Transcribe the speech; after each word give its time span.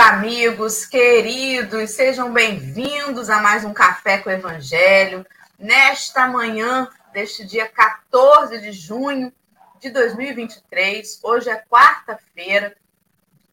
Amigos 0.00 0.86
queridos, 0.86 1.90
sejam 1.90 2.32
bem-vindos 2.32 3.28
a 3.28 3.38
mais 3.38 3.66
um 3.66 3.74
Café 3.74 4.16
com 4.16 4.30
o 4.30 4.32
Evangelho. 4.32 5.26
Nesta 5.58 6.26
manhã 6.26 6.88
deste 7.12 7.44
dia 7.44 7.68
14 7.68 8.62
de 8.62 8.72
junho 8.72 9.30
de 9.78 9.90
2023, 9.90 11.20
hoje 11.22 11.50
é 11.50 11.62
quarta-feira, 11.68 12.74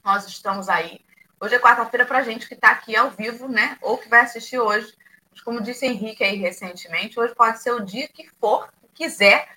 nós 0.02 0.26
estamos 0.26 0.70
aí. 0.70 1.02
Hoje 1.38 1.56
é 1.56 1.60
quarta-feira 1.60 2.06
para 2.06 2.20
a 2.20 2.24
gente 2.24 2.48
que 2.48 2.54
está 2.54 2.72
aqui 2.72 2.96
ao 2.96 3.12
vivo, 3.12 3.50
né? 3.50 3.78
Ou 3.82 3.98
que 3.98 4.08
vai 4.08 4.22
assistir 4.22 4.58
hoje. 4.58 4.94
Como 5.44 5.62
disse 5.62 5.86
Henrique 5.86 6.24
aí 6.24 6.38
recentemente, 6.38 7.20
hoje 7.20 7.36
pode 7.36 7.62
ser 7.62 7.72
o 7.72 7.84
dia 7.84 8.08
que 8.08 8.26
for, 8.40 8.70
quiser. 8.94 9.50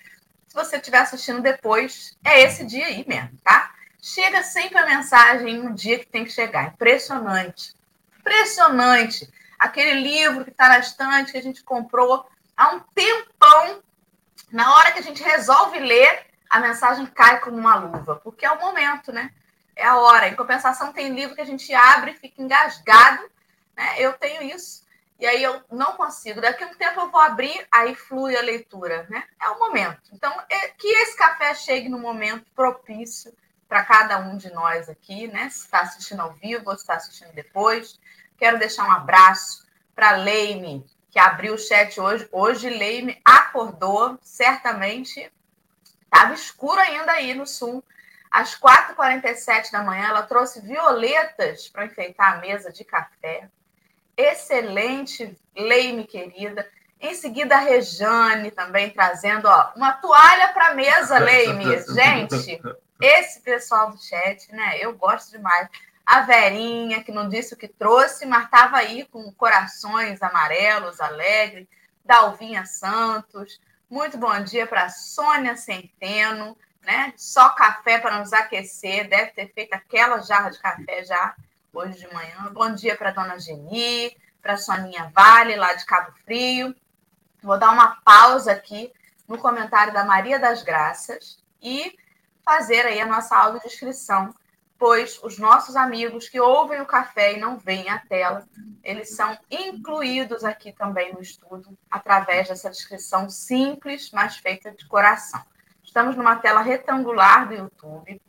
Se 0.45 0.53
você 0.53 0.75
estiver 0.75 0.99
assistindo 0.99 1.41
depois, 1.41 2.17
é 2.21 2.41
esse 2.41 2.65
dia 2.65 2.87
aí 2.87 3.05
mesmo, 3.07 3.37
tá? 3.45 3.75
Chega 4.01 4.41
sempre 4.41 4.79
a 4.79 4.85
mensagem 4.87 5.59
no 5.59 5.75
dia 5.75 5.99
que 5.99 6.07
tem 6.07 6.25
que 6.25 6.31
chegar. 6.31 6.73
Impressionante. 6.73 7.75
Impressionante. 8.19 9.31
Aquele 9.59 10.01
livro 10.01 10.43
que 10.43 10.49
está 10.49 10.67
na 10.67 10.79
estante 10.79 11.31
que 11.31 11.37
a 11.37 11.43
gente 11.43 11.63
comprou 11.63 12.25
há 12.57 12.69
um 12.69 12.79
tempão, 12.79 13.83
na 14.51 14.75
hora 14.75 14.91
que 14.91 14.99
a 14.99 15.03
gente 15.03 15.21
resolve 15.21 15.79
ler, 15.79 16.25
a 16.49 16.59
mensagem 16.59 17.05
cai 17.05 17.39
como 17.41 17.55
uma 17.57 17.75
luva, 17.75 18.15
porque 18.15 18.43
é 18.43 18.51
o 18.51 18.59
momento, 18.59 19.11
né? 19.11 19.31
É 19.75 19.85
a 19.85 19.97
hora. 19.97 20.27
Em 20.27 20.35
compensação, 20.35 20.91
tem 20.91 21.13
livro 21.13 21.35
que 21.35 21.41
a 21.41 21.45
gente 21.45 21.71
abre 21.71 22.11
e 22.11 22.15
fica 22.17 22.41
engasgado, 22.41 23.29
né? 23.77 23.95
Eu 23.99 24.13
tenho 24.13 24.41
isso. 24.41 24.83
E 25.19 25.27
aí 25.27 25.43
eu 25.43 25.61
não 25.71 25.93
consigo. 25.93 26.41
Daqui 26.41 26.63
a 26.63 26.67
um 26.67 26.73
tempo 26.73 26.99
eu 26.99 27.11
vou 27.11 27.21
abrir, 27.21 27.67
aí 27.71 27.93
flui 27.93 28.35
a 28.35 28.41
leitura, 28.41 29.05
né? 29.11 29.23
É 29.39 29.47
o 29.49 29.59
momento. 29.59 30.01
Então, 30.11 30.33
é, 30.49 30.69
que 30.69 30.87
esse 30.87 31.15
café 31.15 31.53
chegue 31.53 31.87
no 31.87 31.99
momento 31.99 32.47
propício 32.55 33.31
para 33.71 33.85
cada 33.85 34.17
um 34.19 34.35
de 34.35 34.51
nós 34.51 34.89
aqui, 34.89 35.29
né? 35.29 35.49
Se 35.49 35.63
está 35.63 35.79
assistindo 35.79 36.19
ao 36.19 36.33
vivo 36.33 36.69
ou 36.69 36.75
se 36.75 36.81
está 36.81 36.95
assistindo 36.95 37.31
depois. 37.31 37.97
Quero 38.37 38.59
deixar 38.59 38.85
um 38.85 38.91
abraço 38.91 39.65
para 39.95 40.17
Leime, 40.17 40.85
que 41.09 41.17
abriu 41.17 41.53
o 41.53 41.57
chat 41.57 41.97
hoje. 41.97 42.27
Hoje, 42.33 42.69
Leime 42.69 43.21
acordou, 43.23 44.19
certamente 44.21 45.31
estava 46.03 46.33
escuro 46.33 46.81
ainda 46.81 47.13
aí 47.13 47.33
no 47.33 47.47
sul. 47.47 47.81
Às 48.29 48.59
4h47 48.59 49.71
da 49.71 49.83
manhã, 49.83 50.09
ela 50.09 50.23
trouxe 50.23 50.59
violetas 50.59 51.69
para 51.69 51.85
enfeitar 51.85 52.33
a 52.33 52.37
mesa 52.41 52.73
de 52.73 52.83
café. 52.83 53.47
Excelente, 54.17 55.33
Leime 55.55 56.03
querida. 56.03 56.69
Em 56.99 57.15
seguida, 57.15 57.55
a 57.55 57.59
Rejane 57.59 58.51
também 58.51 58.89
trazendo 58.89 59.47
ó, 59.47 59.71
uma 59.77 59.93
toalha 59.93 60.49
para 60.49 60.67
a 60.67 60.73
mesa, 60.73 61.19
Leime. 61.23 61.63
Gente, 61.83 62.61
esse 63.01 63.41
pessoal 63.41 63.91
do 63.91 64.01
chat, 64.01 64.51
né? 64.53 64.77
Eu 64.79 64.95
gosto 64.95 65.31
demais. 65.31 65.67
A 66.05 66.21
Verinha, 66.21 67.03
que 67.03 67.11
não 67.11 67.27
disse 67.27 67.53
o 67.53 67.57
que 67.57 67.67
trouxe, 67.67 68.25
mas 68.25 68.45
estava 68.45 68.77
aí 68.77 69.05
com 69.05 69.31
corações 69.33 70.21
amarelos, 70.21 70.99
alegre. 70.99 71.67
Dalvinha 72.03 72.65
Santos. 72.65 73.59
Muito 73.89 74.17
bom 74.17 74.43
dia 74.43 74.65
para 74.65 74.89
Sônia 74.89 75.55
Centeno, 75.55 76.57
né? 76.81 77.13
Só 77.15 77.49
café 77.49 77.99
para 77.99 78.19
nos 78.19 78.33
aquecer. 78.33 79.07
Deve 79.07 79.31
ter 79.31 79.53
feito 79.53 79.73
aquela 79.73 80.19
jarra 80.19 80.49
de 80.49 80.59
café 80.59 81.03
já 81.03 81.35
hoje 81.73 81.99
de 81.99 82.13
manhã. 82.13 82.51
Bom 82.51 82.73
dia 82.73 82.95
para 82.97 83.11
Dona 83.11 83.39
Geni, 83.39 84.15
para 84.41 84.57
Soninha 84.57 85.11
Vale, 85.13 85.55
lá 85.55 85.73
de 85.73 85.85
Cabo 85.85 86.11
Frio. 86.25 86.75
Vou 87.41 87.57
dar 87.57 87.71
uma 87.71 88.01
pausa 88.03 88.51
aqui 88.51 88.91
no 89.27 89.37
comentário 89.37 89.93
da 89.93 90.03
Maria 90.03 90.39
das 90.39 90.63
Graças 90.63 91.37
e 91.61 91.95
fazer 92.43 92.85
aí 92.85 92.99
a 92.99 93.05
nossa 93.05 93.35
audiodescrição, 93.35 94.33
pois 94.77 95.19
os 95.23 95.37
nossos 95.37 95.75
amigos 95.75 96.27
que 96.27 96.39
ouvem 96.39 96.81
o 96.81 96.85
café 96.85 97.33
e 97.33 97.39
não 97.39 97.57
veem 97.57 97.89
a 97.89 97.99
tela, 97.99 98.47
eles 98.83 99.15
são 99.15 99.37
incluídos 99.49 100.43
aqui 100.43 100.71
também 100.71 101.13
no 101.13 101.21
estudo, 101.21 101.77
através 101.89 102.47
dessa 102.47 102.69
descrição 102.69 103.29
simples, 103.29 104.09
mas 104.11 104.37
feita 104.37 104.71
de 104.71 104.85
coração. 104.87 105.41
Estamos 105.83 106.15
numa 106.15 106.35
tela 106.37 106.61
retangular 106.61 107.47
do 107.47 107.53
YouTube. 107.53 108.21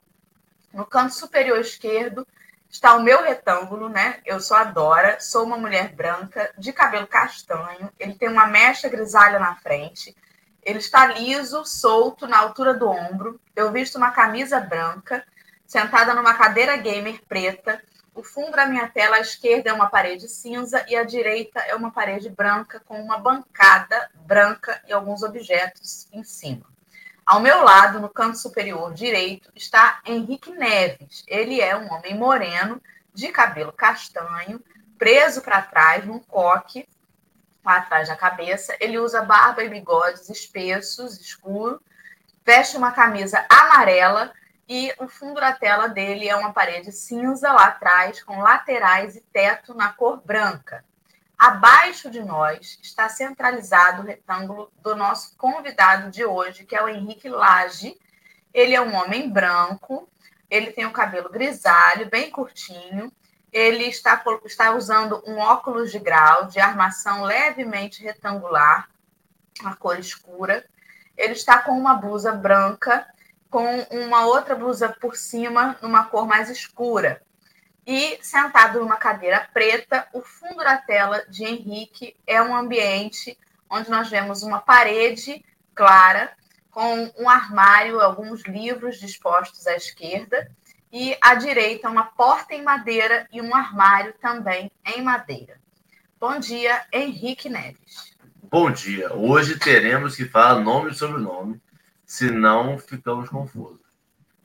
No 0.73 0.85
canto 0.85 1.15
superior 1.15 1.61
esquerdo 1.61 2.27
está 2.69 2.97
o 2.97 3.03
meu 3.03 3.23
retângulo, 3.23 3.89
né? 3.89 4.21
Eu 4.25 4.41
sou 4.41 4.57
a 4.57 4.65
Dora, 4.65 5.21
sou 5.21 5.45
uma 5.45 5.57
mulher 5.57 5.95
branca, 5.95 6.53
de 6.59 6.73
cabelo 6.73 7.07
castanho. 7.07 7.93
Ele 7.99 8.15
tem 8.15 8.29
uma 8.29 8.47
mecha 8.47 8.89
grisalha 8.89 9.39
na 9.39 9.55
frente. 9.57 10.17
Ele 10.63 10.79
está 10.79 11.07
liso, 11.07 11.65
solto, 11.65 12.27
na 12.27 12.39
altura 12.39 12.73
do 12.73 12.89
ombro. 12.89 13.41
Eu 13.55 13.73
visto 13.73 13.97
uma 13.97 14.13
camisa 14.13 14.61
branca, 14.61 15.27
sentada 15.67 16.15
numa 16.15 16.35
cadeira 16.35 16.77
gamer 16.77 17.21
preta. 17.29 17.83
O 18.15 18.23
fundo 18.23 18.53
da 18.53 18.67
minha 18.67 18.87
tela 18.89 19.17
à 19.17 19.21
esquerda 19.21 19.71
é 19.71 19.73
uma 19.73 19.89
parede 19.89 20.29
cinza 20.29 20.85
e 20.89 20.95
à 20.95 21.03
direita 21.03 21.61
é 21.61 21.75
uma 21.75 21.91
parede 21.91 22.29
branca 22.29 22.81
com 22.87 23.03
uma 23.03 23.19
bancada 23.19 24.11
branca 24.27 24.81
e 24.87 24.93
alguns 24.93 25.23
objetos 25.23 26.07
em 26.13 26.23
cima. 26.23 26.67
Ao 27.25 27.41
meu 27.41 27.63
lado, 27.63 28.01
no 28.01 28.09
canto 28.09 28.37
superior 28.37 28.93
direito, 28.93 29.51
está 29.55 30.01
Henrique 30.05 30.51
Neves. 30.51 31.25
Ele 31.27 31.61
é 31.61 31.77
um 31.77 31.91
homem 31.93 32.17
moreno, 32.17 32.81
de 33.15 33.29
cabelo 33.29 33.73
castanho, 33.73 34.63
preso 34.99 35.43
para 35.43 35.63
trás 35.63 36.05
num 36.05 36.19
coque 36.19 36.87
atrás 37.65 38.09
da 38.09 38.17
cabeça. 38.17 38.77
Ele 38.81 38.99
usa 38.99 39.23
barba 39.23 39.63
e 39.63 39.69
bigodes 39.69 40.29
espessos, 40.29 41.21
escuro, 41.21 41.81
veste 42.45 42.77
uma 42.77 42.93
camisa 42.93 43.45
amarela 43.49 44.33
e 44.69 44.93
o 44.99 45.09
fundo 45.09 45.41
da 45.41 45.53
tela 45.53 45.89
dele 45.89 46.29
é 46.29 46.37
uma 46.37 46.53
parede 46.53 46.93
cinza 46.93 47.53
lá 47.53 47.67
atrás, 47.67 48.23
com 48.23 48.41
laterais 48.41 49.17
e 49.17 49.21
teto 49.21 49.75
na 49.75 49.93
cor 49.93 50.23
branca. 50.25 50.85
Abaixo 51.39 52.09
de 52.09 52.23
nós 52.23 52.79
está 52.83 53.09
centralizado 53.09 54.03
o 54.03 54.07
retângulo 54.07 54.73
do 54.81 54.95
nosso 54.95 55.37
convidado 55.37 56.11
de 56.11 56.25
hoje, 56.25 56.65
que 56.65 56.77
é 56.77 56.83
o 56.83 56.89
Henrique 56.89 57.29
Lage. 57.29 57.99
Ele 58.55 58.75
é 58.75 58.81
um 58.81 58.95
homem 58.95 59.29
branco, 59.29 60.09
ele 60.49 60.71
tem 60.71 60.87
o 60.87 60.93
cabelo 60.93 61.29
grisalho, 61.29 62.09
bem 62.09 62.31
curtinho, 62.31 63.13
ele 63.53 63.85
está, 63.85 64.25
está 64.45 64.75
usando 64.75 65.23
um 65.27 65.39
óculos 65.39 65.93
de 65.93 65.99
grau 65.99 66.47
de 66.47 66.59
armação 66.59 67.23
levemente 67.25 68.03
retangular, 68.03 68.89
a 69.63 69.77
cor 69.77 69.99
escura. 69.99 70.65
Ele 71.17 71.35
está 71.35 71.59
com 71.59 71.73
uma 71.73 71.95
blusa 71.95 72.33
branca, 72.33 73.07
com 73.51 73.81
uma 73.91 74.25
outra 74.25 74.55
blusa 74.55 74.89
por 74.89 75.15
cima, 75.15 75.77
numa 75.83 76.07
cor 76.07 76.27
mais 76.27 76.49
escura. 76.49 77.23
E 77.87 78.19
sentado 78.23 78.81
numa 78.81 78.97
cadeira 78.97 79.47
preta, 79.53 80.09
o 80.15 80.23
fundo 80.23 80.57
da 80.65 80.79
tela 80.79 81.25
de 81.29 81.45
Henrique 81.45 82.17
é 82.27 82.41
um 82.41 82.57
ambiente 82.57 83.39
onde 83.69 83.91
nós 83.91 84.09
vemos 84.09 84.43
uma 84.43 84.61
parede 84.61 85.45
clara 85.75 86.33
com 86.71 87.13
um 87.19 87.29
armário, 87.29 88.01
alguns 88.01 88.43
livros 88.45 88.99
dispostos 88.99 89.67
à 89.67 89.75
esquerda 89.75 90.51
e 90.93 91.17
à 91.23 91.35
direita 91.35 91.89
uma 91.89 92.05
porta 92.05 92.55
em 92.55 92.63
madeira 92.63 93.27
e 93.33 93.41
um 93.41 93.55
armário 93.55 94.13
também 94.21 94.71
em 94.85 95.03
madeira. 95.03 95.59
Bom 96.21 96.39
dia, 96.39 96.85
Henrique 96.93 97.49
Neves. 97.49 98.15
Bom 98.43 98.71
dia. 98.71 99.11
Hoje 99.15 99.59
teremos 99.59 100.15
que 100.15 100.27
falar 100.27 100.61
nome 100.61 100.91
e 100.91 100.95
sobrenome, 100.95 101.59
senão 102.05 102.79
ficamos 102.79 103.31
confusos. 103.31 103.81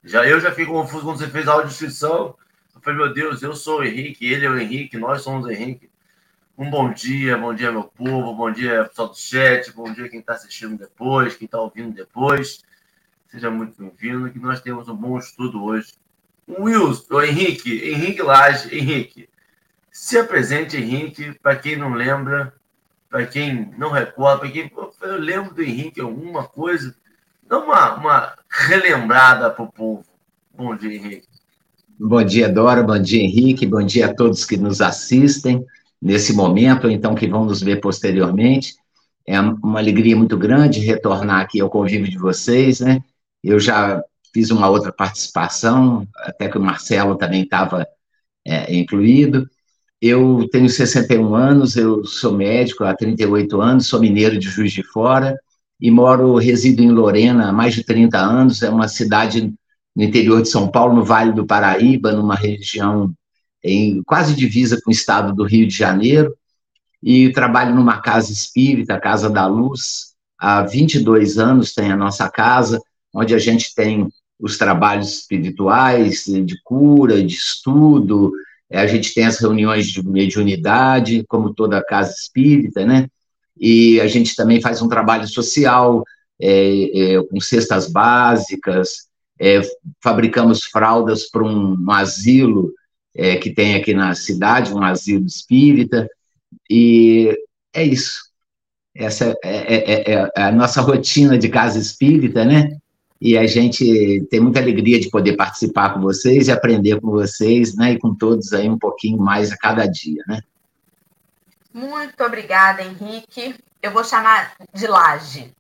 Já 0.02 0.26
eu 0.26 0.40
já 0.40 0.52
fiquei 0.52 0.68
confuso 0.68 1.04
quando 1.04 1.18
você 1.18 1.28
fez 1.28 1.50
a 1.50 1.52
audição. 1.52 2.34
Eu 2.74 2.82
falei, 2.82 2.98
meu 2.98 3.14
Deus, 3.14 3.44
eu 3.44 3.54
sou 3.54 3.80
o 3.80 3.84
Henrique, 3.84 4.26
ele 4.26 4.46
é 4.46 4.50
o 4.50 4.58
Henrique, 4.58 4.98
nós 4.98 5.24
somos 5.24 5.46
o 5.46 5.52
Henrique. 5.52 5.92
Um 6.58 6.70
bom 6.70 6.92
dia, 6.94 7.38
bom 7.38 7.54
dia, 7.54 7.72
meu 7.72 7.84
povo, 7.84 8.34
bom 8.34 8.50
dia, 8.50 8.86
pessoal 8.86 9.10
do 9.10 9.18
chat, 9.18 9.72
bom 9.74 9.92
dia 9.92 10.10
quem 10.10 10.22
está 10.22 10.34
assistindo 10.34 10.78
depois, 10.78 11.36
quem 11.36 11.46
está 11.46 11.60
ouvindo 11.60 11.94
depois. 11.94 12.64
Seja 13.28 13.52
muito 13.52 13.78
bem-vindo, 13.78 14.32
que 14.32 14.40
nós 14.40 14.62
temos 14.62 14.88
um 14.88 14.96
bom 14.96 15.20
estudo 15.20 15.62
hoje 15.62 15.94
Wilson, 16.48 17.16
o 17.16 17.22
Henrique, 17.22 17.92
Henrique 17.92 18.22
Laje, 18.22 18.76
Henrique. 18.76 19.28
Se 19.92 20.18
apresente, 20.18 20.78
Henrique, 20.78 21.38
para 21.42 21.56
quem 21.56 21.76
não 21.76 21.94
lembra, 21.94 22.54
para 23.10 23.26
quem 23.26 23.72
não 23.78 23.92
recorda, 23.92 24.40
para 24.40 24.52
quem. 24.52 24.72
Eu 25.02 25.18
lembro 25.18 25.54
do 25.54 25.62
Henrique 25.62 26.00
alguma 26.00 26.44
coisa. 26.46 26.96
Dá 27.48 27.60
uma, 27.60 27.96
uma 27.96 28.34
relembrada 28.50 29.50
para 29.50 29.64
o 29.64 29.72
povo. 29.72 30.06
Bom 30.56 30.76
dia, 30.76 30.94
Henrique. 30.94 31.28
Bom 32.00 32.24
dia, 32.24 32.48
Dora. 32.48 32.84
Bom 32.84 33.00
dia, 33.00 33.24
Henrique. 33.24 33.66
Bom 33.66 33.84
dia 33.84 34.08
a 34.08 34.14
todos 34.14 34.46
que 34.46 34.58
nos 34.58 34.82
assistem 34.82 35.66
nesse 36.02 36.34
momento, 36.34 36.86
ou 36.86 36.92
então 36.92 37.16
que 37.16 37.28
vão 37.28 37.46
nos 37.46 37.62
ver 37.62 37.82
posteriormente. 37.82 38.76
É 39.26 39.40
uma 39.40 39.80
alegria 39.80 40.16
muito 40.16 40.38
grande 40.38 40.80
retornar 40.80 41.42
aqui 41.42 41.60
ao 41.60 41.70
convívio 41.70 42.10
de 42.10 42.18
vocês, 42.18 42.80
né? 42.80 43.02
Eu 43.44 43.60
já 43.60 44.02
fiz 44.38 44.52
uma 44.52 44.70
outra 44.70 44.94
participação, 44.94 46.08
até 46.16 46.48
que 46.48 46.60
o 46.60 46.62
Marcelo 46.62 47.16
também 47.16 47.42
estava 47.42 47.88
é, 48.46 48.72
incluído. 48.72 49.50
Eu 50.00 50.48
tenho 50.52 50.70
61 50.70 51.34
anos, 51.34 51.76
eu 51.76 52.06
sou 52.06 52.34
médico 52.34 52.84
há 52.84 52.96
38 52.96 53.60
anos, 53.60 53.88
sou 53.88 54.00
mineiro 54.00 54.38
de 54.38 54.48
Juiz 54.48 54.72
de 54.72 54.84
Fora 54.84 55.36
e 55.82 55.90
moro, 55.90 56.36
resido 56.36 56.84
em 56.84 56.92
Lorena 56.92 57.50
há 57.50 57.52
mais 57.52 57.74
de 57.74 57.84
30 57.84 58.16
anos, 58.20 58.62
é 58.62 58.70
uma 58.70 58.88
cidade 58.88 59.52
no 59.96 60.04
interior 60.04 60.44
de 60.44 60.50
São 60.50 60.68
Paulo, 60.68 60.94
no 60.94 61.04
Vale 61.04 61.32
do 61.32 61.48
Paraíba, 61.48 62.12
numa 62.12 62.36
região 62.36 63.12
em 63.64 64.04
quase 64.04 64.36
divisa 64.36 64.80
com 64.84 64.92
o 64.92 64.94
estado 64.94 65.34
do 65.34 65.46
Rio 65.46 65.68
de 65.68 65.76
Janeiro, 65.76 66.38
e 67.02 67.32
trabalho 67.32 67.74
numa 67.74 68.00
casa 68.02 68.32
espírita, 68.32 69.00
Casa 69.00 69.32
da 69.32 69.48
Luz, 69.48 70.14
há 70.38 70.62
22 70.62 71.40
anos 71.40 71.74
tem 71.74 71.92
a 71.92 71.98
nossa 71.98 72.30
casa, 72.30 72.80
onde 73.12 73.34
a 73.34 73.40
gente 73.40 73.74
tem 73.74 74.08
os 74.40 74.58
trabalhos 74.58 75.20
espirituais, 75.20 76.26
de 76.26 76.62
cura, 76.64 77.24
de 77.24 77.34
estudo, 77.34 78.32
a 78.72 78.86
gente 78.86 79.14
tem 79.14 79.26
as 79.26 79.40
reuniões 79.40 79.88
de 79.88 80.06
mediunidade, 80.06 81.24
como 81.28 81.54
toda 81.54 81.84
casa 81.84 82.14
espírita, 82.14 82.86
né? 82.86 83.08
E 83.60 84.00
a 84.02 84.08
gente 84.08 84.36
também 84.36 84.62
faz 84.62 84.82
um 84.82 84.90
trabalho 84.90 85.28
social, 85.28 86.04
é, 86.40 87.16
é, 87.16 87.24
com 87.24 87.40
cestas 87.40 87.90
básicas, 87.90 89.08
é, 89.40 89.62
fabricamos 90.04 90.64
fraldas 90.64 91.30
para 91.30 91.44
um, 91.44 91.76
um 91.80 91.92
asilo 91.92 92.74
é, 93.16 93.38
que 93.38 93.52
tem 93.52 93.76
aqui 93.76 93.94
na 93.94 94.14
cidade, 94.14 94.74
um 94.74 94.84
asilo 94.84 95.26
espírita, 95.26 96.08
e 96.70 97.36
é 97.74 97.84
isso. 97.84 98.28
Essa 98.96 99.36
é, 99.44 99.76
é, 99.76 100.14
é, 100.14 100.32
é 100.36 100.42
a 100.42 100.52
nossa 100.52 100.82
rotina 100.82 101.38
de 101.38 101.50
casa 101.50 101.80
espírita, 101.80 102.44
né? 102.44 102.78
E 103.20 103.38
a 103.38 103.48
gente 103.48 104.28
tem 104.30 104.40
muita 104.40 104.60
alegria 104.60 105.00
de 105.00 105.10
poder 105.10 105.36
participar 105.36 105.94
com 105.94 106.02
vocês 106.02 106.48
e 106.48 106.52
aprender 106.52 107.02
com 107.02 107.10
vocês, 107.10 107.76
né? 107.76 107.94
E 107.94 108.00
com 108.00 108.14
todos 108.14 108.54
aí 108.54 108.70
um 108.70 108.78
pouquinho 108.78 109.18
mais 109.18 109.52
a 109.52 109.58
cada 109.58 109.88
dia, 109.88 110.24
né? 110.28 110.42
Muito 111.74 112.24
obrigada, 112.24 112.84
Henrique. 112.84 113.56
Eu 113.82 113.92
vou 113.92 114.04
chamar 114.04 114.54
de 114.74 114.88
laje, 114.88 115.54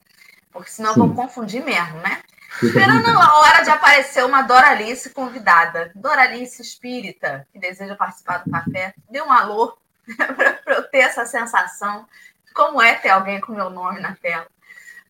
porque 0.51 0.69
senão 0.69 0.93
Sim. 0.93 0.99
eu 0.99 1.07
vou 1.07 1.15
confundir 1.15 1.63
mesmo, 1.63 1.99
né? 1.99 2.21
Esperando 2.61 3.07
a 3.07 3.39
hora 3.39 3.63
de 3.63 3.69
aparecer 3.69 4.25
uma 4.25 4.41
Doralice 4.41 5.11
convidada. 5.11 5.91
Doralice 5.93 6.61
espírita, 6.61 7.47
que 7.53 7.59
deseja 7.59 7.95
participar 7.95 8.39
do 8.39 8.49
café. 8.49 8.95
Dê 9.09 9.21
um 9.21 9.31
alô 9.31 9.77
para 10.17 10.75
eu 10.75 10.83
ter 10.83 10.99
essa 10.99 11.25
sensação 11.25 12.07
de 12.45 12.53
como 12.53 12.81
é 12.81 12.95
ter 12.95 13.09
alguém 13.09 13.39
com 13.39 13.53
meu 13.53 13.69
nome 13.69 13.99
na 13.99 14.15
tela. 14.15 14.47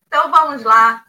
Então 0.06 0.30
vamos 0.30 0.62
lá. 0.62 1.04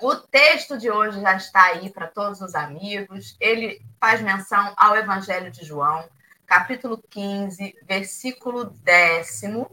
O 0.00 0.14
texto 0.14 0.78
de 0.78 0.88
hoje 0.88 1.20
já 1.20 1.34
está 1.34 1.64
aí 1.64 1.90
para 1.90 2.06
todos 2.06 2.40
os 2.40 2.54
amigos. 2.54 3.36
Ele 3.40 3.82
faz 4.00 4.20
menção 4.20 4.72
ao 4.76 4.96
Evangelho 4.96 5.50
de 5.50 5.64
João, 5.64 6.08
capítulo 6.46 7.02
15, 7.10 7.76
versículo 7.82 8.66
décimo, 8.84 9.68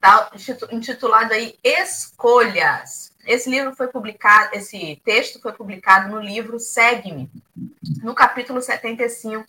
tá 0.00 0.30
intitulado 0.70 1.34
aí 1.34 1.58
Escolhas. 1.64 3.12
Esse 3.26 3.50
livro 3.50 3.74
foi 3.74 3.88
publicado, 3.88 4.54
esse 4.54 5.00
texto 5.04 5.40
foi 5.40 5.52
publicado 5.52 6.08
no 6.08 6.20
livro 6.20 6.60
Segue-me, 6.60 7.28
no 8.00 8.14
capítulo 8.14 8.62
75, 8.62 9.44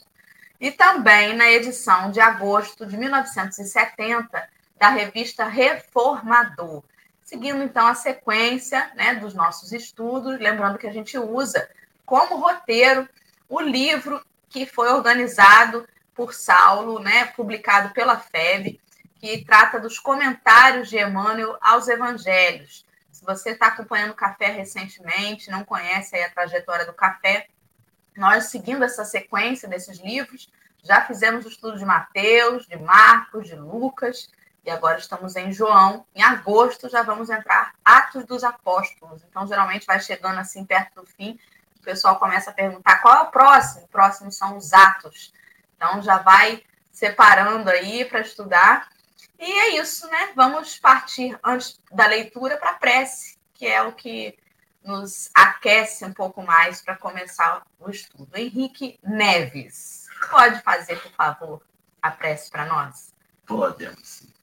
e 0.59 0.71
também 0.71 1.35
na 1.35 1.51
edição 1.51 2.09
de 2.09 2.19
agosto 2.19 2.85
de 2.87 2.97
1970 2.97 4.49
da 4.79 4.89
revista 4.89 5.45
Reformador. 5.45 6.83
Seguindo 7.25 7.63
então 7.63 7.87
a 7.87 7.95
sequência 7.95 8.91
né, 8.93 9.15
dos 9.15 9.33
nossos 9.33 9.71
estudos, 9.71 10.39
lembrando 10.39 10.77
que 10.77 10.85
a 10.85 10.93
gente 10.93 11.17
usa 11.17 11.67
como 12.05 12.37
roteiro 12.37 13.09
o 13.49 13.59
livro 13.59 14.23
que 14.47 14.67
foi 14.67 14.89
organizado 14.89 15.89
por 16.13 16.35
Saulo, 16.35 16.99
né, 16.99 17.25
publicado 17.25 17.91
pela 17.95 18.19
FEB, 18.19 18.79
que 19.15 19.43
trata 19.43 19.79
dos 19.79 19.97
comentários 19.97 20.87
de 20.87 20.99
Emmanuel 20.99 21.57
aos 21.59 21.87
evangelhos. 21.87 22.85
Se 23.11 23.25
você 23.25 23.49
está 23.49 23.67
acompanhando 23.67 24.11
o 24.11 24.15
café 24.15 24.51
recentemente, 24.51 25.49
não 25.49 25.65
conhece 25.65 26.15
a 26.15 26.29
trajetória 26.29 26.85
do 26.85 26.93
café, 26.93 27.47
nós, 28.15 28.45
seguindo 28.45 28.83
essa 28.83 29.03
sequência 29.03 29.67
desses 29.67 29.97
livros, 29.97 30.47
já 30.83 31.01
fizemos 31.01 31.43
o 31.43 31.49
estudo 31.49 31.79
de 31.79 31.85
Mateus, 31.85 32.67
de 32.67 32.77
Marcos, 32.77 33.47
de 33.47 33.55
Lucas, 33.55 34.29
e 34.65 34.71
agora 34.71 34.97
estamos 34.97 35.35
em 35.35 35.51
João. 35.51 36.05
Em 36.15 36.23
agosto 36.23 36.89
já 36.89 37.03
vamos 37.03 37.29
entrar 37.29 37.73
Atos 37.83 38.25
dos 38.25 38.43
Apóstolos. 38.43 39.23
Então, 39.23 39.45
geralmente 39.45 39.85
vai 39.85 39.99
chegando 39.99 40.39
assim 40.39 40.65
perto 40.65 41.01
do 41.01 41.07
fim, 41.07 41.39
o 41.79 41.83
pessoal 41.83 42.17
começa 42.17 42.49
a 42.49 42.53
perguntar 42.53 42.99
qual 42.99 43.15
é 43.15 43.21
o 43.21 43.31
próximo. 43.31 43.85
O 43.85 43.87
próximo 43.87 44.31
são 44.31 44.57
os 44.57 44.73
Atos. 44.73 45.31
Então, 45.75 46.01
já 46.01 46.17
vai 46.17 46.63
separando 46.91 47.69
aí 47.69 48.03
para 48.05 48.21
estudar. 48.21 48.89
E 49.37 49.51
é 49.51 49.79
isso, 49.79 50.07
né? 50.07 50.31
Vamos 50.35 50.79
partir 50.79 51.37
antes 51.43 51.79
da 51.91 52.07
leitura 52.07 52.57
para 52.57 52.71
a 52.71 52.75
prece, 52.75 53.37
que 53.53 53.67
é 53.67 53.83
o 53.83 53.91
que 53.91 54.35
nos 54.83 55.29
aquece 55.35 56.05
um 56.05 56.13
pouco 56.13 56.41
mais 56.41 56.81
para 56.81 56.95
começar 56.95 57.63
o 57.79 57.89
estudo. 57.89 58.35
Henrique 58.35 58.99
Neves, 59.03 60.07
pode 60.29 60.61
fazer, 60.61 60.99
por 61.01 61.11
favor, 61.11 61.61
a 62.01 62.09
prece 62.09 62.49
para 62.49 62.65
nós? 62.65 63.13
Podemos. 63.45 64.34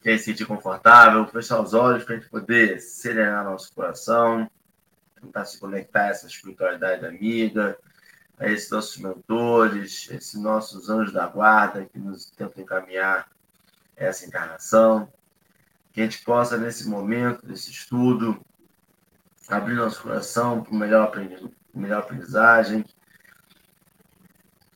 Quer 0.00 0.18
se 0.18 0.26
sentir 0.26 0.46
confortável, 0.46 1.26
fechar 1.26 1.60
os 1.60 1.74
olhos 1.74 2.04
para 2.04 2.14
a 2.14 2.18
gente 2.18 2.30
poder 2.30 2.80
serenar 2.80 3.44
nosso 3.44 3.72
coração, 3.74 4.48
tentar 5.20 5.44
se 5.44 5.58
conectar 5.58 6.04
a 6.04 6.08
essa 6.08 6.26
espiritualidade 6.26 7.04
amiga, 7.04 7.76
a 8.38 8.46
esses 8.46 8.70
nossos 8.70 8.96
mentores, 8.98 10.08
esses 10.10 10.40
nossos 10.40 10.88
anjos 10.88 11.12
da 11.12 11.26
guarda 11.26 11.84
que 11.84 11.98
nos 11.98 12.30
tentam 12.30 12.62
encaminhar 12.62 13.28
essa 13.96 14.24
encarnação. 14.24 15.12
Que 15.92 16.00
a 16.00 16.04
gente 16.04 16.22
possa, 16.22 16.56
nesse 16.56 16.88
momento, 16.88 17.44
desse 17.44 17.70
estudo, 17.70 18.40
abrir 19.48 19.74
nosso 19.74 20.00
coração 20.02 20.62
para 20.62 20.76
melhor, 20.76 21.12
melhor 21.74 22.00
aprendizagem, 22.00 22.84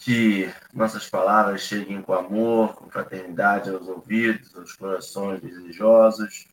que 0.04 0.52
nossas 0.74 1.08
palavras 1.08 1.60
cheguem 1.60 2.02
com 2.02 2.12
amor, 2.12 2.74
com 2.74 2.90
fraternidade 2.90 3.70
aos 3.70 3.86
ouvidos, 3.86 4.54
aos 4.56 4.72
corações 4.72 5.40
desejosos, 5.40 6.48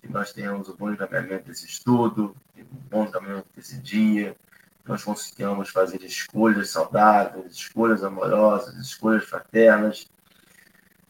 que 0.00 0.06
nós 0.06 0.32
tenhamos 0.32 0.68
o 0.68 0.76
bom 0.76 0.92
encaminhamento 0.92 1.48
desse 1.48 1.66
estudo, 1.66 2.36
o 2.56 2.64
bom 2.88 3.06
encaminhamento 3.06 3.48
desse 3.56 3.76
dia, 3.78 4.36
que 4.84 4.88
nós 4.88 5.02
consigamos 5.02 5.70
fazer 5.70 6.00
escolhas 6.04 6.70
saudáveis, 6.70 7.52
escolhas 7.54 8.04
amorosas, 8.04 8.76
escolhas 8.76 9.24
fraternas, 9.24 10.08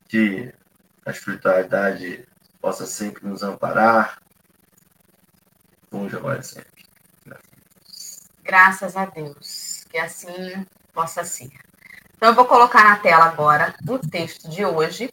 que 0.08 0.54
a 1.04 1.10
espiritualidade 1.10 2.26
possa 2.58 2.86
sempre 2.86 3.28
nos 3.28 3.42
amparar, 3.42 4.18
hoje, 5.90 6.16
agora 6.16 6.40
e 6.40 6.42
sempre. 6.42 6.86
Graças 8.42 8.96
a 8.96 9.04
Deus, 9.04 9.84
que 9.90 9.98
assim 9.98 10.66
possa 10.92 11.24
ser. 11.24 11.50
Então, 12.16 12.28
eu 12.28 12.34
vou 12.34 12.44
colocar 12.44 12.84
na 12.84 12.96
tela 12.96 13.24
agora 13.24 13.74
o 13.88 13.98
texto 13.98 14.48
de 14.48 14.64
hoje. 14.64 15.10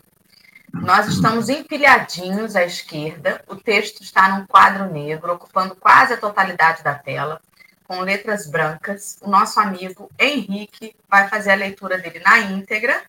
Nós 0.73 1.07
estamos 1.07 1.47
empilhadinhos 1.47 2.55
à 2.55 2.65
esquerda. 2.65 3.41
O 3.47 3.55
texto 3.55 4.03
está 4.03 4.29
num 4.29 4.45
quadro 4.45 4.91
negro, 4.91 5.33
ocupando 5.33 5.75
quase 5.75 6.13
a 6.13 6.17
totalidade 6.17 6.83
da 6.83 6.93
tela, 6.93 7.41
com 7.87 8.01
letras 8.01 8.45
brancas. 8.47 9.17
O 9.21 9.29
nosso 9.29 9.59
amigo 9.59 10.11
Henrique 10.19 10.95
vai 11.09 11.29
fazer 11.29 11.51
a 11.51 11.55
leitura 11.55 11.97
dele 11.97 12.19
na 12.19 12.39
íntegra 12.39 13.01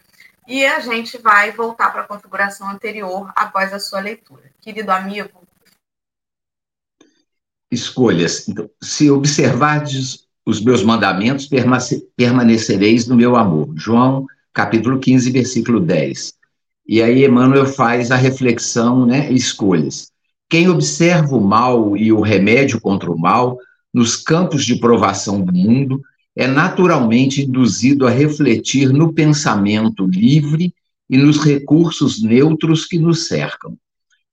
e 0.46 0.64
a 0.64 0.78
gente 0.80 1.18
vai 1.18 1.50
voltar 1.50 1.90
para 1.90 2.02
a 2.02 2.06
configuração 2.06 2.70
anterior 2.70 3.32
após 3.34 3.72
a 3.72 3.80
sua 3.80 4.00
leitura. 4.00 4.50
Querido 4.60 4.92
amigo, 4.92 5.42
escolhas. 7.70 8.48
Então, 8.48 8.70
se 8.80 9.10
observardes 9.10 10.27
os 10.48 10.62
meus 10.62 10.82
mandamentos, 10.82 11.46
permanecereis 12.16 13.06
no 13.06 13.14
meu 13.14 13.36
amor. 13.36 13.70
João, 13.76 14.24
capítulo 14.50 14.98
15, 14.98 15.30
versículo 15.30 15.78
10. 15.78 16.32
E 16.88 17.02
aí 17.02 17.22
Emmanuel 17.22 17.66
faz 17.66 18.10
a 18.10 18.16
reflexão, 18.16 19.04
né, 19.04 19.30
escolhas. 19.30 20.10
Quem 20.48 20.70
observa 20.70 21.36
o 21.36 21.46
mal 21.46 21.94
e 21.98 22.10
o 22.10 22.22
remédio 22.22 22.80
contra 22.80 23.12
o 23.12 23.18
mal 23.18 23.58
nos 23.92 24.16
campos 24.16 24.64
de 24.64 24.76
provação 24.76 25.42
do 25.42 25.52
mundo 25.52 26.00
é 26.34 26.46
naturalmente 26.46 27.42
induzido 27.42 28.06
a 28.06 28.10
refletir 28.10 28.90
no 28.90 29.12
pensamento 29.12 30.06
livre 30.06 30.72
e 31.10 31.18
nos 31.18 31.44
recursos 31.44 32.22
neutros 32.22 32.86
que 32.86 32.98
nos 32.98 33.28
cercam. 33.28 33.76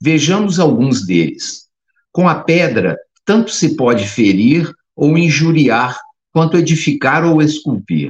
Vejamos 0.01 0.61
alguns 0.61 1.05
deles. 1.05 1.65
Com 2.09 2.29
a 2.29 2.35
pedra, 2.35 2.97
tanto 3.25 3.51
se 3.51 3.75
pode 3.75 4.07
ferir 4.07 4.73
ou 4.95 5.17
injuriar, 5.17 5.99
quanto 6.35 6.57
edificar 6.57 7.23
ou 7.23 7.41
esculpir. 7.41 8.09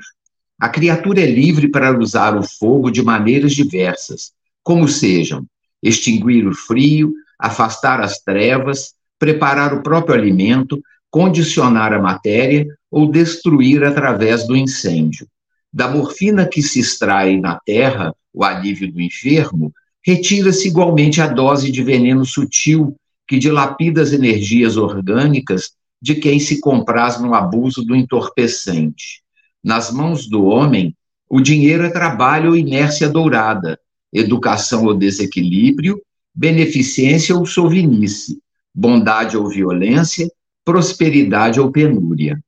A 0.59 0.67
criatura 0.67 1.21
é 1.21 1.27
livre 1.27 1.67
para 1.67 1.95
usar 1.95 2.35
o 2.35 2.41
fogo 2.41 2.89
de 2.89 3.03
maneiras 3.03 3.53
diversas, 3.53 4.31
como 4.63 4.87
sejam 4.87 5.45
extinguir 5.83 6.47
o 6.47 6.55
frio, 6.55 7.13
afastar 7.37 8.01
as 8.01 8.17
trevas, 8.17 8.95
preparar 9.19 9.75
o 9.75 9.83
próprio 9.83 10.15
alimento, 10.15 10.81
condicionar 11.11 11.93
a 11.93 12.01
matéria 12.01 12.65
ou 12.89 13.11
destruir 13.11 13.83
através 13.83 14.47
do 14.47 14.55
incêndio. 14.55 15.27
Da 15.71 15.87
morfina 15.87 16.47
que 16.47 16.63
se 16.63 16.79
extrai 16.79 17.39
na 17.39 17.59
terra, 17.63 18.11
o 18.33 18.43
alívio 18.43 18.91
do 18.91 18.99
enfermo, 18.99 19.71
retira-se 20.03 20.67
igualmente 20.67 21.21
a 21.21 21.27
dose 21.27 21.71
de 21.71 21.83
veneno 21.83 22.25
sutil 22.25 22.95
que 23.27 23.37
dilapida 23.37 24.01
as 24.01 24.13
energias 24.13 24.77
orgânicas, 24.77 25.75
de 26.05 26.13
quem 26.13 26.39
se 26.39 26.59
compraz 26.59 27.19
no 27.19 27.33
abuso 27.33 27.83
do 27.83 27.95
entorpecente. 27.95 29.23
Nas 29.63 29.91
mãos 29.91 30.29
do 30.29 30.45
homem, 30.45 30.95
o 31.27 31.41
dinheiro 31.41 31.83
é 31.83 31.89
trabalho 31.89 32.51
ou 32.51 32.55
inércia 32.55 33.09
dourada, 33.09 33.79
educação 34.13 34.85
ou 34.85 34.93
desequilíbrio, 34.93 35.99
beneficência 36.31 37.35
ou 37.35 37.43
sovinice, 37.43 38.37
bondade 38.71 39.35
ou 39.35 39.49
violência, 39.49 40.29
prosperidade 40.63 41.59
ou 41.59 41.71
penúria. 41.71 42.39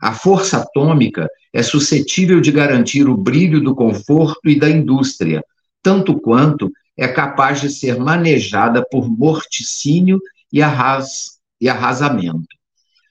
A 0.00 0.14
força 0.14 0.60
atômica 0.60 1.28
é 1.52 1.62
suscetível 1.62 2.40
de 2.40 2.50
garantir 2.50 3.06
o 3.06 3.18
brilho 3.18 3.60
do 3.60 3.74
conforto 3.74 4.48
e 4.48 4.58
da 4.58 4.70
indústria, 4.70 5.44
tanto 5.82 6.18
quanto 6.18 6.72
é 6.96 7.06
capaz 7.06 7.60
de 7.60 7.68
ser 7.68 8.00
manejada 8.00 8.82
por 8.90 9.10
morticínio 9.10 10.18
e, 10.50 10.62
arras, 10.62 11.38
e 11.60 11.68
arrasamento. 11.68 12.63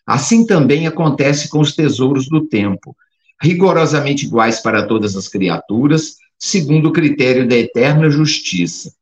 Assim 0.05 0.45
também 0.45 0.85
acontece 0.85 1.49
com 1.49 1.59
os 1.59 1.73
tesouros 1.73 2.27
do 2.27 2.45
tempo, 2.45 2.95
rigorosamente 3.41 4.25
iguais 4.25 4.59
para 4.59 4.85
todas 4.85 5.15
as 5.15 5.27
criaturas, 5.27 6.17
segundo 6.37 6.89
o 6.89 6.91
critério 6.91 7.47
da 7.47 7.55
eterna 7.55 8.09
justiça. 8.09 8.93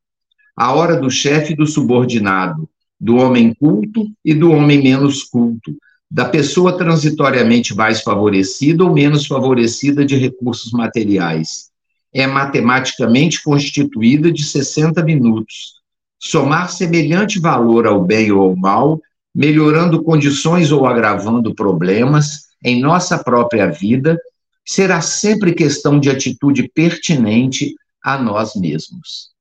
A 0.55 0.73
hora 0.73 0.95
do 0.95 1.09
chefe 1.09 1.53
e 1.53 1.55
do 1.55 1.65
subordinado, 1.65 2.69
do 2.99 3.15
homem 3.15 3.53
culto 3.53 4.05
e 4.23 4.33
do 4.33 4.51
homem 4.51 4.83
menos 4.83 5.23
culto, 5.23 5.75
da 6.09 6.25
pessoa 6.25 6.77
transitoriamente 6.77 7.73
mais 7.73 8.01
favorecida 8.01 8.83
ou 8.83 8.93
menos 8.93 9.25
favorecida 9.25 10.05
de 10.05 10.15
recursos 10.17 10.71
materiais. 10.71 11.71
É 12.13 12.27
matematicamente 12.27 13.41
constituída 13.41 14.31
de 14.31 14.43
60 14.43 15.01
minutos. 15.03 15.75
Somar 16.19 16.69
semelhante 16.69 17.39
valor 17.39 17.87
ao 17.87 18.03
bem 18.03 18.31
ou 18.31 18.41
ao 18.41 18.55
mal, 18.55 19.01
melhorando 19.33 20.03
condições 20.03 20.71
ou 20.71 20.85
agravando 20.85 21.55
problemas 21.55 22.49
em 22.63 22.79
nossa 22.81 23.23
própria 23.23 23.67
vida, 23.67 24.19
será 24.65 25.01
sempre 25.01 25.53
questão 25.53 25.99
de 25.99 26.09
atitude 26.09 26.69
pertinente 26.69 27.75
a 28.03 28.17
nós 28.17 28.55
mesmos. 28.55 29.31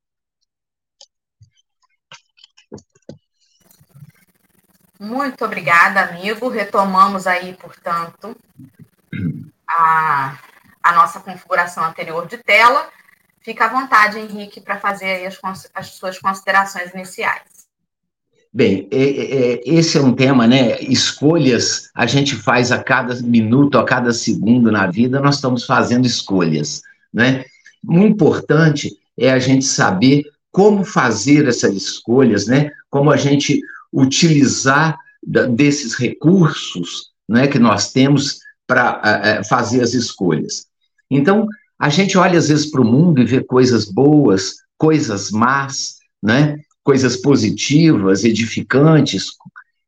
Muito 4.99 5.44
obrigada, 5.44 6.02
amigo. 6.02 6.49
Retomamos 6.49 7.26
aí, 7.26 7.54
portanto, 7.54 8.37
a, 9.66 10.38
a 10.82 10.92
nossa 10.92 11.20
configuração 11.20 11.82
anterior 11.85 12.26
de 12.26 12.37
tela. 12.37 12.87
Fica 13.40 13.64
à 13.64 13.68
vontade, 13.68 14.18
Henrique, 14.18 14.61
para 14.61 14.78
fazer 14.78 15.26
as, 15.26 15.70
as 15.75 15.87
suas 15.88 16.18
considerações 16.18 16.92
iniciais. 16.92 17.59
Bem, 18.52 18.88
é, 18.90 19.02
é, 19.02 19.52
é, 19.52 19.61
esse 19.64 19.97
é 19.97 20.00
um 20.00 20.12
tema, 20.12 20.47
né? 20.47 20.80
Escolhas 20.83 21.88
a 21.95 22.04
gente 22.04 22.35
faz 22.35 22.73
a 22.73 22.83
cada 22.83 23.14
minuto, 23.23 23.78
a 23.78 23.85
cada 23.85 24.12
segundo 24.12 24.73
na 24.73 24.88
vida, 24.88 25.21
nós 25.21 25.37
estamos 25.37 25.64
fazendo 25.64 26.04
escolhas, 26.04 26.83
né? 27.14 27.45
O 27.87 27.99
importante 27.99 28.90
é 29.16 29.30
a 29.30 29.38
gente 29.38 29.64
saber 29.64 30.25
como 30.50 30.85
fazer 30.85 31.47
essas 31.47 31.75
escolhas, 31.75 32.47
né? 32.47 32.71
Como 32.90 33.12
a 33.12 33.16
gente 33.16 33.61
utilizar 33.92 34.99
desses 35.23 35.95
recursos 35.95 37.11
né, 37.28 37.47
que 37.47 37.59
nós 37.59 37.92
temos 37.92 38.40
para 38.66 39.42
fazer 39.49 39.83
as 39.83 39.95
escolhas. 39.95 40.66
Então, 41.11 41.47
a 41.78 41.88
gente 41.88 42.16
olha 42.16 42.38
às 42.38 42.49
vezes 42.49 42.71
para 42.71 42.80
o 42.80 42.85
mundo 42.85 43.21
e 43.21 43.25
vê 43.25 43.42
coisas 43.42 43.85
boas, 43.85 44.57
coisas 44.78 45.30
más, 45.30 45.97
né, 46.23 46.57
coisas 46.82 47.16
positivas, 47.16 48.25
edificantes, 48.25 49.26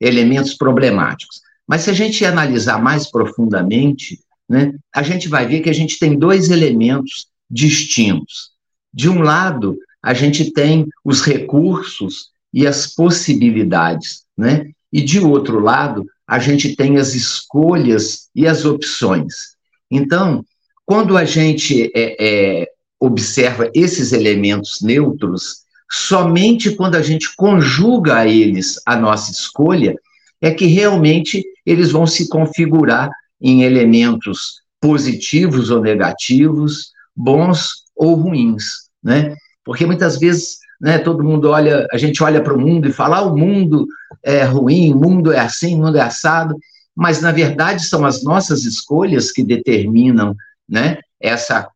elementos 0.01 0.55
problemáticos. 0.55 1.41
Mas 1.67 1.83
se 1.83 1.91
a 1.91 1.95
gente 1.95 2.25
analisar 2.25 2.83
mais 2.83 3.11
profundamente, 3.11 4.21
né, 4.49 4.75
a 4.95 5.03
gente 5.03 5.29
vai 5.29 5.47
ver 5.47 5.61
que 5.61 5.71
a 5.71 5.75
gente 5.75 5.99
tem 5.99 6.19
dois 6.19 6.51
elementos 6.51 7.29
distintos. 7.51 8.51
De 8.93 9.09
um 9.09 9.21
lado, 9.23 9.79
a 10.03 10.13
gente 10.13 10.53
tem 10.53 10.87
os 11.05 11.23
recursos 11.23 12.31
e 12.53 12.67
as 12.67 12.87
possibilidades, 12.87 14.25
né? 14.37 14.71
E 14.93 15.01
de 15.01 15.21
outro 15.21 15.59
lado, 15.61 16.05
a 16.27 16.39
gente 16.39 16.77
tem 16.77 16.99
as 16.99 17.15
escolhas 17.15 18.29
e 18.35 18.47
as 18.47 18.65
opções. 18.65 19.57
Então, 19.91 20.45
quando 20.85 21.17
a 21.17 21.25
gente 21.25 21.91
é, 21.95 22.17
é, 22.19 22.69
observa 23.01 23.71
esses 23.75 24.13
elementos 24.13 24.81
neutros, 24.83 25.62
somente 25.93 26.75
quando 26.75 26.95
a 26.95 27.03
gente 27.03 27.35
conjuga 27.37 28.19
a 28.19 28.27
eles 28.27 28.81
a 28.87 28.97
nossa 28.97 29.31
escolha, 29.31 29.95
é 30.41 30.51
que 30.51 30.67
realmente 30.67 31.45
eles 31.65 31.93
vão 31.93 32.07
se 32.07 32.29
configurar 32.29 33.11
em 33.41 33.63
elementos 33.63 34.63
positivos 34.81 35.71
ou 35.71 35.81
negativos, 35.81 36.91
bons 37.15 37.85
ou 37.95 38.15
ruins, 38.15 38.89
né? 39.03 39.35
Porque 39.65 39.87
muitas 39.87 40.19
vezes 40.19 40.59
né? 40.83 40.99
Todo 40.99 41.23
mundo 41.23 41.49
olha, 41.49 41.87
a 41.93 41.97
gente 41.97 42.25
olha 42.25 42.43
para 42.43 42.53
o 42.53 42.61
mundo 42.61 42.89
e 42.89 42.93
fala, 42.93 43.19
ah, 43.19 43.23
o 43.23 43.39
mundo 43.39 43.87
é 44.21 44.43
ruim, 44.43 44.93
o 44.93 44.97
mundo 44.97 45.33
é 45.33 45.39
assim, 45.39 45.77
o 45.77 45.79
mundo 45.79 45.97
é 45.97 46.01
assado, 46.01 46.57
mas 46.95 47.21
na 47.21 47.31
verdade 47.31 47.85
são 47.85 48.05
as 48.05 48.25
nossas 48.25 48.65
escolhas 48.65 49.31
que 49.31 49.45
determinam, 49.45 50.35
né? 50.69 50.99
Essa 51.21 51.69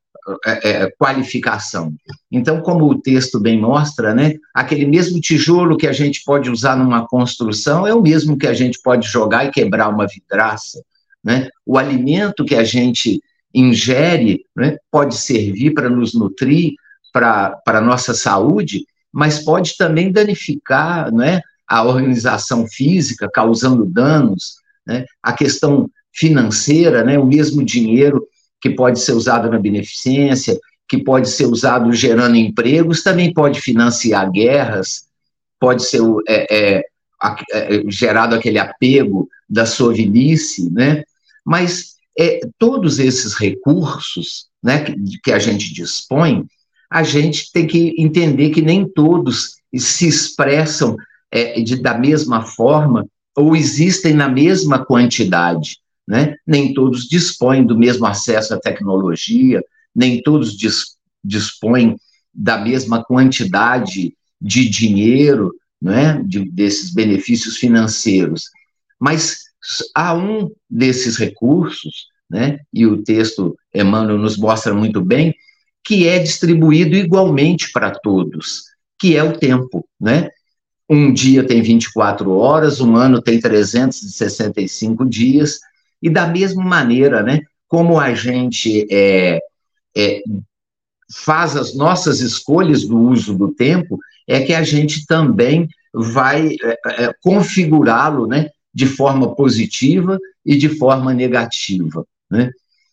é, 0.44 0.70
é, 0.70 0.90
qualificação. 0.98 1.94
Então, 2.30 2.60
como 2.60 2.84
o 2.86 3.00
texto 3.00 3.38
bem 3.38 3.60
mostra, 3.60 4.12
né, 4.12 4.34
aquele 4.52 4.84
mesmo 4.84 5.20
tijolo 5.20 5.76
que 5.76 5.86
a 5.86 5.92
gente 5.92 6.22
pode 6.24 6.50
usar 6.50 6.76
numa 6.76 7.06
construção 7.06 7.86
é 7.86 7.94
o 7.94 8.02
mesmo 8.02 8.36
que 8.36 8.46
a 8.46 8.52
gente 8.52 8.80
pode 8.82 9.06
jogar 9.06 9.46
e 9.46 9.50
quebrar 9.50 9.88
uma 9.88 10.06
vidraça. 10.06 10.82
Né? 11.22 11.48
O 11.64 11.78
alimento 11.78 12.44
que 12.44 12.56
a 12.56 12.64
gente 12.64 13.20
ingere 13.54 14.44
né, 14.54 14.76
pode 14.90 15.16
servir 15.16 15.74
para 15.74 15.88
nos 15.88 16.12
nutrir, 16.12 16.74
para 17.12 17.62
a 17.64 17.80
nossa 17.80 18.12
saúde, 18.12 18.84
mas 19.12 19.38
pode 19.38 19.76
também 19.76 20.12
danificar 20.12 21.12
né, 21.14 21.40
a 21.66 21.82
organização 21.84 22.66
física, 22.66 23.30
causando 23.32 23.86
danos, 23.86 24.56
né, 24.86 25.04
a 25.22 25.32
questão 25.32 25.88
financeira, 26.12 27.02
né, 27.02 27.18
o 27.18 27.24
mesmo 27.24 27.64
dinheiro 27.64 28.26
que 28.60 28.70
pode 28.70 29.00
ser 29.00 29.12
usado 29.12 29.50
na 29.50 29.58
beneficência, 29.58 30.58
que 30.88 30.98
pode 30.98 31.28
ser 31.28 31.46
usado 31.46 31.92
gerando 31.92 32.36
empregos, 32.36 33.02
também 33.02 33.32
pode 33.32 33.60
financiar 33.60 34.30
guerras, 34.30 35.06
pode 35.58 35.84
ser 35.84 36.00
é, 36.28 36.78
é, 36.78 36.84
é, 37.52 37.82
gerado 37.88 38.34
aquele 38.34 38.58
apego 38.58 39.28
da 39.48 39.66
sua 39.66 39.92
velhice, 39.92 40.70
né? 40.70 41.02
Mas 41.44 41.96
é, 42.18 42.40
todos 42.58 42.98
esses 42.98 43.34
recursos 43.34 44.46
né, 44.62 44.84
que, 44.84 44.94
que 45.22 45.32
a 45.32 45.38
gente 45.38 45.72
dispõe, 45.72 46.44
a 46.90 47.02
gente 47.02 47.50
tem 47.52 47.66
que 47.66 47.94
entender 47.98 48.50
que 48.50 48.62
nem 48.62 48.88
todos 48.88 49.56
se 49.76 50.06
expressam 50.06 50.96
é, 51.30 51.60
de, 51.60 51.80
da 51.80 51.98
mesma 51.98 52.42
forma 52.42 53.06
ou 53.36 53.54
existem 53.54 54.14
na 54.14 54.28
mesma 54.28 54.84
quantidade. 54.84 55.78
Né? 56.06 56.36
Nem 56.46 56.72
todos 56.72 57.08
dispõem 57.08 57.66
do 57.66 57.76
mesmo 57.76 58.06
acesso 58.06 58.54
à 58.54 58.60
tecnologia, 58.60 59.62
nem 59.94 60.22
todos 60.22 60.56
dis, 60.56 60.96
dispõem 61.24 61.96
da 62.32 62.58
mesma 62.58 63.02
quantidade 63.02 64.14
de 64.40 64.68
dinheiro, 64.68 65.54
né? 65.80 66.22
de, 66.24 66.48
desses 66.50 66.92
benefícios 66.92 67.56
financeiros. 67.56 68.44
Mas 69.00 69.38
há 69.94 70.14
um 70.14 70.50
desses 70.70 71.16
recursos, 71.16 72.06
né? 72.30 72.60
e 72.72 72.86
o 72.86 73.02
texto 73.02 73.56
Emmanuel 73.74 74.18
nos 74.18 74.36
mostra 74.36 74.72
muito 74.74 75.00
bem, 75.00 75.34
que 75.86 76.08
é 76.08 76.18
distribuído 76.18 76.96
igualmente 76.96 77.70
para 77.72 77.90
todos, 77.90 78.64
que 78.98 79.16
é 79.16 79.22
o 79.22 79.38
tempo, 79.38 79.86
né? 80.00 80.28
Um 80.88 81.12
dia 81.12 81.44
tem 81.44 81.62
24 81.62 82.30
horas, 82.32 82.80
um 82.80 82.96
ano 82.96 83.22
tem 83.22 83.40
365 83.40 85.04
dias, 85.04 85.60
e 86.02 86.10
da 86.10 86.26
mesma 86.26 86.64
maneira, 86.64 87.22
né, 87.22 87.40
como 87.68 87.98
a 87.98 88.14
gente 88.14 88.86
é, 88.90 89.40
é, 89.96 90.22
faz 91.12 91.56
as 91.56 91.74
nossas 91.74 92.20
escolhas 92.20 92.84
do 92.84 92.98
uso 92.98 93.36
do 93.36 93.52
tempo, 93.52 93.98
é 94.26 94.40
que 94.40 94.52
a 94.52 94.62
gente 94.62 95.06
também 95.06 95.68
vai 95.92 96.56
é, 96.62 97.04
é 97.04 97.14
configurá-lo 97.22 98.26
né, 98.26 98.50
de 98.74 98.86
forma 98.86 99.34
positiva 99.34 100.18
e 100.44 100.56
de 100.56 100.68
forma 100.68 101.14
negativa. 101.14 102.04
Né? 102.30 102.50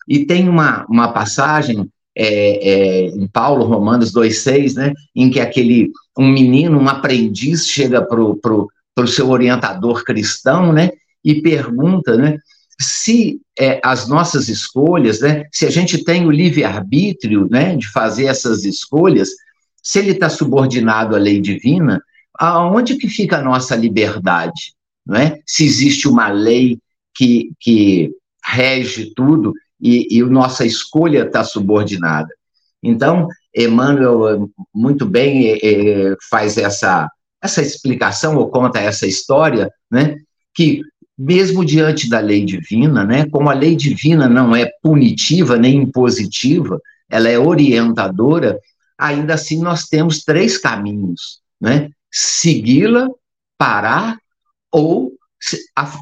E 0.07 0.25
tem 0.25 0.47
uma, 0.47 0.85
uma 0.87 1.11
passagem 1.11 1.89
é, 2.15 2.25
é, 2.25 3.05
em 3.07 3.27
Paulo, 3.27 3.65
Romanos 3.65 4.13
2,6, 4.13 4.75
né, 4.75 4.93
em 5.15 5.29
que 5.29 5.39
aquele, 5.39 5.91
um 6.17 6.27
menino, 6.27 6.79
um 6.79 6.87
aprendiz, 6.87 7.67
chega 7.67 8.01
para 8.01 8.21
o 8.21 9.07
seu 9.07 9.29
orientador 9.29 10.03
cristão, 10.03 10.71
né, 10.71 10.91
e 11.23 11.41
pergunta, 11.41 12.15
né, 12.15 12.37
se 12.79 13.39
é, 13.57 13.79
as 13.83 14.07
nossas 14.07 14.49
escolhas, 14.49 15.21
né, 15.21 15.45
se 15.51 15.65
a 15.65 15.69
gente 15.69 16.03
tem 16.03 16.25
o 16.25 16.31
livre-arbítrio, 16.31 17.47
né, 17.49 17.75
de 17.75 17.87
fazer 17.89 18.25
essas 18.25 18.65
escolhas, 18.65 19.29
se 19.81 19.99
ele 19.99 20.11
está 20.11 20.29
subordinado 20.29 21.15
à 21.15 21.19
lei 21.19 21.39
divina, 21.39 22.01
aonde 22.39 22.95
que 22.95 23.07
fica 23.07 23.37
a 23.37 23.43
nossa 23.43 23.75
liberdade, 23.75 24.73
não 25.05 25.17
é? 25.17 25.39
Se 25.45 25.65
existe 25.65 26.07
uma 26.07 26.29
lei 26.29 26.79
que, 27.13 27.51
que 27.59 28.11
rege 28.43 29.13
tudo 29.13 29.53
e, 29.79 30.17
e 30.17 30.21
a 30.21 30.25
nossa 30.25 30.65
escolha 30.65 31.25
está 31.25 31.43
subordinada. 31.43 32.29
Então, 32.81 33.27
Emmanuel 33.55 34.49
muito 34.73 35.05
bem 35.05 35.51
é, 35.61 36.15
faz 36.29 36.57
essa, 36.57 37.09
essa 37.41 37.61
explicação 37.61 38.37
ou 38.37 38.49
conta 38.49 38.79
essa 38.79 39.05
história, 39.05 39.69
né, 39.91 40.15
que 40.53 40.81
mesmo 41.17 41.63
diante 41.63 42.09
da 42.09 42.19
lei 42.19 42.43
divina, 42.43 43.03
né, 43.03 43.25
como 43.29 43.49
a 43.49 43.53
lei 43.53 43.75
divina 43.75 44.27
não 44.27 44.55
é 44.55 44.69
punitiva 44.81 45.57
nem 45.57 45.83
impositiva, 45.83 46.79
ela 47.09 47.29
é 47.29 47.37
orientadora, 47.37 48.59
ainda 48.97 49.35
assim 49.35 49.61
nós 49.61 49.87
temos 49.87 50.23
três 50.23 50.57
caminhos, 50.57 51.41
né? 51.59 51.89
Segui-la, 52.11 53.07
parar 53.57 54.17
ou 54.71 55.13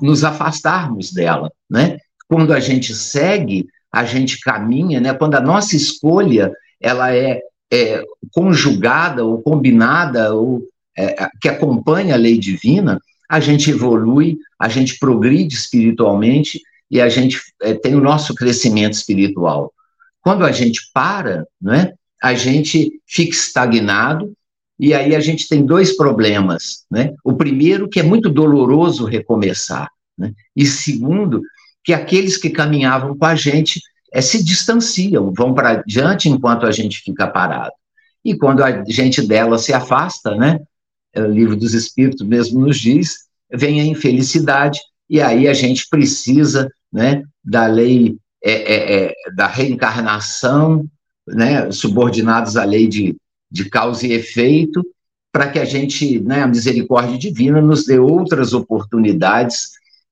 nos 0.01 0.23
afastarmos 0.23 1.11
dela, 1.11 1.51
né? 1.69 1.97
Quando 2.27 2.53
a 2.53 2.59
gente 2.59 2.93
segue, 2.95 3.67
a 3.91 4.05
gente 4.05 4.39
caminha, 4.39 5.01
né? 5.01 5.13
Quando 5.13 5.35
a 5.35 5.41
nossa 5.41 5.75
escolha 5.75 6.51
ela 6.79 7.13
é, 7.13 7.41
é 7.71 8.03
conjugada 8.31 9.25
ou 9.25 9.41
combinada 9.41 10.33
ou 10.33 10.63
é, 10.97 11.27
que 11.41 11.49
acompanha 11.49 12.15
a 12.15 12.17
lei 12.17 12.37
divina, 12.37 12.99
a 13.31 13.39
gente 13.39 13.71
evolui, 13.71 14.37
a 14.59 14.67
gente 14.67 14.99
progride 14.99 15.55
espiritualmente 15.55 16.61
e 16.91 16.99
a 16.99 17.07
gente 17.07 17.39
é, 17.61 17.73
tem 17.73 17.95
o 17.95 18.01
nosso 18.01 18.35
crescimento 18.35 18.91
espiritual. 18.91 19.73
Quando 20.19 20.43
a 20.43 20.51
gente 20.51 20.81
para, 20.93 21.47
né, 21.61 21.93
a 22.21 22.33
gente 22.33 22.91
fica 23.07 23.31
estagnado 23.31 24.33
e 24.77 24.93
aí 24.93 25.15
a 25.15 25.21
gente 25.21 25.47
tem 25.47 25.65
dois 25.65 25.95
problemas, 25.95 26.83
né? 26.91 27.13
O 27.23 27.33
primeiro 27.33 27.87
que 27.87 28.01
é 28.01 28.03
muito 28.03 28.29
doloroso 28.29 29.05
recomeçar, 29.05 29.89
né? 30.17 30.33
E 30.53 30.65
segundo 30.65 31.41
que 31.85 31.93
aqueles 31.93 32.35
que 32.35 32.49
caminhavam 32.49 33.17
com 33.17 33.25
a 33.25 33.33
gente 33.33 33.79
é, 34.11 34.19
se 34.19 34.43
distanciam, 34.43 35.31
vão 35.31 35.53
para 35.53 35.81
diante 35.87 36.27
enquanto 36.27 36.65
a 36.65 36.71
gente 36.71 36.99
fica 36.99 37.27
parado. 37.27 37.71
E 38.25 38.35
quando 38.35 38.61
a 38.61 38.83
gente 38.83 39.21
dela 39.25 39.57
se 39.57 39.71
afasta, 39.71 40.35
né? 40.35 40.59
O 41.15 41.21
livro 41.21 41.55
dos 41.55 41.73
Espíritos 41.73 42.25
mesmo 42.25 42.61
nos 42.61 42.79
diz, 42.79 43.25
vem 43.53 43.81
a 43.81 43.85
infelicidade 43.85 44.79
e 45.09 45.19
aí 45.19 45.47
a 45.47 45.53
gente 45.53 45.87
precisa, 45.89 46.69
né? 46.91 47.23
Da 47.43 47.67
lei 47.67 48.17
é, 48.43 48.51
é, 48.51 49.05
é, 49.05 49.13
da 49.35 49.45
reencarnação, 49.45 50.89
né, 51.27 51.69
subordinados 51.71 52.57
à 52.57 52.63
lei 52.63 52.87
de, 52.87 53.15
de 53.51 53.69
causa 53.69 54.07
e 54.07 54.13
efeito, 54.13 54.83
para 55.31 55.49
que 55.49 55.59
a 55.59 55.65
gente, 55.65 56.19
né, 56.19 56.41
a 56.41 56.47
misericórdia 56.47 57.17
divina, 57.17 57.61
nos 57.61 57.85
dê 57.85 57.99
outras 57.99 58.53
oportunidades 58.53 59.69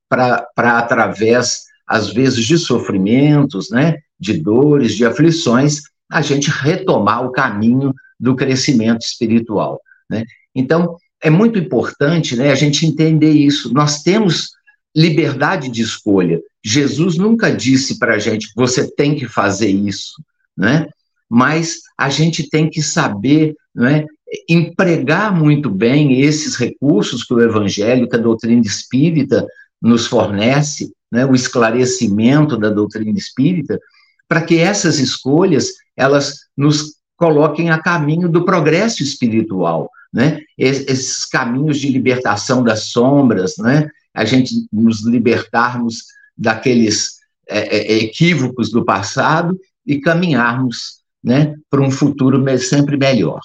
para, 0.07 0.47
através, 0.55 1.65
às 1.87 2.13
vezes, 2.13 2.45
de 2.45 2.57
sofrimentos, 2.57 3.71
né, 3.71 3.97
de 4.19 4.37
dores, 4.37 4.95
de 4.95 5.05
aflições, 5.05 5.81
a 6.11 6.21
gente 6.21 6.49
retomar 6.49 7.25
o 7.25 7.31
caminho 7.31 7.93
do 8.19 8.35
crescimento 8.35 9.01
espiritual. 9.01 9.81
Né? 10.09 10.23
Então, 10.59 10.97
é 11.21 11.29
muito 11.29 11.57
importante 11.57 12.35
né, 12.35 12.51
a 12.51 12.55
gente 12.55 12.85
entender 12.85 13.31
isso. 13.31 13.73
Nós 13.73 14.01
temos 14.01 14.49
liberdade 14.95 15.69
de 15.69 15.81
escolha. 15.81 16.41
Jesus 16.63 17.17
nunca 17.17 17.51
disse 17.51 17.99
para 17.99 18.15
a 18.15 18.19
gente, 18.19 18.51
você 18.55 18.89
tem 18.95 19.15
que 19.15 19.27
fazer 19.27 19.69
isso, 19.69 20.23
né? 20.57 20.87
Mas 21.29 21.81
a 21.97 22.09
gente 22.09 22.49
tem 22.49 22.69
que 22.69 22.81
saber, 22.81 23.55
né, 23.73 24.05
empregar 24.47 25.33
muito 25.33 25.69
bem 25.69 26.21
esses 26.21 26.55
recursos 26.55 27.23
que 27.23 27.33
o 27.33 27.41
Evangelho, 27.41 28.09
que 28.09 28.15
a 28.15 28.19
doutrina 28.19 28.61
espírita 28.61 29.45
nos 29.81 30.07
fornece, 30.07 30.91
né, 31.11 31.25
o 31.25 31.35
esclarecimento 31.35 32.57
da 32.57 32.69
doutrina 32.69 33.17
espírita, 33.17 33.79
para 34.27 34.41
que 34.41 34.57
essas 34.57 34.99
escolhas 34.99 35.73
elas 35.95 36.39
nos 36.57 36.95
coloquem 37.15 37.69
a 37.69 37.77
caminho 37.77 38.29
do 38.29 38.45
progresso 38.45 39.03
espiritual, 39.03 39.89
né? 40.13 40.41
Esses 40.59 41.25
caminhos 41.25 41.79
de 41.79 41.89
libertação 41.89 42.61
das 42.63 42.85
sombras, 42.85 43.55
né? 43.57 43.89
A 44.13 44.25
gente 44.25 44.67
nos 44.71 45.05
libertarmos 45.05 46.03
daqueles 46.37 47.19
é, 47.47 47.77
é, 47.77 47.93
equívocos 48.03 48.69
do 48.69 48.83
passado 48.83 49.59
e 49.85 49.99
caminharmos 49.99 50.99
né, 51.23 51.55
para 51.69 51.81
um 51.81 51.89
futuro 51.89 52.43
sempre 52.59 52.97
melhor. 52.97 53.41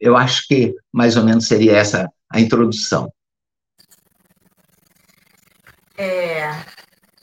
Eu 0.00 0.16
acho 0.16 0.46
que 0.46 0.74
mais 0.92 1.16
ou 1.16 1.24
menos 1.24 1.46
seria 1.46 1.76
essa 1.76 2.08
a 2.30 2.40
introdução. 2.40 3.12
É, 5.96 6.50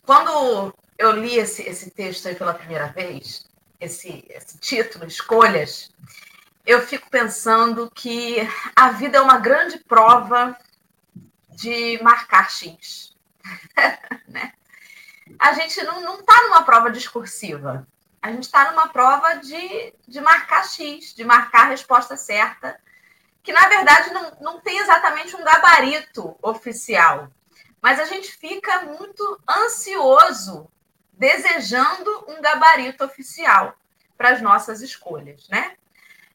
quando 0.06 0.74
eu 0.98 1.12
li 1.12 1.38
esse, 1.38 1.64
esse 1.64 1.90
texto 1.92 2.34
pela 2.36 2.54
primeira 2.54 2.88
vez, 2.88 3.46
esse, 3.80 4.24
esse 4.30 4.58
título, 4.60 5.06
Escolhas, 5.06 5.90
eu 6.70 6.86
fico 6.86 7.10
pensando 7.10 7.90
que 7.90 8.38
a 8.76 8.92
vida 8.92 9.18
é 9.18 9.22
uma 9.22 9.40
grande 9.40 9.80
prova 9.80 10.56
de 11.50 12.00
marcar 12.04 12.52
X. 12.52 13.16
né? 14.30 14.54
a 15.40 15.54
gente 15.54 15.82
não 15.82 16.20
está 16.20 16.44
numa 16.44 16.62
prova 16.62 16.92
discursiva. 16.92 17.88
A 18.22 18.32
gente 18.32 18.44
está 18.44 18.70
numa 18.70 18.88
prova 18.90 19.38
de, 19.38 19.96
de 20.08 20.22
marcar 20.22 20.64
X, 20.64 21.16
de 21.16 21.24
marcar 21.24 21.64
a 21.64 21.70
resposta 21.70 22.16
certa, 22.16 22.80
que 23.42 23.52
na 23.52 23.68
verdade 23.68 24.14
não, 24.14 24.38
não 24.40 24.62
tem 24.62 24.78
exatamente 24.78 25.36
um 25.36 25.44
gabarito 25.44 26.38
oficial. 26.40 27.32
Mas 27.82 28.00
a 28.00 28.06
gente 28.06 28.32
fica 28.32 28.84
muito 28.84 29.42
ansioso, 29.50 30.70
desejando 31.14 32.26
um 32.28 32.40
gabarito 32.40 33.04
oficial 33.04 33.74
para 34.16 34.30
as 34.30 34.42
nossas 34.42 34.82
escolhas, 34.82 35.48
né? 35.50 35.76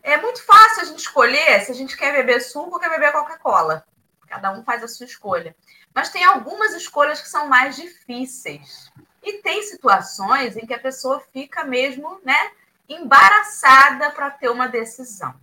É 0.05 0.19
muito 0.19 0.45
fácil 0.45 0.83
a 0.83 0.85
gente 0.85 0.99
escolher 0.99 1.65
se 1.65 1.73
a 1.73 1.75
gente 1.75 1.97
quer 1.97 2.13
beber 2.13 2.39
suco 2.39 2.75
ou 2.75 2.79
quer 2.79 2.91
beber 2.91 3.11
Coca-Cola. 3.11 3.87
Cada 4.29 4.53
um 4.53 4.63
faz 4.63 4.85
a 4.85 4.89
sua 4.89 5.07
escolha. 5.07 5.57
Mas 5.95 6.11
tem 6.11 6.23
algumas 6.23 6.75
escolhas 6.75 7.23
que 7.23 7.29
são 7.29 7.49
mais 7.49 7.75
difíceis. 7.75 8.93
E 9.23 9.39
tem 9.39 9.63
situações 9.63 10.59
em 10.59 10.67
que 10.67 10.75
a 10.75 10.79
pessoa 10.79 11.25
fica 11.33 11.65
mesmo, 11.65 12.21
né, 12.23 12.53
embaraçada 12.87 14.11
para 14.11 14.31
ter 14.31 14.51
uma 14.51 14.69
decisão. 14.69 15.35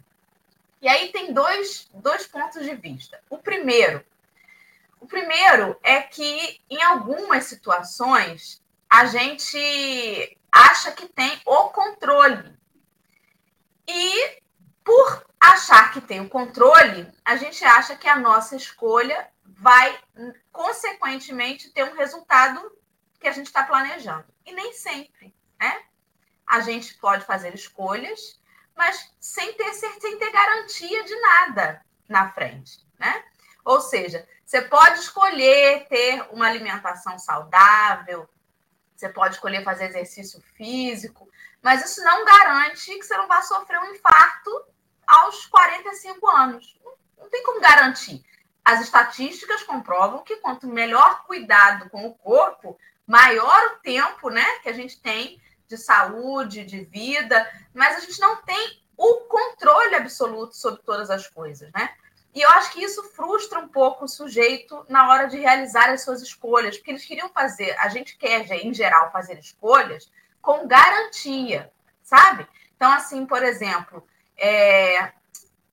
E 0.80 0.88
aí 0.88 1.12
tem 1.12 1.34
dois, 1.34 1.89
dois 1.91 2.28
pontos 2.28 2.63
de 2.63 2.76
vista. 2.76 3.19
O 3.32 3.39
primeiro, 3.39 4.06
o 5.00 5.08
primeiro 5.08 5.76
é 5.82 6.02
que 6.02 6.62
em 6.69 6.84
algumas 6.84 7.45
situações 7.45 8.62
a 8.88 9.06
gente 9.06 10.38
acha 10.52 10.91
que 10.91 11.08
tem 11.08 11.41
o 11.47 11.69
controle. 11.69 12.56
E 13.88 14.41
por 14.84 15.26
achar 15.39 15.91
que 15.91 16.02
tem 16.02 16.22
o 16.22 16.30
controle, 16.30 17.08
a 17.24 17.36
gente 17.36 17.63
acha 17.63 17.96
que 17.96 18.08
a 18.08 18.20
nossa 18.20 18.56
escolha 18.56 19.30
vai, 19.44 20.00
consequentemente, 20.52 21.70
ter 21.70 21.84
um 21.84 21.96
resultado 21.96 22.72
que 23.20 23.28
a 23.28 23.32
gente 23.32 23.48
está 23.48 23.63
planejando. 23.63 24.26
E 24.46 24.54
nem 24.54 24.74
sempre, 24.74 25.34
né? 25.60 25.84
A 26.46 26.60
gente 26.60 26.96
pode 26.96 27.26
fazer 27.26 27.54
escolhas, 27.54 28.41
mas 28.76 29.12
sem 29.20 29.54
ter, 29.54 29.74
sem 29.74 30.17
ter 30.17 30.32
garantia 30.32 31.04
de 31.04 31.15
nada 31.22 31.86
na 32.08 32.32
frente, 32.32 32.86
né? 33.00 33.24
Ou 33.63 33.80
seja, 33.80 34.28
você 34.44 34.62
pode 34.63 35.00
escolher 35.00 35.88
ter 35.88 36.28
uma 36.32 36.48
alimentação 36.48 37.17
saudável, 37.20 38.28
você 38.96 39.08
pode 39.10 39.36
escolher 39.36 39.63
fazer 39.63 39.86
exercício 39.86 40.41
físico, 40.56 41.31
mas 41.62 41.86
isso 41.86 42.04
não 42.04 42.26
garante 42.26 42.97
que 42.97 43.04
você 43.04 43.15
não 43.17 43.28
vá 43.28 43.41
sofrer 43.41 43.80
um 43.80 43.93
infarto 43.93 44.65
aos 45.06 45.45
45 45.45 46.28
anos. 46.30 46.80
Não 47.17 47.30
tem 47.30 47.43
como 47.43 47.62
garantir. 47.62 48.24
As 48.63 48.82
estatísticas 48.82 49.63
comprovam 49.63 50.24
que 50.24 50.38
quanto 50.38 50.67
melhor 50.67 51.24
cuidado 51.26 51.89
com 51.89 52.06
o 52.06 52.15
corpo, 52.15 52.78
maior 53.06 53.74
o 53.74 53.80
tempo 53.80 54.30
né, 54.30 54.45
que 54.60 54.69
a 54.69 54.74
gente 54.74 55.00
tem 55.02 55.41
de 55.67 55.78
saúde, 55.78 56.65
de 56.65 56.84
vida, 56.84 57.50
mas 57.74 57.97
a 57.97 58.00
gente 58.00 58.19
não 58.19 58.38
tem 58.38 58.82
o 58.97 59.21
controle 59.21 59.95
absoluto 59.95 60.56
sobre 60.56 60.82
todas 60.84 61.10
as 61.10 61.28
coisas, 61.28 61.71
né? 61.74 61.93
E 62.34 62.41
eu 62.41 62.50
acho 62.52 62.71
que 62.71 62.84
isso 62.84 63.04
frustra 63.12 63.60
um 63.60 63.67
pouco 63.67 64.06
o 64.06 64.08
sujeito 64.08 64.86
na 64.88 65.10
hora 65.10 65.28
de 65.28 65.38
realizar 65.38 65.89
as 65.89 66.04
suas 66.04 66.21
escolhas, 66.21 66.78
porque 66.78 66.91
eles 66.91 67.04
queriam 67.04 67.28
fazer, 67.30 67.76
a 67.78 67.89
gente 67.89 68.17
quer, 68.17 68.50
em 68.63 68.74
geral, 68.74 69.12
fazer 69.12 69.38
escolhas 69.38 70.10
com 70.42 70.68
garantia, 70.68 71.72
sabe? 72.02 72.48
Então, 72.76 72.92
assim, 72.92 73.26
por 73.26 73.44
exemplo, 73.44 74.06
é, 74.38 75.12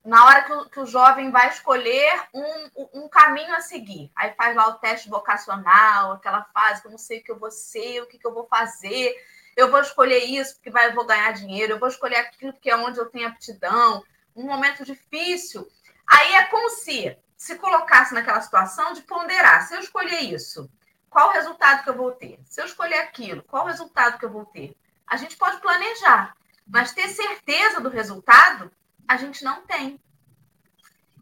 na 0.05 0.25
hora 0.25 0.43
que 0.43 0.53
o, 0.53 0.69
que 0.69 0.79
o, 0.79 0.85
jovem 0.85 1.31
vai 1.31 1.49
escolher 1.49 2.23
um, 2.33 3.01
um, 3.03 3.09
caminho 3.09 3.53
a 3.55 3.61
seguir. 3.61 4.11
Aí 4.15 4.33
faz 4.33 4.55
lá 4.55 4.67
o 4.67 4.75
teste 4.75 5.09
vocacional, 5.09 6.13
aquela 6.13 6.43
fase 6.53 6.81
que 6.81 6.87
eu 6.87 6.91
não 6.91 6.97
sei 6.97 7.19
o 7.19 7.23
que 7.23 7.31
eu 7.31 7.39
vou 7.39 7.51
ser, 7.51 8.01
o 8.01 8.07
que, 8.07 8.17
que 8.17 8.27
eu 8.27 8.33
vou 8.33 8.47
fazer. 8.47 9.15
Eu 9.57 9.69
vou 9.69 9.81
escolher 9.81 10.23
isso 10.23 10.55
porque 10.55 10.69
vai, 10.69 10.87
eu 10.87 10.93
vou 10.93 11.05
ganhar 11.05 11.31
dinheiro, 11.33 11.73
eu 11.73 11.79
vou 11.79 11.89
escolher 11.89 12.17
aquilo 12.17 12.53
que 12.53 12.69
é 12.69 12.77
onde 12.77 12.99
eu 12.99 13.09
tenho 13.09 13.27
aptidão. 13.27 14.03
Um 14.35 14.45
momento 14.45 14.85
difícil. 14.85 15.67
Aí 16.07 16.35
é 16.35 16.45
como 16.45 16.69
se 16.69 17.17
se 17.39 17.55
colocasse 17.55 18.13
naquela 18.13 18.41
situação 18.41 18.91
de 18.91 19.01
ponderar. 19.03 19.65
Se 19.65 19.73
eu 19.73 19.79
escolher 19.79 20.19
isso, 20.19 20.69
qual 21.09 21.29
o 21.29 21.33
resultado 21.33 21.83
que 21.83 21.89
eu 21.89 21.95
vou 21.95 22.11
ter? 22.11 22.39
Se 22.45 22.61
eu 22.61 22.65
escolher 22.65 22.99
aquilo, 22.99 23.43
qual 23.43 23.63
o 23.63 23.67
resultado 23.67 24.17
que 24.19 24.25
eu 24.25 24.31
vou 24.31 24.45
ter? 24.45 24.75
A 25.07 25.17
gente 25.17 25.35
pode 25.37 25.59
planejar, 25.59 26.35
mas 26.67 26.93
ter 26.93 27.07
certeza 27.09 27.81
do 27.81 27.89
resultado, 27.89 28.71
a 29.07 29.17
gente 29.17 29.43
não 29.43 29.65
tem. 29.65 29.99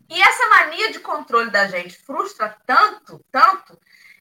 E 0.09 0.21
essa 0.21 0.49
mania 0.49 0.91
de 0.91 0.99
controle 0.99 1.49
da 1.49 1.67
gente 1.67 1.97
frustra 1.97 2.57
tanto, 2.65 3.23
tanto, 3.31 3.79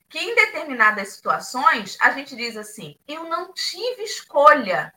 que 0.09 0.19
em 0.19 0.35
determinadas 0.35 1.09
situações 1.09 1.97
a 2.01 2.11
gente 2.11 2.37
diz 2.37 2.57
assim: 2.57 2.97
eu 3.07 3.25
não 3.25 3.53
tive 3.53 4.03
escolha, 4.03 4.95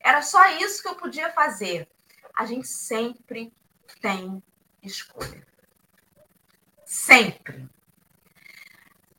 era 0.00 0.22
só 0.22 0.46
isso 0.56 0.82
que 0.82 0.88
eu 0.88 0.96
podia 0.96 1.32
fazer. 1.32 1.88
A 2.34 2.46
gente 2.46 2.66
sempre 2.66 3.52
tem 4.00 4.42
escolha. 4.82 5.46
Sempre. 6.84 7.68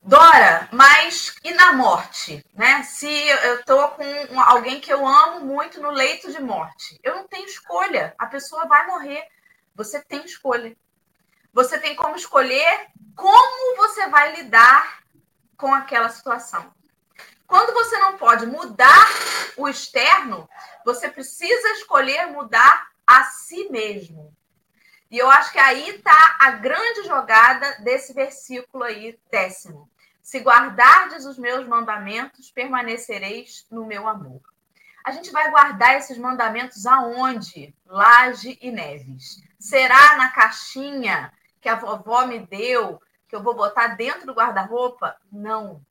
Dora, 0.05 0.67
mas 0.73 1.33
e 1.45 1.53
na 1.53 1.71
morte, 1.71 2.45
né? 2.53 2.83
Se 2.83 3.07
eu 3.07 3.63
tô 3.63 3.87
com 3.89 4.03
alguém 4.41 4.81
que 4.81 4.91
eu 4.91 5.07
amo 5.07 5.45
muito 5.45 5.79
no 5.79 5.91
leito 5.91 6.29
de 6.29 6.41
morte, 6.41 6.99
eu 7.01 7.15
não 7.15 7.25
tenho 7.25 7.45
escolha. 7.45 8.13
A 8.19 8.25
pessoa 8.25 8.65
vai 8.65 8.85
morrer. 8.85 9.25
Você 9.73 10.01
tem 10.01 10.25
escolha. 10.25 10.75
Você 11.53 11.79
tem 11.79 11.95
como 11.95 12.17
escolher 12.17 12.87
como 13.15 13.77
você 13.77 14.07
vai 14.09 14.35
lidar 14.35 15.03
com 15.55 15.73
aquela 15.73 16.09
situação. 16.09 16.73
Quando 17.47 17.73
você 17.73 17.97
não 17.99 18.17
pode 18.17 18.45
mudar 18.45 19.07
o 19.55 19.69
externo, 19.69 20.49
você 20.83 21.07
precisa 21.07 21.69
escolher 21.77 22.27
mudar 22.27 22.89
a 23.07 23.23
si 23.23 23.69
mesmo. 23.69 24.35
E 25.09 25.17
eu 25.17 25.29
acho 25.29 25.53
que 25.53 25.59
aí 25.59 25.91
está 25.91 26.35
a 26.41 26.51
grande 26.51 27.03
jogada 27.03 27.77
desse 27.83 28.13
versículo 28.13 28.83
aí, 28.83 29.17
décimo. 29.31 29.92
Se 30.23 30.39
guardardes 30.39 31.25
os 31.25 31.38
meus 31.38 31.67
mandamentos, 31.67 32.49
permanecereis 32.49 33.67
no 33.69 33.86
meu 33.86 34.07
amor. 34.07 34.41
A 35.03 35.12
gente 35.12 35.29
vai 35.31 35.51
guardar 35.51 35.97
esses 35.97 36.17
mandamentos 36.17 36.86
aonde? 36.86 37.75
Laje 37.86 38.57
e 38.62 38.71
Neves. 38.71 39.43
Será 39.59 40.15
na 40.15 40.29
caixinha 40.29 41.31
que 41.59 41.67
a 41.67 41.75
vovó 41.75 42.25
me 42.25 42.39
deu, 42.39 43.01
que 43.27 43.36
eu 43.36 43.43
vou 43.43 43.53
botar 43.53 43.88
dentro 43.95 44.25
do 44.25 44.33
guarda-roupa? 44.33 45.17
Não. 45.29 45.86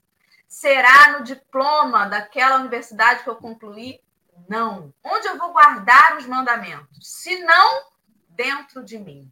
Será 0.49 1.19
no 1.19 1.25
diploma 1.25 2.07
daquela 2.07 2.57
universidade 2.57 3.23
que 3.23 3.29
eu 3.29 3.37
concluí? 3.37 4.01
Não. 4.49 4.95
Onde 5.05 5.29
eu 5.29 5.37
vou 5.37 5.53
guardar 5.53 6.17
os 6.17 6.27
mandamentos? 6.27 7.07
Se 7.07 7.39
não, 7.41 7.85
dentro 8.31 8.83
de 8.83 8.99
mim. 8.99 9.31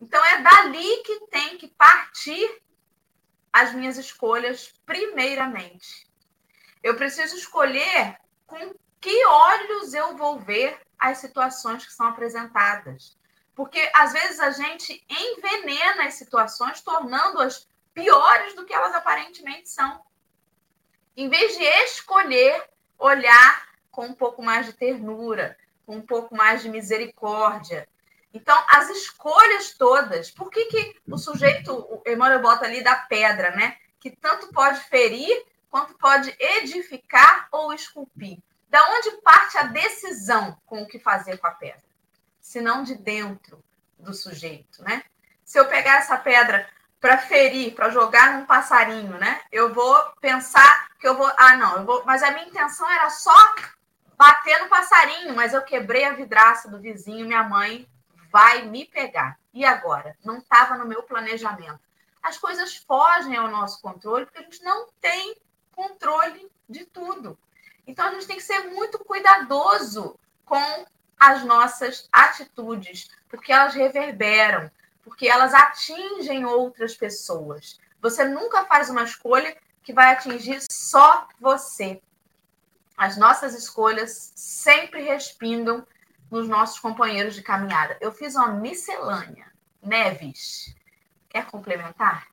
Então 0.00 0.24
é 0.24 0.40
dali 0.40 1.02
que 1.04 1.26
tem 1.26 1.58
que 1.58 1.66
partir 1.66 2.62
as 3.56 3.72
minhas 3.72 3.96
escolhas 3.96 4.74
primeiramente. 4.84 6.06
Eu 6.82 6.94
preciso 6.94 7.36
escolher 7.36 8.18
com 8.46 8.74
que 9.00 9.24
olhos 9.24 9.94
eu 9.94 10.14
vou 10.14 10.38
ver 10.38 10.78
as 10.98 11.18
situações 11.18 11.86
que 11.86 11.92
são 11.92 12.06
apresentadas. 12.06 13.16
Porque 13.54 13.90
às 13.94 14.12
vezes 14.12 14.40
a 14.40 14.50
gente 14.50 15.02
envenena 15.08 16.04
as 16.04 16.14
situações, 16.14 16.82
tornando-as 16.82 17.66
piores 17.94 18.54
do 18.54 18.66
que 18.66 18.74
elas 18.74 18.94
aparentemente 18.94 19.70
são. 19.70 20.04
Em 21.16 21.30
vez 21.30 21.56
de 21.56 21.64
escolher 21.64 22.62
olhar 22.98 23.68
com 23.90 24.04
um 24.04 24.14
pouco 24.14 24.42
mais 24.42 24.66
de 24.66 24.74
ternura, 24.74 25.56
com 25.86 25.96
um 25.96 26.02
pouco 26.02 26.36
mais 26.36 26.60
de 26.60 26.68
misericórdia, 26.68 27.88
então, 28.32 28.56
as 28.68 28.90
escolhas 28.90 29.74
todas, 29.78 30.30
por 30.30 30.50
que, 30.50 30.66
que 30.66 31.00
o 31.08 31.16
sujeito, 31.16 31.72
o 31.72 32.02
Emmanuel 32.06 32.42
bota 32.42 32.66
ali 32.66 32.82
da 32.82 32.94
pedra, 32.94 33.50
né? 33.52 33.76
Que 33.98 34.10
tanto 34.10 34.48
pode 34.48 34.78
ferir 34.80 35.44
quanto 35.70 35.94
pode 35.94 36.34
edificar 36.38 37.48
ou 37.50 37.72
esculpir. 37.72 38.38
Da 38.68 38.84
onde 38.90 39.10
parte 39.22 39.56
a 39.56 39.62
decisão 39.62 40.56
com 40.66 40.82
o 40.82 40.86
que 40.86 40.98
fazer 40.98 41.38
com 41.38 41.46
a 41.46 41.52
pedra? 41.52 41.82
Se 42.40 42.60
não 42.60 42.82
de 42.82 42.94
dentro 42.94 43.64
do 43.98 44.12
sujeito, 44.12 44.82
né? 44.82 45.02
Se 45.44 45.58
eu 45.58 45.66
pegar 45.66 45.96
essa 45.96 46.18
pedra 46.18 46.68
para 47.00 47.18
ferir, 47.18 47.74
para 47.74 47.88
jogar 47.88 48.34
num 48.34 48.46
passarinho, 48.46 49.16
né? 49.18 49.40
Eu 49.50 49.72
vou 49.72 49.96
pensar 50.20 50.88
que 50.98 51.08
eu 51.08 51.16
vou, 51.16 51.30
ah, 51.38 51.56
não, 51.56 51.76
eu 51.76 51.84
vou, 51.86 52.04
mas 52.04 52.22
a 52.22 52.32
minha 52.32 52.46
intenção 52.46 52.90
era 52.90 53.08
só 53.08 53.54
bater 54.16 54.60
no 54.60 54.68
passarinho, 54.68 55.34
mas 55.34 55.54
eu 55.54 55.62
quebrei 55.62 56.04
a 56.04 56.12
vidraça 56.12 56.68
do 56.68 56.80
vizinho, 56.80 57.26
minha 57.26 57.44
mãe 57.44 57.88
vai 58.36 58.66
me 58.66 58.84
pegar. 58.84 59.40
E 59.54 59.64
agora? 59.64 60.14
Não 60.22 60.36
estava 60.36 60.76
no 60.76 60.84
meu 60.84 61.02
planejamento. 61.02 61.80
As 62.22 62.36
coisas 62.36 62.76
fogem 62.76 63.34
ao 63.34 63.48
nosso 63.48 63.80
controle 63.80 64.26
porque 64.26 64.40
a 64.40 64.42
gente 64.42 64.62
não 64.62 64.88
tem 65.00 65.34
controle 65.72 66.46
de 66.68 66.84
tudo. 66.84 67.38
Então 67.86 68.06
a 68.06 68.10
gente 68.10 68.26
tem 68.26 68.36
que 68.36 68.42
ser 68.42 68.64
muito 68.74 68.98
cuidadoso 68.98 70.20
com 70.44 70.84
as 71.18 71.44
nossas 71.44 72.10
atitudes, 72.12 73.10
porque 73.26 73.50
elas 73.50 73.72
reverberam, 73.74 74.70
porque 75.02 75.26
elas 75.26 75.54
atingem 75.54 76.44
outras 76.44 76.94
pessoas. 76.94 77.80
Você 78.02 78.22
nunca 78.26 78.66
faz 78.66 78.90
uma 78.90 79.04
escolha 79.04 79.56
que 79.82 79.94
vai 79.94 80.12
atingir 80.12 80.62
só 80.70 81.26
você. 81.40 82.02
As 82.98 83.16
nossas 83.16 83.54
escolhas 83.54 84.34
sempre 84.36 85.00
respingam 85.00 85.86
nos 86.30 86.48
nossos 86.48 86.78
companheiros 86.78 87.34
de 87.34 87.42
caminhada. 87.42 87.96
Eu 88.00 88.12
fiz 88.12 88.34
uma 88.34 88.48
miscelânea. 88.48 89.46
Neves, 89.82 90.74
quer 91.28 91.46
complementar? 91.46 92.26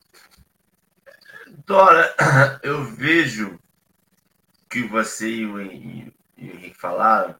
Dora, 1.66 2.16
eu 2.64 2.84
vejo 2.84 3.60
que 4.70 4.84
você 4.84 5.30
e 5.30 5.46
o 5.46 5.62
Henrique 5.62 6.74
falaram. 6.74 7.36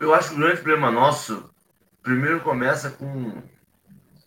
Eu 0.00 0.14
acho 0.14 0.30
que 0.30 0.36
o 0.36 0.38
grande 0.38 0.56
problema 0.56 0.90
nosso, 0.90 1.52
primeiro 2.02 2.40
começa 2.40 2.90
com. 2.90 3.42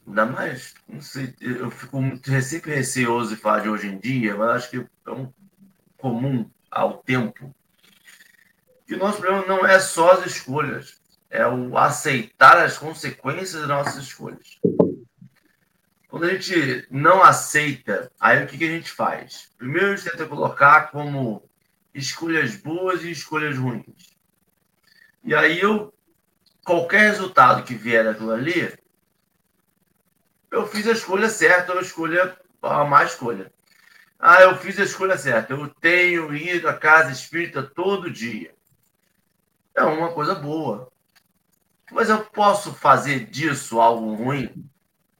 Ainda 0.06 0.26
mais, 0.26 0.74
não 0.88 1.00
sei, 1.00 1.34
eu 1.40 1.72
fico 1.72 1.98
sempre 2.42 2.76
receoso 2.76 3.34
de 3.34 3.42
falar 3.42 3.62
de 3.62 3.70
hoje 3.70 3.88
em 3.88 3.98
dia, 3.98 4.36
mas 4.36 4.50
acho 4.50 4.70
que 4.70 4.78
é 4.78 5.12
um 5.12 5.32
comum 5.98 6.50
ao 6.70 6.98
tempo 6.98 7.56
que 8.92 8.96
o 8.96 9.00
nosso 9.00 9.22
problema 9.22 9.46
não 9.48 9.66
é 9.66 9.80
só 9.80 10.12
as 10.12 10.26
escolhas, 10.26 11.00
é 11.30 11.48
o 11.48 11.78
aceitar 11.78 12.58
as 12.58 12.78
consequências 12.78 13.54
das 13.62 13.68
nossas 13.70 14.04
escolhas. 14.04 14.60
Quando 16.10 16.26
a 16.26 16.34
gente 16.34 16.86
não 16.92 17.24
aceita, 17.24 18.12
aí 18.20 18.44
o 18.44 18.48
que, 18.48 18.58
que 18.58 18.66
a 18.66 18.72
gente 18.72 18.92
faz? 18.92 19.50
Primeiro 19.58 19.94
a 19.94 19.96
gente 19.96 20.12
tenta 20.12 20.26
colocar 20.26 20.92
como 20.92 21.50
escolhas 21.96 22.58
boas 22.58 23.02
e 23.06 23.12
escolhas 23.12 23.58
ruins. 23.58 24.14
E 25.24 25.34
aí 25.34 25.62
eu, 25.62 25.94
qualquer 26.66 27.12
resultado 27.12 27.64
que 27.64 27.76
vier 27.76 28.04
daquilo 28.04 28.32
ali, 28.32 28.78
eu 30.52 30.68
fiz 30.68 30.86
a 30.86 30.92
escolha 30.92 31.30
certa 31.30 31.72
ou 31.72 31.80
a 31.80 31.82
escolha, 31.82 32.38
a 32.62 32.84
má 32.84 33.06
escolha. 33.06 33.54
Ah, 34.20 34.42
eu 34.42 34.58
fiz 34.58 34.78
a 34.78 34.84
escolha 34.84 35.18
certa. 35.18 35.54
Eu 35.54 35.70
tenho 35.70 36.36
ido 36.36 36.68
à 36.68 36.74
casa 36.74 37.10
espírita 37.10 37.64
todo 37.64 38.12
dia 38.12 38.54
é 39.76 39.84
uma 39.84 40.12
coisa 40.12 40.36
boa. 40.36 40.92
Mas 41.92 42.10
eu 42.10 42.24
posso 42.24 42.74
fazer 42.74 43.26
disso 43.26 43.82
algo 43.82 44.14
ruim? 44.14 44.70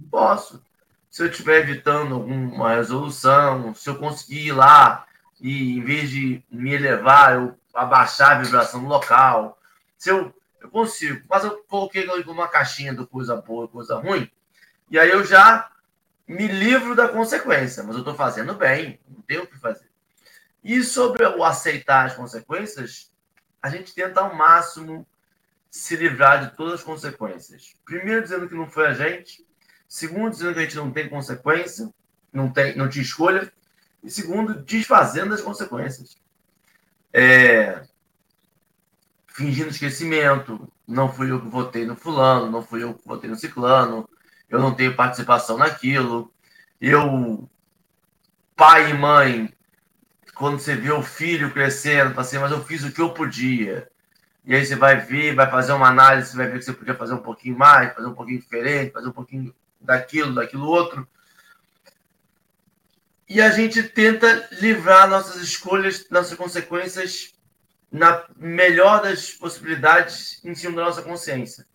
Posso. 0.10 0.64
Se 1.10 1.24
eu 1.24 1.28
estiver 1.28 1.60
evitando 1.60 2.16
alguma 2.16 2.76
resolução, 2.76 3.76
se 3.76 3.90
eu 3.90 3.98
conseguir 3.98 4.48
ir 4.48 4.52
lá 4.54 5.06
e, 5.42 5.78
em 5.78 5.84
vez 5.84 6.10
de 6.10 6.42
me 6.50 6.74
elevar, 6.74 7.36
eu 7.36 7.56
abaixar 7.74 8.32
a 8.32 8.42
vibração 8.42 8.82
do 8.82 8.88
local, 8.88 9.60
se 9.98 10.10
eu, 10.10 10.34
eu 10.62 10.70
consigo. 10.70 11.22
Mas 11.30 11.44
eu 11.44 11.64
coloquei 11.68 12.08
uma 12.28 12.48
caixinha 12.48 12.94
do 12.94 13.06
coisa 13.06 13.36
boa 13.36 13.68
coisa 13.68 13.98
ruim, 13.98 14.30
e 14.90 14.98
aí 14.98 15.10
eu 15.10 15.26
já 15.26 15.70
me 16.28 16.48
livro 16.48 16.96
da 16.96 17.10
consequência, 17.10 17.84
mas 17.84 17.96
eu 17.96 18.00
estou 18.00 18.16
fazendo 18.16 18.54
bem, 18.54 19.00
não 19.10 19.22
tenho 19.22 19.44
o 19.44 19.48
que 19.48 19.60
fazer. 19.60 19.90
E 20.64 20.82
sobre 20.84 21.26
o 21.26 21.44
aceitar 21.44 22.06
as 22.06 22.16
consequências, 22.16 23.11
a 23.62 23.70
gente 23.70 23.94
tenta 23.94 24.22
ao 24.22 24.36
máximo 24.36 25.06
se 25.70 25.96
livrar 25.96 26.46
de 26.46 26.56
todas 26.56 26.76
as 26.76 26.84
consequências. 26.84 27.76
Primeiro, 27.86 28.24
dizendo 28.24 28.48
que 28.48 28.56
não 28.56 28.68
foi 28.68 28.88
a 28.88 28.94
gente. 28.94 29.46
Segundo, 29.88 30.32
dizendo 30.32 30.54
que 30.54 30.60
a 30.60 30.64
gente 30.64 30.76
não 30.76 30.92
tem 30.92 31.10
consequência, 31.10 31.90
não, 32.32 32.52
tem, 32.52 32.76
não 32.76 32.90
tinha 32.90 33.04
escolha. 33.04 33.52
E 34.04 34.10
segundo, 34.10 34.62
desfazendo 34.64 35.34
as 35.34 35.42
consequências. 35.42 36.18
É, 37.14 37.84
fingindo 39.28 39.70
esquecimento. 39.70 40.72
Não 40.88 41.12
fui 41.12 41.32
eu 41.32 41.42
que 41.42 41.48
votei 41.48 41.86
no 41.86 41.96
fulano, 41.96 42.52
não 42.52 42.62
fui 42.62 42.84
eu 42.84 42.94
que 42.94 43.08
votei 43.08 43.30
no 43.30 43.36
ciclano, 43.36 44.10
eu 44.50 44.60
não 44.60 44.74
tenho 44.74 44.96
participação 44.96 45.58
naquilo. 45.58 46.32
Eu, 46.80 47.50
pai 48.56 48.92
e 48.92 48.94
mãe, 48.94 49.54
quando 50.36 50.60
você 50.60 50.76
vê 50.76 50.92
o 50.92 51.04
filho 51.04 51.52
crescendo, 51.52 52.20
assim, 52.20 52.38
mas 52.38 52.52
eu 52.52 52.64
fiz 52.64 52.84
o 52.84 52.92
que 52.92 53.02
eu 53.02 53.14
podia. 53.14 53.90
E 54.44 54.56
aí 54.56 54.66
você 54.66 54.76
vai 54.76 54.98
ver, 54.98 55.36
vai 55.36 55.50
fazer 55.50 55.72
uma 55.72 55.88
análise, 55.88 56.36
vai 56.36 56.48
ver 56.48 56.60
que 56.60 56.66
você 56.66 56.74
podia 56.74 56.96
fazer 56.96 57.14
um 57.14 57.22
pouquinho 57.22 57.58
mais, 57.58 57.94
fazer 57.94 58.08
um 58.08 58.16
pouquinho 58.16 58.40
diferente, 58.40 58.92
fazer 58.92 59.08
um 59.08 59.14
pouquinho 59.14 59.54
daquilo, 59.80 60.34
daquilo 60.34 60.66
outro. 60.66 61.08
E 63.30 63.40
a 63.40 63.50
gente 63.50 63.84
tenta 63.84 64.50
livrar 64.54 65.10
nossas 65.10 65.42
escolhas, 65.42 66.10
nossas 66.10 66.38
consequências, 66.38 67.34
na 67.92 68.26
melhor 68.36 69.02
das 69.02 69.32
possibilidades, 69.32 70.44
em 70.44 70.56
cima 70.56 70.78
da 70.78 70.86
nossa 70.86 71.02
consciência. 71.02 71.66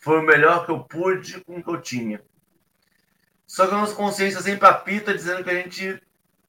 Foi 0.00 0.18
o 0.18 0.22
melhor 0.22 0.64
que 0.64 0.70
eu 0.70 0.80
pude 0.80 1.40
com 1.44 1.58
o 1.58 1.62
que 1.62 1.70
eu 1.70 1.80
tinha. 1.80 2.22
Só 3.46 3.66
que 3.66 3.74
a 3.74 3.78
nossa 3.78 3.94
consciência 3.94 4.40
sempre 4.40 4.66
apita 4.66 5.14
dizendo 5.14 5.44
que 5.44 5.50
a 5.50 5.54
gente 5.54 6.02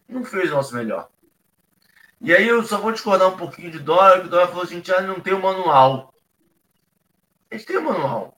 não 0.08 0.24
fez 0.24 0.50
o 0.50 0.56
nosso 0.56 0.76
melhor. 0.76 1.10
E 2.20 2.34
aí 2.34 2.48
eu 2.48 2.64
só 2.64 2.80
vou 2.80 2.92
discordar 2.92 3.28
um 3.28 3.38
pouquinho 3.38 3.72
de 3.72 3.80
Dora, 3.80 4.22
que 4.22 4.28
Dora 4.28 4.48
falou 4.48 4.64
assim, 4.64 4.76
a 4.76 4.78
gente 4.78 5.08
não 5.08 5.20
tem 5.20 5.34
o 5.34 5.42
manual. 5.42 6.14
A 7.52 7.56
gente 7.56 7.68
tem 7.68 7.78
o 7.78 7.84
manual. 7.84 8.38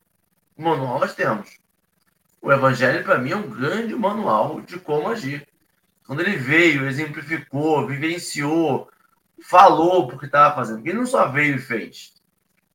O 0.58 0.62
manual 0.62 1.00
nós 1.00 1.16
temos. 1.16 1.58
O 2.42 2.52
Evangelho, 2.52 3.04
para 3.04 3.18
mim, 3.18 3.32
é 3.32 3.36
um 3.36 3.50
grande 3.50 3.96
manual 3.96 4.62
de 4.62 4.80
como 4.80 5.10
agir. 5.10 5.48
Quando 6.06 6.22
ele 6.22 6.38
veio, 6.38 6.88
exemplificou, 6.88 7.88
vivenciou, 7.88 8.90
falou 9.42 10.08
porque 10.08 10.26
estava 10.26 10.56
fazendo. 10.56 10.86
Ele 10.86 10.98
não 10.98 11.06
só 11.06 11.28
veio 11.28 11.56
e 11.56 11.60
fez. 11.60 12.14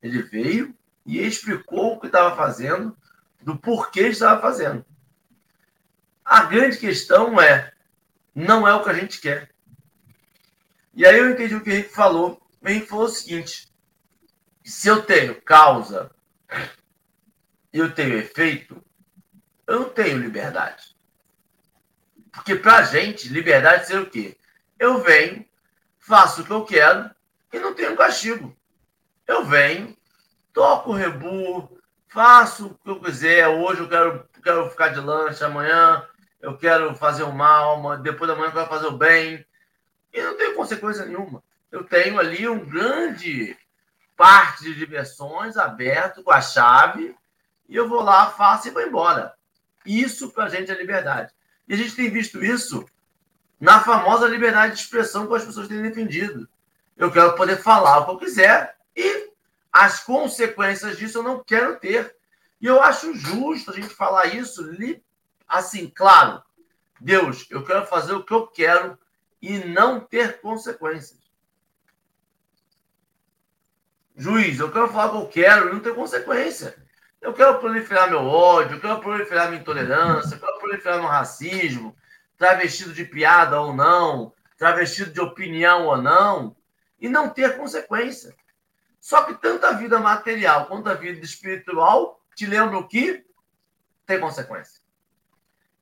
Ele 0.01 0.21
veio 0.21 0.73
e 1.05 1.19
explicou 1.19 1.93
o 1.93 1.99
que 1.99 2.07
estava 2.07 2.35
fazendo, 2.35 2.95
do 3.41 3.57
porquê 3.57 4.07
estava 4.07 4.41
fazendo. 4.41 4.85
A 6.23 6.43
grande 6.43 6.77
questão 6.77 7.39
é, 7.39 7.71
não 8.33 8.67
é 8.67 8.73
o 8.73 8.83
que 8.83 8.89
a 8.89 8.93
gente 8.93 9.21
quer. 9.21 9.49
E 10.95 11.05
aí 11.05 11.17
eu 11.17 11.29
entendi 11.29 11.53
o 11.53 11.61
que 11.61 11.69
o 11.69 11.73
Henrique 11.73 11.93
falou. 11.93 12.41
O 12.61 12.69
Henrique 12.69 12.87
falou 12.87 13.05
o 13.05 13.09
seguinte: 13.09 13.67
se 14.63 14.87
eu 14.87 15.03
tenho 15.03 15.39
causa 15.41 16.09
e 17.73 17.77
eu 17.77 17.93
tenho 17.93 18.17
efeito, 18.17 18.81
eu 19.67 19.81
não 19.81 19.89
tenho 19.89 20.17
liberdade. 20.17 20.95
Porque 22.31 22.55
para 22.55 22.77
a 22.77 22.83
gente, 22.83 23.27
liberdade 23.27 23.87
ser 23.87 23.99
o 23.99 24.09
quê? 24.09 24.37
Eu 24.79 25.01
venho, 25.01 25.45
faço 25.99 26.41
o 26.41 26.45
que 26.45 26.51
eu 26.51 26.65
quero 26.65 27.11
e 27.51 27.59
não 27.59 27.73
tenho 27.73 27.95
castigo. 27.95 28.55
Eu 29.27 29.43
venho, 29.45 29.95
toco 30.53 30.91
o 30.91 30.93
rebu, 30.93 31.77
faço 32.07 32.67
o 32.67 32.73
que 32.75 32.89
eu 32.89 33.01
quiser. 33.01 33.47
Hoje 33.49 33.81
eu 33.81 33.89
quero, 33.89 34.29
quero 34.41 34.69
ficar 34.69 34.89
de 34.89 34.99
lanche, 34.99 35.43
amanhã 35.43 36.05
eu 36.41 36.57
quero 36.57 36.95
fazer 36.95 37.23
o 37.23 37.33
mal, 37.33 37.97
depois 37.97 38.29
da 38.29 38.35
manhã 38.35 38.47
eu 38.47 38.53
quero 38.53 38.69
fazer 38.69 38.87
o 38.87 38.97
bem. 38.97 39.45
E 40.15 40.21
não 40.21 40.37
tenho 40.37 40.55
consequência 40.55 41.05
nenhuma. 41.05 41.43
Eu 41.69 41.83
tenho 41.83 42.17
ali 42.17 42.47
um 42.47 42.63
grande 42.63 43.55
parque 44.15 44.63
de 44.63 44.73
diversões 44.73 45.57
aberto 45.57 46.23
com 46.23 46.31
a 46.31 46.39
chave 46.39 47.13
e 47.67 47.75
eu 47.75 47.89
vou 47.89 48.01
lá, 48.01 48.31
faço 48.31 48.69
e 48.69 48.71
vou 48.71 48.81
embora. 48.81 49.33
Isso 49.85 50.31
para 50.31 50.45
a 50.45 50.49
gente 50.49 50.71
é 50.71 50.73
liberdade. 50.73 51.33
E 51.67 51.73
a 51.73 51.77
gente 51.77 51.97
tem 51.97 52.09
visto 52.09 52.41
isso 52.41 52.85
na 53.59 53.81
famosa 53.81 54.25
liberdade 54.25 54.75
de 54.75 54.79
expressão 54.79 55.27
que 55.27 55.35
as 55.35 55.43
pessoas 55.43 55.67
têm 55.67 55.81
defendido. 55.81 56.47
Eu 56.95 57.11
quero 57.11 57.35
poder 57.35 57.57
falar 57.57 57.99
o 57.99 58.05
que 58.05 58.11
eu 58.11 58.19
quiser 58.19 58.77
e 58.95 59.31
as 59.69 60.01
consequências 60.01 60.97
disso 60.97 61.17
eu 61.17 61.23
não 61.23 61.43
quero 61.43 61.77
ter. 61.77 62.15
E 62.61 62.67
eu 62.67 62.81
acho 62.81 63.13
justo 63.13 63.71
a 63.71 63.73
gente 63.73 63.89
falar 63.89 64.27
isso 64.27 64.65
assim, 65.45 65.91
claro. 65.93 66.41
Deus, 67.01 67.45
eu 67.49 67.65
quero 67.65 67.85
fazer 67.85 68.13
o 68.13 68.23
que 68.23 68.33
eu 68.33 68.47
quero 68.47 68.97
e 69.45 69.59
não 69.63 69.99
ter 69.99 70.41
consequências. 70.41 71.19
Juiz, 74.15 74.57
eu 74.59 74.71
quero 74.71 74.87
falar 74.87 75.19
o 75.19 75.27
que 75.27 75.39
eu 75.39 75.43
quero 75.43 75.69
e 75.69 75.73
não 75.73 75.79
ter 75.79 75.93
consequência. 75.93 76.75
Eu 77.21 77.31
quero 77.31 77.59
proliferar 77.59 78.09
meu 78.09 78.25
ódio, 78.25 78.77
eu 78.77 78.81
quero 78.81 78.99
proliferar 78.99 79.49
minha 79.49 79.61
intolerância, 79.61 80.33
eu 80.33 80.39
quero 80.39 80.57
proliferar 80.57 80.99
meu 80.99 81.07
racismo, 81.07 81.95
travestido 82.35 82.91
de 82.91 83.05
piada 83.05 83.61
ou 83.61 83.71
não, 83.71 84.33
travestido 84.57 85.11
de 85.11 85.21
opinião 85.21 85.85
ou 85.85 85.97
não, 85.97 86.55
e 86.99 87.07
não 87.07 87.29
ter 87.29 87.55
consequência. 87.55 88.35
Só 88.99 89.23
que 89.25 89.35
tanto 89.35 89.67
a 89.67 89.73
vida 89.73 89.99
material 89.99 90.65
quanto 90.65 90.89
a 90.89 90.95
vida 90.95 91.23
espiritual 91.23 92.19
te 92.33 92.47
lembram 92.47 92.87
que 92.87 93.23
tem 94.07 94.19
consequência. 94.19 94.81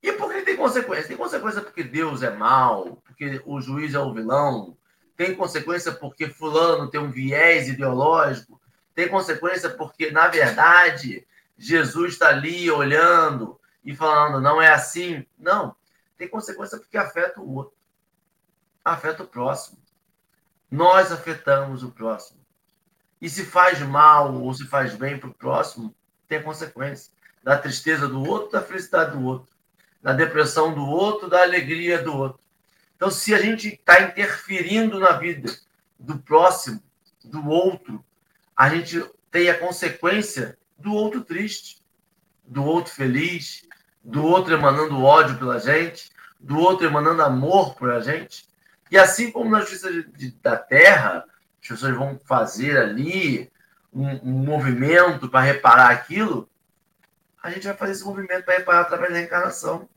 E 0.02 0.12
por 0.12 0.30
que 0.30 0.42
tem 0.42 0.54
consequência? 0.54 1.08
Tem 1.08 1.16
consequência 1.16 1.62
porque 1.62 1.82
Deus 1.82 2.22
é 2.22 2.28
mau, 2.28 3.02
porque 3.14 3.40
o 3.46 3.60
juiz 3.60 3.94
é 3.94 4.00
o 4.00 4.12
vilão, 4.12 4.76
tem 5.16 5.34
consequência 5.34 5.92
porque 5.92 6.28
fulano 6.28 6.90
tem 6.90 7.00
um 7.00 7.10
viés 7.10 7.68
ideológico, 7.68 8.60
tem 8.94 9.08
consequência 9.08 9.70
porque, 9.70 10.10
na 10.10 10.28
verdade, 10.28 11.26
Jesus 11.56 12.14
está 12.14 12.28
ali 12.28 12.70
olhando 12.70 13.58
e 13.84 13.94
falando, 13.94 14.40
não 14.40 14.60
é 14.60 14.72
assim. 14.72 15.24
Não. 15.38 15.74
Tem 16.16 16.28
consequência 16.28 16.78
porque 16.78 16.96
afeta 16.96 17.40
o 17.40 17.54
outro. 17.54 17.74
Afeta 18.84 19.22
o 19.22 19.26
próximo. 19.26 19.78
Nós 20.70 21.10
afetamos 21.12 21.82
o 21.82 21.90
próximo. 21.90 22.40
E 23.20 23.28
se 23.28 23.44
faz 23.44 23.80
mal 23.80 24.34
ou 24.34 24.52
se 24.52 24.66
faz 24.66 24.94
bem 24.94 25.18
para 25.18 25.30
o 25.30 25.34
próximo, 25.34 25.94
tem 26.28 26.42
consequência. 26.42 27.12
Da 27.42 27.58
tristeza 27.58 28.08
do 28.08 28.22
outro, 28.22 28.52
da 28.52 28.62
felicidade 28.62 29.16
do 29.16 29.24
outro. 29.24 29.52
Da 30.02 30.12
depressão 30.12 30.74
do 30.74 30.84
outro, 30.84 31.28
da 31.28 31.42
alegria 31.42 32.02
do 32.02 32.16
outro. 32.16 32.43
Então, 32.96 33.10
se 33.10 33.34
a 33.34 33.40
gente 33.40 33.68
está 33.68 34.00
interferindo 34.02 34.98
na 34.98 35.12
vida 35.12 35.52
do 35.98 36.18
próximo, 36.18 36.82
do 37.24 37.48
outro, 37.48 38.04
a 38.56 38.68
gente 38.68 39.04
tem 39.30 39.50
a 39.50 39.58
consequência 39.58 40.56
do 40.78 40.92
outro 40.92 41.22
triste, 41.22 41.82
do 42.44 42.64
outro 42.64 42.92
feliz, 42.92 43.66
do 44.02 44.24
outro 44.24 44.54
emanando 44.54 45.02
ódio 45.02 45.38
pela 45.38 45.58
gente, 45.58 46.10
do 46.38 46.58
outro 46.58 46.86
emanando 46.86 47.22
amor 47.22 47.74
por 47.74 47.90
a 47.90 48.00
gente. 48.00 48.48
E 48.90 48.98
assim 48.98 49.30
como 49.30 49.50
na 49.50 49.60
justiça 49.60 49.90
de, 49.90 50.04
de, 50.12 50.30
da 50.42 50.56
terra, 50.56 51.24
as 51.62 51.68
pessoas 51.68 51.94
vão 51.96 52.20
fazer 52.24 52.76
ali 52.76 53.50
um, 53.92 54.08
um 54.22 54.44
movimento 54.44 55.28
para 55.28 55.40
reparar 55.40 55.90
aquilo, 55.90 56.48
a 57.42 57.50
gente 57.50 57.66
vai 57.66 57.76
fazer 57.76 57.92
esse 57.92 58.04
movimento 58.04 58.44
para 58.44 58.58
reparar 58.58 58.80
através 58.80 59.12
da 59.12 59.18
reencarnação. 59.18 59.88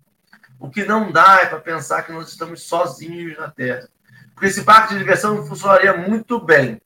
O 0.60 0.70
que 0.70 0.84
não 0.84 1.12
dá 1.12 1.41
é 1.41 1.46
para 1.46 1.60
pensar 1.60 2.04
que 2.04 2.12
nós 2.12 2.30
estamos 2.30 2.63
sozinhos 2.63 3.38
na 3.38 3.50
Terra. 3.50 3.88
Porque 4.34 4.48
esse 4.48 4.63
parque 4.63 4.93
de 4.93 5.00
diversão 5.00 5.46
funcionaria 5.46 5.96
muito 5.96 6.39
bem 6.39 6.82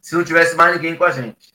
se 0.00 0.14
não 0.14 0.24
tivesse 0.24 0.54
mais 0.54 0.74
ninguém 0.74 0.96
com 0.96 1.04
a 1.04 1.10
gente. 1.10 1.54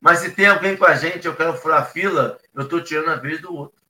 Mas 0.00 0.18
se 0.18 0.30
tem 0.30 0.46
alguém 0.46 0.76
com 0.76 0.84
a 0.84 0.94
gente, 0.94 1.26
eu 1.26 1.34
quero 1.34 1.56
furar 1.56 1.90
fila, 1.90 2.38
eu 2.54 2.62
estou 2.62 2.82
tirando 2.82 3.10
a 3.10 3.16
vez 3.16 3.40
do 3.40 3.54
outro. 3.54 3.80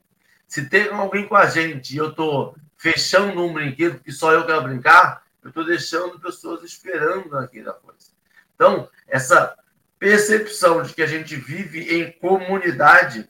Se 0.46 0.68
tem 0.68 0.88
alguém 0.88 1.26
com 1.26 1.36
a 1.36 1.46
gente 1.46 1.94
e 1.94 1.98
eu 1.98 2.10
estou 2.10 2.56
fechando 2.76 3.44
um 3.44 3.52
brinquedo 3.52 3.98
que 3.98 4.12
só 4.12 4.32
eu 4.32 4.46
quero 4.46 4.62
brincar, 4.62 5.24
eu 5.42 5.48
estou 5.48 5.64
deixando 5.64 6.20
pessoas 6.20 6.62
esperando 6.62 7.30
naquela 7.30 7.72
coisa. 7.72 8.10
Então, 8.54 8.88
essa 9.08 9.56
percepção 9.98 10.82
de 10.82 10.94
que 10.94 11.02
a 11.02 11.06
gente 11.06 11.34
vive 11.36 11.94
em 11.94 12.12
comunidade 12.12 13.28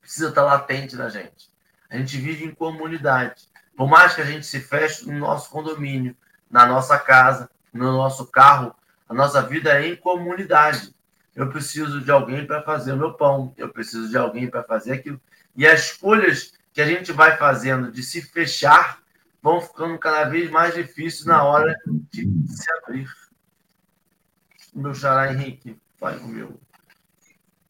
precisa 0.00 0.28
estar 0.28 0.42
latente 0.42 0.96
na 0.96 1.08
gente. 1.08 1.53
A 1.94 1.98
gente 1.98 2.18
vive 2.18 2.44
em 2.44 2.54
comunidade. 2.54 3.48
Por 3.76 3.88
mais 3.88 4.14
que 4.14 4.20
a 4.20 4.24
gente 4.24 4.46
se 4.46 4.60
feche 4.60 5.06
no 5.06 5.18
nosso 5.18 5.50
condomínio, 5.50 6.16
na 6.50 6.66
nossa 6.66 6.98
casa, 6.98 7.50
no 7.72 7.92
nosso 7.92 8.26
carro, 8.26 8.74
a 9.08 9.14
nossa 9.14 9.42
vida 9.42 9.80
é 9.80 9.88
em 9.88 9.96
comunidade 9.96 10.94
eu 11.34 11.48
preciso 11.48 12.00
de 12.00 12.10
alguém 12.10 12.46
para 12.46 12.62
fazer 12.62 12.92
o 12.92 12.96
meu 12.96 13.14
pão, 13.14 13.52
eu 13.56 13.68
preciso 13.68 14.08
de 14.08 14.16
alguém 14.16 14.48
para 14.48 14.62
fazer 14.62 14.92
aquilo. 14.92 15.20
E 15.56 15.66
as 15.66 15.90
escolhas 15.90 16.52
que 16.72 16.80
a 16.80 16.86
gente 16.86 17.12
vai 17.12 17.36
fazendo 17.36 17.90
de 17.90 18.02
se 18.02 18.22
fechar 18.22 19.02
vão 19.42 19.60
ficando 19.60 19.98
cada 19.98 20.28
vez 20.28 20.50
mais 20.50 20.74
difíceis 20.74 21.26
na 21.26 21.42
hora 21.42 21.76
de 22.10 22.22
se 22.46 22.70
abrir. 22.78 23.08
Meu 24.74 24.94
xará 24.94 25.32
Henrique, 25.32 25.76
vai 26.00 26.18
comigo. 26.18 26.60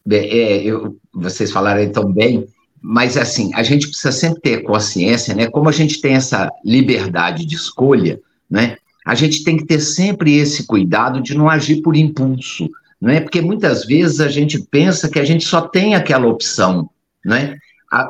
Bem, 0.04 0.30
é, 0.30 0.62
eu, 0.62 1.00
vocês 1.12 1.50
falaram 1.50 1.90
tão 1.90 2.12
bem, 2.12 2.46
mas 2.86 3.16
assim, 3.16 3.50
a 3.54 3.62
gente 3.62 3.88
precisa 3.88 4.12
sempre 4.12 4.42
ter 4.42 4.62
consciência, 4.62 5.34
né? 5.34 5.46
Como 5.46 5.70
a 5.70 5.72
gente 5.72 6.02
tem 6.02 6.16
essa 6.16 6.52
liberdade 6.62 7.46
de 7.46 7.56
escolha, 7.56 8.20
né? 8.50 8.76
A 9.06 9.14
gente 9.14 9.42
tem 9.42 9.56
que 9.56 9.64
ter 9.64 9.80
sempre 9.80 10.36
esse 10.36 10.66
cuidado 10.66 11.22
de 11.22 11.34
não 11.34 11.48
agir 11.48 11.80
por 11.80 11.96
impulso, 11.96 12.68
é? 13.02 13.20
Porque 13.20 13.40
muitas 13.40 13.86
vezes 13.86 14.20
a 14.20 14.28
gente 14.28 14.60
pensa 14.70 15.08
que 15.08 15.18
a 15.18 15.24
gente 15.24 15.46
só 15.46 15.62
tem 15.62 15.94
aquela 15.94 16.26
opção, 16.26 16.90
né? 17.24 17.56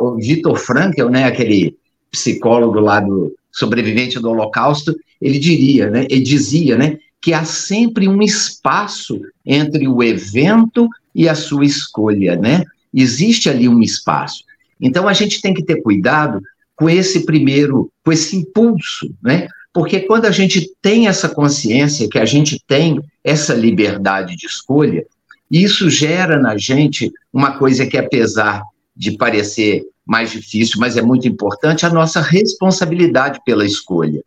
o 0.00 0.16
Vitor 0.16 0.56
Frankl, 0.56 1.08
né, 1.08 1.24
aquele 1.24 1.76
psicólogo 2.10 2.80
lá 2.80 3.00
do 3.00 3.32
sobrevivente 3.52 4.18
do 4.18 4.30
Holocausto, 4.30 4.96
ele 5.20 5.38
diria, 5.38 5.90
né, 5.90 6.06
ele 6.08 6.22
dizia, 6.22 6.78
né, 6.78 6.96
que 7.20 7.34
há 7.34 7.44
sempre 7.44 8.08
um 8.08 8.22
espaço 8.22 9.20
entre 9.44 9.87
o 9.87 10.02
evento 10.02 10.88
e 11.14 11.28
a 11.28 11.34
sua 11.34 11.64
escolha, 11.64 12.34
né? 12.34 12.64
Existe 12.92 13.48
ali 13.48 13.68
um 13.68 13.82
espaço. 13.82 14.43
Então 14.80 15.08
a 15.08 15.12
gente 15.12 15.40
tem 15.40 15.54
que 15.54 15.62
ter 15.62 15.82
cuidado 15.82 16.40
com 16.76 16.90
esse 16.90 17.24
primeiro, 17.24 17.90
com 18.04 18.12
esse 18.12 18.37
impulso, 18.37 19.12
né? 19.22 19.48
Porque 19.72 20.00
quando 20.00 20.26
a 20.26 20.30
gente 20.30 20.70
tem 20.80 21.08
essa 21.08 21.28
consciência 21.28 22.08
que 22.08 22.18
a 22.18 22.24
gente 22.24 22.62
tem 22.66 23.00
essa 23.24 23.54
liberdade 23.54 24.37
de 24.37 24.46
escolha, 24.46 25.04
isso 25.50 25.90
gera 25.90 26.38
na 26.38 26.56
gente 26.56 27.12
uma 27.32 27.58
coisa 27.58 27.87
que, 27.87 27.98
apesar 27.98 28.62
de 28.96 29.16
parecer 29.16 29.84
mais 30.06 30.30
difícil, 30.30 30.78
mas 30.78 30.96
é 30.96 31.02
muito 31.02 31.26
importante, 31.26 31.87
a 31.87 31.90
nossa 31.90 32.20
responsabilidade 32.20 33.40
pela 33.44 33.64
escolha. 33.64 34.22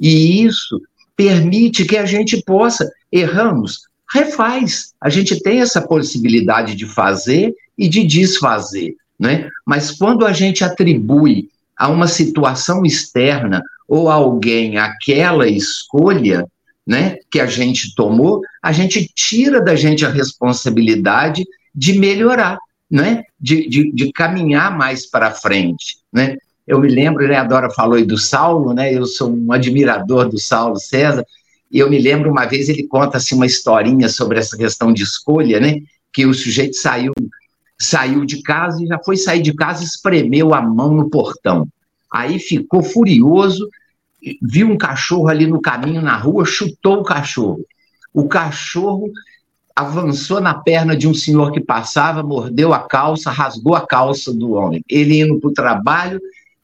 E 0.00 0.44
isso 0.44 0.80
permite 1.16 1.84
que 1.84 1.96
a 1.96 2.06
gente 2.06 2.42
possa, 2.42 2.90
erramos, 3.10 3.82
refaz. 4.12 4.94
A 5.00 5.08
gente 5.08 5.40
tem 5.42 5.60
essa 5.60 5.80
possibilidade 5.80 6.74
de 6.74 6.86
fazer 6.86 7.54
e 7.76 7.88
de 7.88 8.04
desfazer, 8.04 8.94
né? 9.18 9.48
Mas 9.64 9.90
quando 9.90 10.26
a 10.26 10.32
gente 10.32 10.62
atribui 10.64 11.48
a 11.76 11.88
uma 11.88 12.06
situação 12.06 12.84
externa 12.84 13.62
ou 13.88 14.08
a 14.08 14.14
alguém 14.14 14.78
aquela 14.78 15.46
escolha, 15.46 16.46
né, 16.86 17.16
que 17.30 17.40
a 17.40 17.46
gente 17.46 17.94
tomou, 17.94 18.40
a 18.62 18.70
gente 18.70 19.10
tira 19.14 19.60
da 19.60 19.74
gente 19.74 20.06
a 20.06 20.08
responsabilidade 20.10 21.44
de 21.74 21.98
melhorar, 21.98 22.58
né, 22.88 23.24
de, 23.40 23.68
de, 23.68 23.92
de 23.92 24.12
caminhar 24.12 24.76
mais 24.76 25.04
para 25.04 25.32
frente, 25.32 25.98
né. 26.12 26.36
Eu 26.66 26.80
me 26.80 26.88
lembro, 26.88 27.26
né, 27.28 27.36
a 27.36 27.44
Dora 27.44 27.70
falou 27.70 27.94
aí 27.94 28.04
do 28.04 28.18
Saulo, 28.18 28.72
né, 28.72 28.92
eu 28.92 29.06
sou 29.06 29.32
um 29.32 29.52
admirador 29.52 30.28
do 30.28 30.38
Saulo 30.38 30.76
César, 30.76 31.24
e 31.70 31.78
eu 31.78 31.90
me 31.90 31.98
lembro 31.98 32.30
uma 32.30 32.44
vez 32.44 32.68
ele 32.68 32.86
conta 32.86 33.18
assim 33.18 33.34
uma 33.34 33.46
historinha 33.46 34.08
sobre 34.08 34.38
essa 34.38 34.56
questão 34.56 34.92
de 34.92 35.02
escolha, 35.02 35.60
né, 35.60 35.80
que 36.12 36.24
o 36.24 36.34
sujeito 36.34 36.76
saiu 36.76 37.12
saiu 37.78 38.24
de 38.24 38.42
casa 38.42 38.82
e 38.82 38.86
já 38.86 38.98
foi 39.04 39.16
sair 39.16 39.42
de 39.42 39.54
casa 39.54 39.84
espremeu 39.84 40.54
a 40.54 40.62
mão 40.62 40.92
no 40.94 41.10
portão. 41.10 41.68
Aí 42.12 42.38
ficou 42.38 42.82
furioso, 42.82 43.68
viu 44.40 44.68
um 44.68 44.78
cachorro 44.78 45.28
ali 45.28 45.46
no 45.46 45.60
caminho 45.60 46.00
na 46.00 46.16
rua, 46.16 46.44
chutou 46.44 47.00
o 47.00 47.04
cachorro. 47.04 47.64
O 48.12 48.26
cachorro 48.26 49.10
avançou 49.74 50.40
na 50.40 50.54
perna 50.54 50.96
de 50.96 51.06
um 51.06 51.12
senhor 51.12 51.52
que 51.52 51.60
passava, 51.60 52.22
mordeu 52.22 52.72
a 52.72 52.78
calça, 52.78 53.30
rasgou 53.30 53.74
a 53.74 53.86
calça 53.86 54.32
do 54.32 54.52
homem. 54.52 54.82
Ele 54.88 55.20
indo 55.20 55.38
para 55.38 55.50
o 55.50 55.52
trabalho, 55.52 56.20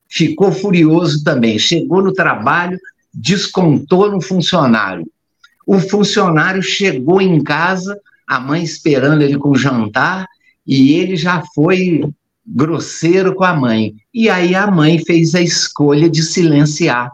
ficou 0.09 0.51
furioso 0.51 1.23
também. 1.23 1.59
Chegou 1.59 2.03
no 2.03 2.15
trabalho, 2.15 2.79
descontou 3.13 4.11
no 4.11 4.21
funcionário. 4.21 5.07
O 5.67 5.79
funcionário 5.79 6.63
chegou 6.63 7.21
em 7.21 7.43
casa, 7.43 8.01
a 8.27 8.41
mãe 8.41 8.63
esperando 8.63 9.21
ele 9.21 9.37
com 9.37 9.51
o 9.51 9.59
jantar, 9.59 10.27
e 10.67 10.95
ele 10.95 11.17
já 11.17 11.43
foi 11.55 12.03
grosseiro 12.47 13.35
com 13.35 13.45
a 13.45 13.55
mãe. 13.55 13.95
E 14.13 14.29
aí 14.29 14.55
a 14.55 14.71
mãe 14.71 14.99
fez 14.99 15.35
a 15.35 15.41
escolha 15.41 16.09
de 16.09 16.23
silenciar 16.23 17.11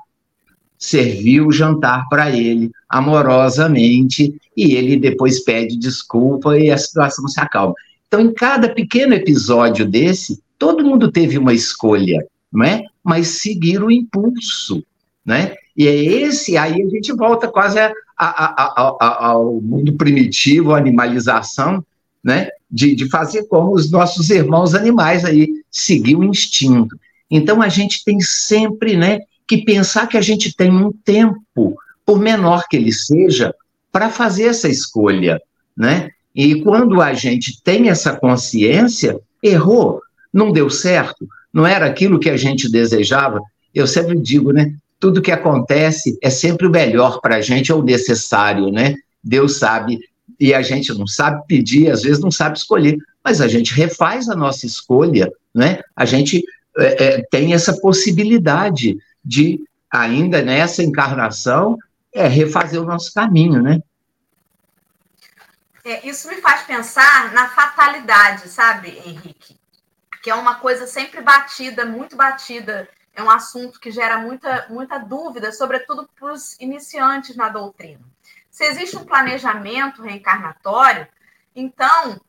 serviu 0.78 1.48
o 1.48 1.52
jantar 1.52 2.08
para 2.08 2.30
ele 2.30 2.70
amorosamente 2.88 4.40
e 4.56 4.74
ele 4.74 4.96
depois 4.96 5.40
pede 5.40 5.76
desculpa 5.76 6.56
e 6.56 6.70
a 6.70 6.78
situação 6.78 7.26
se 7.26 7.40
acalma. 7.40 7.74
Então, 8.06 8.20
em 8.20 8.32
cada 8.32 8.68
pequeno 8.68 9.12
episódio 9.12 9.84
desse, 9.84 10.40
todo 10.58 10.84
mundo 10.84 11.10
teve 11.10 11.36
uma 11.36 11.52
escolha, 11.52 12.24
não 12.50 12.64
é? 12.64 12.84
Mas 13.02 13.40
seguir 13.42 13.82
o 13.82 13.90
impulso, 13.90 14.82
né? 15.24 15.54
E 15.76 15.86
é 15.86 15.94
esse, 15.94 16.56
aí 16.56 16.80
a 16.80 16.88
gente 16.88 17.12
volta 17.12 17.48
quase 17.48 17.78
a, 17.78 17.92
a, 18.16 18.96
a, 19.00 19.26
ao 19.26 19.60
mundo 19.60 19.92
primitivo, 19.92 20.72
a 20.72 20.78
animalização, 20.78 21.84
né? 22.24 22.48
De, 22.70 22.94
de 22.94 23.08
fazer 23.08 23.44
como 23.44 23.72
os 23.72 23.90
nossos 23.90 24.28
irmãos 24.28 24.74
animais 24.74 25.24
aí, 25.24 25.48
seguir 25.70 26.16
o 26.16 26.24
instinto. 26.24 26.98
Então, 27.30 27.62
a 27.62 27.68
gente 27.68 28.04
tem 28.04 28.20
sempre, 28.20 28.96
né, 28.96 29.20
que 29.46 29.64
pensar 29.64 30.06
que 30.06 30.16
a 30.16 30.20
gente 30.20 30.54
tem 30.54 30.70
um 30.70 30.92
tempo, 30.92 31.76
por 32.04 32.18
menor 32.18 32.66
que 32.68 32.76
ele 32.76 32.92
seja, 32.92 33.54
para 33.90 34.10
fazer 34.10 34.44
essa 34.44 34.68
escolha, 34.68 35.40
né? 35.76 36.10
E 36.34 36.62
quando 36.62 37.00
a 37.00 37.14
gente 37.14 37.60
tem 37.62 37.88
essa 37.88 38.14
consciência, 38.14 39.18
errou, 39.42 40.00
não 40.32 40.52
deu 40.52 40.70
certo, 40.70 41.26
não 41.52 41.66
era 41.66 41.86
aquilo 41.86 42.20
que 42.20 42.30
a 42.30 42.36
gente 42.36 42.70
desejava. 42.70 43.40
Eu 43.74 43.86
sempre 43.86 44.18
digo, 44.20 44.52
né? 44.52 44.74
Tudo 45.00 45.22
que 45.22 45.32
acontece 45.32 46.18
é 46.22 46.30
sempre 46.30 46.66
o 46.66 46.70
melhor 46.70 47.20
para 47.20 47.36
a 47.36 47.40
gente, 47.40 47.72
é 47.72 47.74
o 47.74 47.82
necessário, 47.82 48.70
né? 48.70 48.94
Deus 49.22 49.58
sabe, 49.58 49.98
e 50.38 50.54
a 50.54 50.62
gente 50.62 50.92
não 50.94 51.06
sabe 51.06 51.46
pedir, 51.46 51.90
às 51.90 52.02
vezes 52.02 52.20
não 52.20 52.30
sabe 52.30 52.56
escolher, 52.56 52.96
mas 53.24 53.40
a 53.40 53.48
gente 53.48 53.74
refaz 53.74 54.28
a 54.28 54.36
nossa 54.36 54.66
escolha, 54.66 55.30
né? 55.54 55.80
A 55.96 56.04
gente 56.04 56.44
é, 56.78 57.04
é, 57.04 57.22
tem 57.30 57.52
essa 57.52 57.78
possibilidade 57.80 58.96
de, 59.24 59.60
ainda 59.90 60.40
nessa 60.42 60.82
encarnação, 60.82 61.76
é 62.12 62.26
refazer 62.26 62.80
o 62.80 62.86
nosso 62.86 63.12
caminho, 63.12 63.62
né? 63.62 63.80
É, 65.84 66.06
isso 66.06 66.28
me 66.28 66.36
faz 66.40 66.62
pensar 66.62 67.32
na 67.32 67.48
fatalidade, 67.48 68.48
sabe, 68.48 68.90
Henrique? 69.04 69.58
Que 70.22 70.30
é 70.30 70.34
uma 70.34 70.56
coisa 70.56 70.86
sempre 70.86 71.20
batida, 71.20 71.84
muito 71.84 72.16
batida. 72.16 72.88
É 73.14 73.22
um 73.22 73.30
assunto 73.30 73.80
que 73.80 73.90
gera 73.90 74.18
muita, 74.18 74.66
muita 74.68 74.98
dúvida, 74.98 75.50
sobretudo 75.50 76.08
para 76.18 76.32
os 76.32 76.56
iniciantes 76.60 77.34
na 77.36 77.48
doutrina. 77.48 78.00
Se 78.58 78.64
existe 78.64 78.96
um 78.96 79.04
planejamento 79.04 80.02
reencarnatório, 80.02 81.06
então 81.54 82.20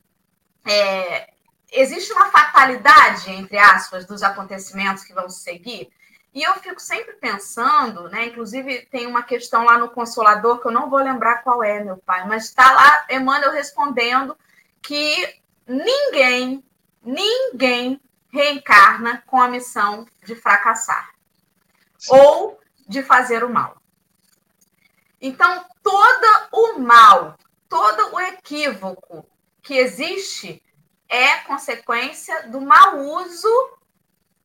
é, 0.63 1.33
existe 1.71 2.13
uma 2.13 2.29
fatalidade, 2.29 3.31
entre 3.31 3.57
aspas, 3.57 4.05
dos 4.05 4.21
acontecimentos 4.21 5.03
que 5.03 5.11
vão 5.11 5.27
seguir. 5.27 5.89
E 6.31 6.43
eu 6.43 6.53
fico 6.59 6.79
sempre 6.79 7.13
pensando, 7.13 8.07
né? 8.09 8.27
Inclusive, 8.27 8.85
tem 8.91 9.07
uma 9.07 9.23
questão 9.23 9.63
lá 9.63 9.79
no 9.79 9.89
Consolador 9.89 10.61
que 10.61 10.67
eu 10.67 10.71
não 10.71 10.87
vou 10.87 10.99
lembrar 10.99 11.41
qual 11.41 11.63
é, 11.63 11.83
meu 11.83 11.97
pai, 11.97 12.27
mas 12.27 12.45
está 12.45 12.73
lá 12.73 13.07
Emmanuel 13.09 13.51
respondendo 13.51 14.37
que 14.83 15.35
ninguém, 15.65 16.63
ninguém 17.01 17.99
reencarna 18.31 19.23
com 19.25 19.41
a 19.41 19.47
missão 19.47 20.05
de 20.23 20.35
fracassar 20.35 21.09
Sim. 21.97 22.15
ou 22.15 22.59
de 22.87 23.01
fazer 23.01 23.43
o 23.43 23.49
mal. 23.49 23.78
Então, 25.21 25.65
todo 25.83 26.47
o 26.51 26.79
mal, 26.79 27.37
todo 27.67 28.15
o 28.15 28.19
equívoco 28.19 29.25
que 29.61 29.75
existe 29.75 30.63
é 31.07 31.37
consequência 31.39 32.47
do 32.47 32.61
mau 32.61 32.97
uso 32.99 33.77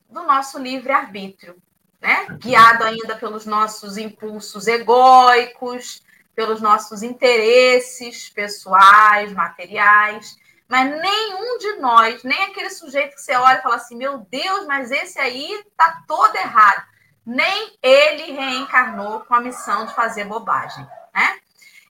do 0.09 0.23
nosso 0.23 0.57
livre-arbítrio 0.59 1.61
né? 2.05 2.27
guiado 2.39 2.83
ainda 2.83 3.15
pelos 3.15 3.47
nossos 3.47 3.97
impulsos 3.97 4.67
egóicos, 4.67 6.03
pelos 6.35 6.61
nossos 6.61 7.01
interesses 7.01 8.29
pessoais, 8.29 9.33
materiais. 9.33 10.37
Mas 10.67 10.87
nenhum 10.87 11.57
de 11.57 11.73
nós, 11.77 12.23
nem 12.23 12.43
aquele 12.43 12.69
sujeito 12.69 13.15
que 13.15 13.21
você 13.21 13.35
olha 13.35 13.57
e 13.57 13.61
fala 13.63 13.75
assim: 13.75 13.95
meu 13.95 14.19
Deus, 14.29 14.67
mas 14.67 14.91
esse 14.91 15.19
aí 15.19 15.51
está 15.51 16.03
todo 16.07 16.35
errado. 16.35 16.85
Nem 17.25 17.77
ele 17.81 18.33
reencarnou 18.33 19.21
com 19.21 19.33
a 19.33 19.41
missão 19.41 19.85
de 19.85 19.95
fazer 19.95 20.25
bobagem. 20.25 20.85
Né? 21.13 21.39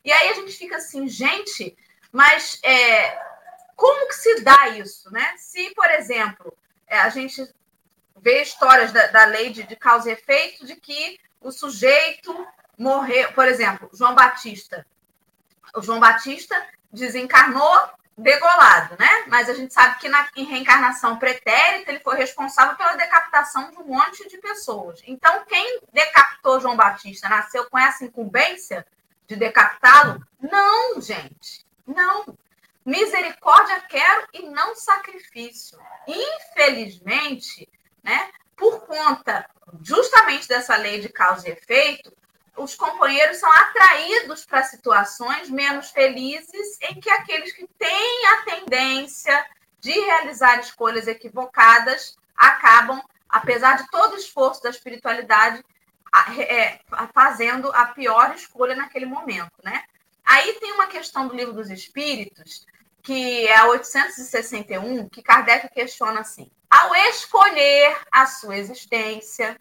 E 0.04 0.12
aí 0.12 0.30
a 0.30 0.34
gente 0.34 0.54
fica 0.54 0.78
assim, 0.78 1.08
gente, 1.08 1.76
mas 2.12 2.60
é, 2.64 3.20
como 3.76 4.08
que 4.08 4.16
se 4.16 4.42
dá 4.42 4.70
isso? 4.70 5.12
Né? 5.12 5.34
Se, 5.38 5.74
por 5.76 5.90
exemplo, 5.92 6.56
é, 6.88 7.00
a 7.00 7.10
gente 7.10 7.48
vê 8.18 8.42
histórias 8.42 8.92
da, 8.92 9.08
da 9.08 9.26
lei 9.26 9.50
de, 9.50 9.64
de 9.64 9.76
causa 9.76 10.10
e 10.10 10.14
efeito 10.14 10.66
de 10.66 10.76
que 10.76 11.20
o 11.42 11.52
sujeito 11.52 12.48
morreu, 12.78 13.32
por 13.34 13.48
exemplo, 13.48 13.90
João 13.94 14.16
Batista. 14.16 14.86
O 15.76 15.82
João 15.82 16.00
Batista 16.00 16.56
desencarnou 16.92 17.90
degolado, 18.18 18.96
né? 18.98 19.26
Mas 19.28 19.50
a 19.50 19.54
gente 19.54 19.74
sabe 19.74 20.00
que 20.00 20.08
na, 20.08 20.28
em 20.36 20.46
reencarnação 20.46 21.18
pretérita 21.18 21.92
ele 21.92 22.00
foi 22.00 22.16
responsável 22.16 22.76
pela 22.78 22.96
decapitação 22.96 23.70
de 23.72 23.78
um 23.78 23.86
monte 23.86 24.28
de 24.30 24.38
pessoas. 24.38 25.02
Então, 25.06 25.44
quem 25.46 25.82
decapitou 25.92 26.62
João 26.62 26.78
Batista 26.78 27.28
nasceu 27.28 27.70
com 27.70 27.78
essa 27.78 28.06
incumbência 28.06 28.86
de 29.28 29.36
decapitá-lo? 29.36 30.26
Não, 30.40 31.02
gente, 31.02 31.66
não. 31.86 32.38
Misericórdia 32.86 33.82
quero 33.90 34.28
e 34.34 34.44
não 34.44 34.76
sacrifício. 34.76 35.78
Infelizmente, 36.08 37.68
né? 38.04 38.30
Por 38.56 38.86
conta 38.86 39.50
justamente 39.82 40.48
dessa 40.48 40.78
lei 40.78 41.02
de 41.02 41.10
causa 41.10 41.50
e 41.50 41.52
efeito, 41.52 42.16
os 42.58 42.76
companheiros 42.76 43.38
são 43.38 43.52
atraídos 43.52 44.46
para 44.46 44.64
situações 44.64 45.50
menos 45.50 45.90
felizes 45.92 46.80
em 46.82 47.00
que 47.00 47.10
aqueles 47.10 47.52
que 47.54 47.68
têm 47.78 48.26
a 48.28 48.42
tendência 48.44 49.46
de 49.80 49.92
realizar 49.92 50.60
escolhas 50.60 51.08
equivocadas 51.08 52.18
acabam, 52.36 53.02
apesar 53.30 53.78
de 53.78 53.90
todo 53.90 54.14
o 54.14 54.18
esforço 54.18 54.64
da 54.64 54.70
espiritualidade, 54.70 55.64
é, 56.38 56.80
fazendo 57.14 57.70
a 57.74 57.88
pior 57.88 58.34
escolha 58.36 58.76
naquele 58.76 59.06
momento, 59.06 59.52
né? 59.64 59.84
Aí 60.26 60.54
tem 60.54 60.72
uma 60.72 60.88
questão 60.88 61.28
do 61.28 61.36
livro 61.36 61.54
dos 61.54 61.70
Espíritos, 61.70 62.66
que 63.04 63.46
é 63.46 63.58
a 63.58 63.68
861, 63.68 65.08
que 65.10 65.22
Kardec 65.22 65.70
questiona 65.70 66.22
assim: 66.22 66.50
ao 66.70 66.96
escolher 66.96 67.96
a 68.12 68.26
sua 68.26 68.58
existência, 68.58 69.60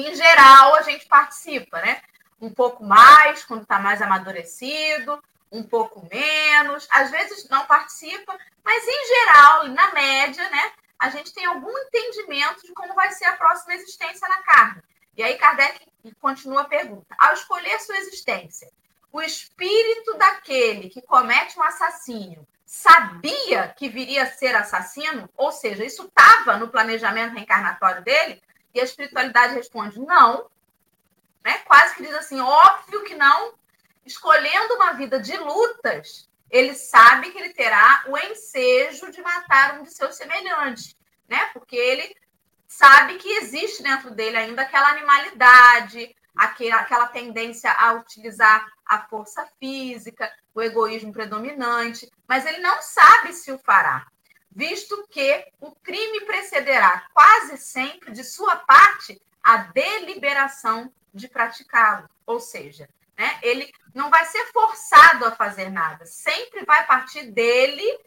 em 0.00 0.14
geral 0.14 0.74
a 0.74 0.82
gente 0.82 1.06
participa, 1.06 1.80
né? 1.80 2.00
Um 2.40 2.50
pouco 2.50 2.84
mais 2.84 3.44
quando 3.44 3.62
está 3.62 3.78
mais 3.78 4.02
amadurecido, 4.02 5.22
um 5.50 5.62
pouco 5.62 6.08
menos, 6.10 6.88
às 6.90 7.10
vezes 7.10 7.48
não 7.48 7.66
participa, 7.66 8.36
mas 8.64 8.82
em 8.86 9.06
geral, 9.06 9.68
na 9.68 9.92
média, 9.92 10.48
né? 10.50 10.72
a 11.02 11.10
gente 11.10 11.34
tem 11.34 11.44
algum 11.44 11.76
entendimento 11.76 12.64
de 12.64 12.72
como 12.72 12.94
vai 12.94 13.10
ser 13.10 13.24
a 13.24 13.36
próxima 13.36 13.74
existência 13.74 14.28
na 14.28 14.40
carne. 14.42 14.80
E 15.16 15.22
aí 15.22 15.36
Kardec 15.36 15.84
continua 16.20 16.60
a 16.60 16.64
pergunta: 16.64 17.12
ao 17.18 17.34
escolher 17.34 17.80
sua 17.80 17.96
existência, 17.96 18.70
o 19.10 19.20
espírito 19.20 20.16
daquele 20.16 20.88
que 20.88 21.02
comete 21.02 21.58
um 21.58 21.62
assassínio 21.64 22.46
sabia 22.64 23.74
que 23.76 23.88
viria 23.88 24.22
a 24.22 24.30
ser 24.30 24.54
assassino? 24.54 25.28
Ou 25.36 25.50
seja, 25.50 25.84
isso 25.84 26.04
estava 26.04 26.56
no 26.56 26.68
planejamento 26.68 27.34
reencarnatório 27.34 28.02
dele? 28.04 28.40
E 28.74 28.80
a 28.80 28.84
espiritualidade 28.84 29.54
responde: 29.54 30.00
não. 30.00 30.50
Né? 31.44 31.58
Quase 31.66 31.96
que 31.96 32.02
diz 32.02 32.14
assim: 32.14 32.40
óbvio 32.40 33.04
que 33.04 33.14
não. 33.14 33.54
Escolhendo 34.04 34.74
uma 34.74 34.94
vida 34.94 35.20
de 35.20 35.36
lutas, 35.36 36.28
ele 36.50 36.74
sabe 36.74 37.30
que 37.30 37.38
ele 37.38 37.54
terá 37.54 38.04
o 38.08 38.18
ensejo 38.18 39.10
de 39.12 39.22
matar 39.22 39.78
um 39.78 39.84
de 39.84 39.94
seus 39.94 40.16
semelhantes, 40.16 40.96
né? 41.28 41.46
Porque 41.52 41.76
ele 41.76 42.14
sabe 42.66 43.16
que 43.18 43.36
existe 43.36 43.82
dentro 43.82 44.10
dele 44.10 44.36
ainda 44.36 44.62
aquela 44.62 44.90
animalidade, 44.90 46.14
aquela 46.34 47.06
tendência 47.06 47.70
a 47.70 47.92
utilizar 47.92 48.66
a 48.84 49.06
força 49.06 49.46
física, 49.60 50.32
o 50.54 50.60
egoísmo 50.60 51.12
predominante, 51.12 52.10
mas 52.26 52.44
ele 52.44 52.58
não 52.58 52.82
sabe 52.82 53.32
se 53.32 53.52
o 53.52 53.58
fará, 53.58 54.06
visto 54.54 55.06
que 55.08 55.46
o 55.60 55.72
crime 55.72 56.24
precederá 56.26 57.06
quase 57.12 57.56
sempre 57.58 58.12
de 58.12 58.22
sua 58.22 58.56
parte 58.56 59.20
a 59.42 59.56
deliberação 59.58 60.92
de 61.12 61.28
praticá-lo, 61.28 62.08
ou 62.26 62.38
seja, 62.38 62.88
né, 63.16 63.38
ele 63.42 63.70
não 63.94 64.08
vai 64.08 64.24
ser 64.26 64.44
forçado 64.52 65.26
a 65.26 65.32
fazer 65.32 65.70
nada, 65.70 66.06
sempre 66.06 66.64
vai 66.64 66.86
partir 66.86 67.30
dele 67.30 67.98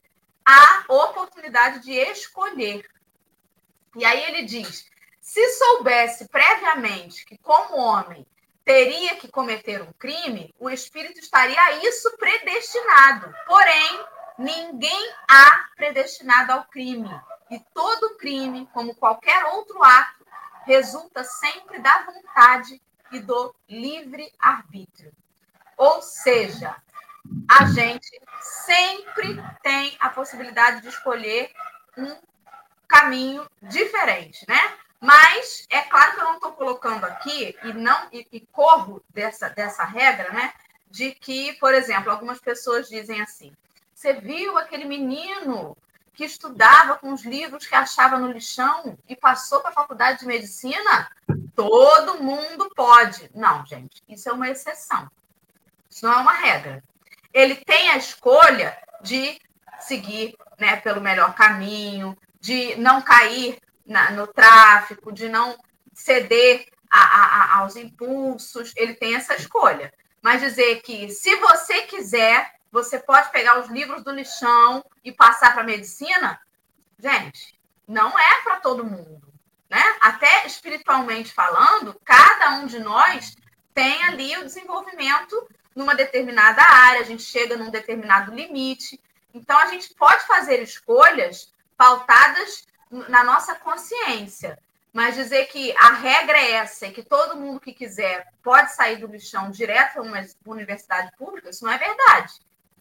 a 0.45 0.85
oportunidade 0.87 1.81
de 1.81 1.91
escolher. 1.91 2.87
E 3.95 4.05
aí 4.05 4.23
ele 4.25 4.43
diz: 4.43 4.85
se 5.21 5.53
soubesse 5.53 6.27
previamente 6.27 7.25
que, 7.25 7.37
como 7.37 7.77
homem, 7.77 8.25
teria 8.63 9.15
que 9.15 9.27
cometer 9.27 9.81
um 9.81 9.93
crime, 9.93 10.53
o 10.59 10.69
espírito 10.69 11.19
estaria 11.19 11.59
a 11.59 11.73
isso 11.83 12.15
predestinado. 12.17 13.33
Porém, 13.45 14.05
ninguém 14.37 15.13
há 15.29 15.69
predestinado 15.75 16.51
ao 16.51 16.65
crime. 16.65 17.09
E 17.49 17.59
todo 17.73 18.17
crime, 18.17 18.67
como 18.73 18.95
qualquer 18.95 19.45
outro 19.45 19.83
ato, 19.83 20.25
resulta 20.65 21.23
sempre 21.23 21.79
da 21.79 22.03
vontade 22.03 22.81
e 23.11 23.19
do 23.19 23.53
livre 23.69 24.31
arbítrio. 24.39 25.13
Ou 25.77 26.01
seja, 26.01 26.75
a 27.49 27.65
gente 27.65 28.19
sempre 28.41 29.41
tem 29.61 29.95
a 29.99 30.09
possibilidade 30.09 30.81
de 30.81 30.89
escolher 30.89 31.51
um 31.97 32.15
caminho 32.87 33.49
diferente, 33.61 34.45
né? 34.47 34.77
Mas 34.99 35.65
é 35.69 35.81
claro 35.81 36.15
que 36.15 36.21
eu 36.21 36.25
não 36.25 36.35
estou 36.35 36.53
colocando 36.53 37.03
aqui 37.03 37.55
e 37.63 37.73
não 37.73 38.07
e, 38.11 38.27
e, 38.31 38.39
corro 38.39 39.03
dessa, 39.09 39.49
dessa 39.49 39.83
regra, 39.83 40.31
né? 40.31 40.53
De 40.89 41.11
que, 41.11 41.53
por 41.53 41.73
exemplo, 41.73 42.11
algumas 42.11 42.39
pessoas 42.39 42.87
dizem 42.87 43.21
assim: 43.21 43.55
você 44.05 44.13
viu 44.13 44.55
aquele 44.55 44.85
menino 44.85 45.75
que 46.13 46.23
estudava 46.23 46.95
com 46.95 47.11
os 47.11 47.25
livros 47.25 47.65
que 47.65 47.73
achava 47.73 48.19
no 48.19 48.31
lixão 48.31 48.95
e 49.09 49.15
passou 49.15 49.61
para 49.61 49.71
a 49.71 49.73
faculdade 49.73 50.19
de 50.19 50.27
medicina? 50.27 51.09
Todo 51.55 52.23
mundo 52.23 52.69
pode. 52.75 53.31
Não, 53.33 53.65
gente, 53.65 54.03
isso 54.07 54.29
é 54.29 54.31
uma 54.31 54.47
exceção. 54.47 55.09
Isso 55.89 56.05
não 56.05 56.13
é 56.13 56.17
uma 56.17 56.33
regra. 56.33 56.83
Ele 57.33 57.55
tem 57.55 57.89
a 57.89 57.97
escolha 57.97 58.77
de 59.01 59.41
seguir 59.79 60.35
né, 60.59 60.75
pelo 60.75 61.01
melhor 61.01 61.33
caminho, 61.33 62.15
de 62.39 62.75
não 62.75 63.01
cair 63.01 63.59
na, 63.87 64.11
no 64.11 64.27
tráfico, 64.27 65.11
de 65.11 65.27
não 65.27 65.57
ceder 65.95 66.67
a, 66.91 66.99
a, 66.99 67.57
aos 67.57 67.75
impulsos, 67.75 68.71
ele 68.75 68.93
tem 68.93 69.15
essa 69.15 69.33
escolha. 69.35 69.91
Mas 70.21 70.41
dizer 70.41 70.83
que 70.83 71.09
se 71.09 71.35
você 71.37 71.81
quiser, 71.83 72.53
você 72.75 72.99
pode 72.99 73.31
pegar 73.31 73.57
os 73.61 73.69
livros 73.69 74.03
do 74.03 74.11
lixão 74.11 74.83
e 75.01 75.09
passar 75.09 75.53
para 75.53 75.63
medicina, 75.63 76.37
gente, 76.99 77.57
não 77.87 78.19
é 78.19 78.41
para 78.43 78.59
todo 78.59 78.83
mundo. 78.83 79.33
Né? 79.69 79.81
Até 80.01 80.45
espiritualmente 80.45 81.33
falando, 81.33 81.97
cada 82.03 82.57
um 82.57 82.65
de 82.65 82.79
nós 82.79 83.33
tem 83.73 84.03
ali 84.03 84.37
o 84.37 84.43
desenvolvimento 84.43 85.47
numa 85.73 85.95
determinada 85.95 86.61
área, 86.63 86.99
a 86.99 87.05
gente 87.05 87.23
chega 87.23 87.55
num 87.55 87.69
determinado 87.69 88.35
limite. 88.35 88.99
Então, 89.33 89.57
a 89.57 89.67
gente 89.67 89.93
pode 89.93 90.25
fazer 90.25 90.61
escolhas 90.61 91.53
pautadas 91.77 92.67
na 92.91 93.23
nossa 93.23 93.55
consciência. 93.55 94.59
Mas 94.91 95.15
dizer 95.15 95.45
que 95.45 95.73
a 95.77 95.93
regra 95.93 96.37
é 96.37 96.51
essa 96.51 96.87
e 96.87 96.91
que 96.91 97.03
todo 97.03 97.37
mundo 97.37 97.59
que 97.59 97.73
quiser 97.73 98.27
pode 98.43 98.73
sair 98.73 98.97
do 98.97 99.07
lixão 99.07 99.49
direto 99.49 99.93
para 99.93 100.01
uma 100.01 100.25
universidade 100.45 101.11
pública, 101.17 101.49
isso 101.49 101.63
não 101.63 101.71
é 101.71 101.77
verdade. 101.77 102.33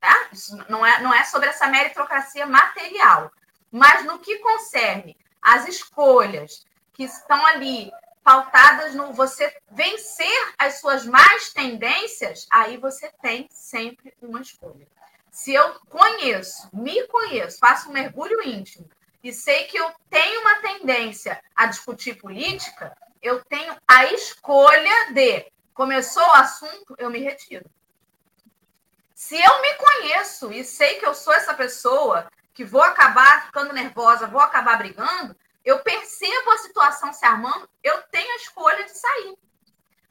Tá? 0.05 0.29
Isso 0.31 0.55
não 0.69 0.85
é, 0.85 1.01
não 1.01 1.15
é 1.15 1.25
sobre 1.25 1.49
essa 1.49 1.67
meritocracia 1.67 2.45
material. 2.45 3.33
Mas 3.73 4.05
no 4.05 4.19
que 4.19 4.39
concerne 4.41 5.17
as 5.41 5.67
escolhas 5.67 6.67
que 6.93 7.05
estão 7.05 7.47
ali 7.47 7.91
pautadas 8.23 8.95
no 8.95 9.15
você 9.15 9.51
vencer 9.71 10.53
as 10.59 10.79
suas 10.79 11.07
más 11.07 11.55
tendências, 11.55 12.47
aí 12.51 12.77
você 12.77 13.11
tem 13.23 13.49
sempre 13.51 14.13
uma 14.21 14.43
escolha. 14.43 14.87
Se 15.31 15.55
eu 15.55 15.73
conheço, 15.89 16.69
me 16.71 17.07
conheço, 17.09 17.59
faço 17.59 17.89
um 17.89 17.93
mergulho 17.93 18.47
íntimo 18.47 18.87
e 19.23 19.33
sei 19.33 19.65
que 19.65 19.79
eu 19.79 19.91
tenho 20.11 20.43
uma 20.43 20.57
tendência 20.57 21.43
a 21.57 21.65
discutir 21.65 22.17
política, 22.17 22.95
eu 23.23 23.43
tenho 23.47 23.75
a 23.89 24.05
escolha 24.13 25.13
de 25.15 25.47
começou 25.73 26.23
o 26.23 26.35
assunto, 26.35 26.95
eu 26.99 27.09
me 27.09 27.21
retiro. 27.21 27.65
Se 29.25 29.37
eu 29.37 29.63
me 29.63 29.75
conheço 29.77 30.53
e 30.53 30.63
sei 30.63 30.99
que 30.99 31.07
eu 31.07 31.15
sou 31.15 31.33
essa 31.33 31.55
pessoa 31.55 32.31
que 32.53 32.63
vou 32.63 32.83
acabar 32.83 33.47
ficando 33.47 33.73
nervosa, 33.73 34.27
vou 34.27 34.39
acabar 34.43 34.77
brigando, 34.77 35.35
eu 35.65 35.79
percebo 35.79 36.51
a 36.51 36.59
situação 36.59 37.11
se 37.11 37.25
armando, 37.25 37.67
eu 37.83 38.03
tenho 38.09 38.31
a 38.31 38.37
escolha 38.37 38.85
de 38.85 38.91
sair. 38.91 39.35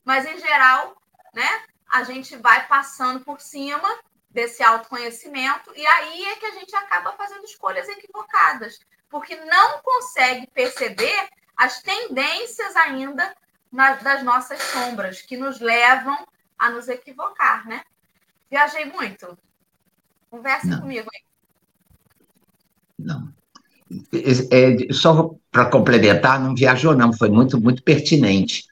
Mas, 0.04 0.26
em 0.26 0.40
geral, 0.40 1.00
né, 1.32 1.64
a 1.88 2.04
gente 2.04 2.36
vai 2.38 2.66
passando 2.66 3.24
por 3.24 3.40
cima 3.40 3.88
desse 4.32 4.64
autoconhecimento 4.64 5.72
e 5.76 5.86
aí 5.86 6.26
é 6.30 6.36
que 6.38 6.48
a 6.48 6.54
gente 6.54 6.76
acaba 6.76 7.12
fazendo 7.12 7.46
escolhas 7.46 7.88
equivocadas 7.88 8.80
porque 9.12 9.36
não 9.36 9.80
consegue 9.84 10.48
perceber 10.48 11.30
as 11.56 11.84
tendências 11.84 12.76
ainda 12.76 13.32
das 14.02 14.24
nossas 14.24 14.60
sombras, 14.60 15.22
que 15.22 15.38
nos 15.38 15.60
levam 15.60 16.18
a 16.58 16.72
nos 16.72 16.88
equivocar, 16.88 17.68
né? 17.68 17.84
Viajei 18.54 18.86
muito. 18.86 19.36
Conversa 20.30 20.68
não. 20.68 20.82
comigo 20.82 21.10
aí. 21.12 21.22
Não. 23.00 23.30
É, 24.52 24.94
só 24.94 25.34
para 25.52 25.66
complementar, 25.66 26.40
não 26.40 26.54
viajou, 26.54 26.96
não, 26.96 27.12
foi 27.12 27.30
muito, 27.30 27.60
muito 27.60 27.82
pertinente. 27.82 28.64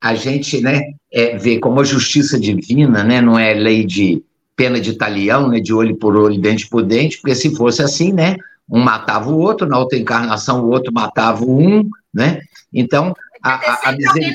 A 0.00 0.14
gente 0.14 0.62
né, 0.62 0.80
é, 1.12 1.36
vê 1.36 1.58
como 1.58 1.78
a 1.78 1.84
justiça 1.84 2.40
divina 2.40 3.04
né, 3.04 3.20
não 3.20 3.38
é 3.38 3.52
lei 3.52 3.84
de 3.84 4.24
pena 4.56 4.80
de 4.80 4.94
talião, 4.94 5.46
né, 5.48 5.60
de 5.60 5.74
olho 5.74 5.96
por 5.96 6.16
olho, 6.16 6.40
dente 6.40 6.66
por 6.66 6.82
dente, 6.82 7.18
porque 7.20 7.34
se 7.34 7.54
fosse 7.54 7.82
assim, 7.82 8.14
né, 8.14 8.34
um 8.66 8.80
matava 8.80 9.28
o 9.30 9.36
outro, 9.36 9.66
na 9.68 9.78
outra 9.78 9.98
encarnação 9.98 10.64
o 10.64 10.70
outro 10.70 10.90
matava 10.90 11.44
um, 11.44 11.86
né? 12.12 12.40
Então, 12.72 13.14
a, 13.42 13.54
a, 13.54 13.90
a 13.90 13.92
miser... 13.92 14.34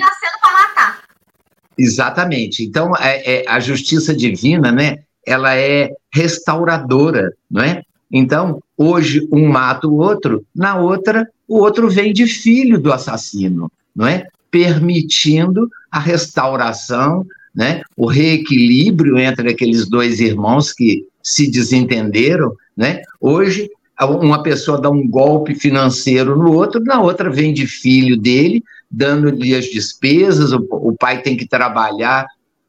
Exatamente. 1.78 2.64
Então, 2.64 2.96
é, 2.98 3.42
é, 3.42 3.46
a 3.48 3.60
justiça 3.60 4.16
divina, 4.16 4.72
né? 4.72 5.00
Ela 5.26 5.56
é 5.56 5.92
restauradora, 6.14 7.34
não 7.50 7.64
é? 7.64 7.82
Então, 8.12 8.62
hoje 8.78 9.28
um 9.32 9.48
mata 9.48 9.88
o 9.88 9.98
outro, 9.98 10.46
na 10.56 10.78
outra 10.78 11.28
o 11.48 11.58
outro 11.58 11.90
vem 11.90 12.14
de 12.14 12.26
filho 12.26 12.80
do 12.80 12.92
assassino, 12.92 13.72
não 13.96 14.08
é? 14.08 14.28
Permitindo 14.50 15.70
a 15.92 16.00
restauração, 16.00 17.26
né? 17.54 17.82
O 17.98 18.08
reequilíbrio 18.08 19.18
entre 19.18 19.50
aqueles 19.50 19.88
dois 19.88 20.20
irmãos 20.20 20.72
que 20.72 21.06
se 21.22 21.50
desentenderam, 21.50 22.54
né? 22.76 23.02
Hoje 23.20 23.70
uma 24.02 24.42
pessoa 24.42 24.82
dá 24.82 24.90
um 24.90 25.08
golpe 25.08 25.56
financeiro 25.56 26.36
no 26.36 26.52
outro, 26.52 26.84
na 26.84 27.02
outra 27.02 27.30
vem 27.30 27.54
de 27.54 27.68
filho 27.68 28.18
dele, 28.18 28.64
dando-lhe 28.94 29.56
as 29.56 29.66
despesas, 29.66 30.54
o, 30.54 30.68
o, 30.70 30.96
pai 30.96 31.24
tem 31.24 31.36
que 31.36 31.48
trabalhar, 31.48 32.28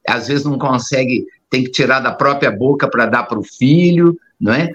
às 0.09 0.29
vezes 0.29 0.45
não 0.45 0.59
consegue, 0.59 1.27
tem 1.51 1.63
que 1.63 1.71
tirar 1.71 2.01
da 2.01 2.13
própria 2.13 2.51
boca 2.51 2.89
para 2.89 3.05
dar 3.05 3.25
para 3.25 3.39
o 3.39 3.45
filho, 3.45 4.19
não 4.41 4.55
é? 4.55 4.71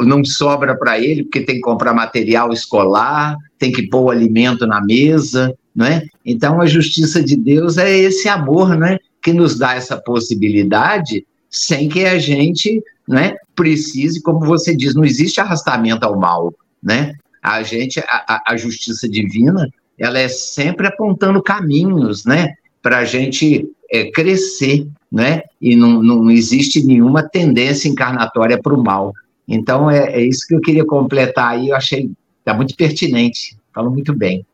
não 0.00 0.24
sobra 0.24 0.76
para 0.76 0.98
ele 0.98 1.24
porque 1.24 1.42
tem 1.42 1.56
que 1.56 1.60
comprar 1.60 1.92
material 1.92 2.52
escolar, 2.52 3.36
tem 3.58 3.70
que 3.70 3.86
pôr 3.88 4.04
o 4.04 4.10
alimento 4.10 4.66
na 4.66 4.82
mesa, 4.82 5.54
não 5.74 5.84
é? 5.84 6.02
Então 6.24 6.60
a 6.60 6.66
justiça 6.66 7.22
de 7.22 7.36
Deus 7.36 7.76
é 7.76 7.90
esse 7.90 8.28
amor, 8.28 8.76
né, 8.76 8.98
que 9.22 9.32
nos 9.32 9.58
dá 9.58 9.74
essa 9.74 9.96
possibilidade 9.96 11.26
sem 11.50 11.88
que 11.88 12.04
a 12.04 12.18
gente 12.18 12.82
né, 13.06 13.34
precise, 13.54 14.22
como 14.22 14.40
você 14.40 14.74
diz, 14.74 14.94
não 14.94 15.04
existe 15.04 15.40
arrastamento 15.40 16.04
ao 16.04 16.18
mal, 16.18 16.54
né? 16.82 17.12
A 17.42 17.62
gente, 17.62 18.00
a, 18.00 18.42
a 18.46 18.56
justiça 18.56 19.06
divina, 19.06 19.68
ela 19.98 20.18
é 20.18 20.28
sempre 20.28 20.86
apontando 20.86 21.42
caminhos, 21.42 22.24
né? 22.24 22.54
Para 22.82 22.98
a 22.98 23.04
gente 23.04 23.68
é, 23.90 24.10
crescer, 24.10 24.86
né? 25.10 25.42
E 25.60 25.76
não, 25.76 26.02
não 26.02 26.30
existe 26.30 26.84
nenhuma 26.84 27.22
tendência 27.22 27.88
encarnatória 27.88 28.60
para 28.60 28.74
o 28.74 28.82
mal. 28.82 29.12
Então, 29.46 29.90
é, 29.90 30.12
é, 30.12 30.20
isso 30.20 30.46
que 30.46 30.54
eu 30.54 30.60
queria 30.60 30.84
completar 30.84 31.52
aí, 31.52 31.68
eu 31.68 31.76
achei 31.76 32.10
tá 32.44 32.52
muito 32.52 32.76
pertinente, 32.76 33.56
falou 33.72 33.90
muito 33.90 34.14
bem. 34.14 34.46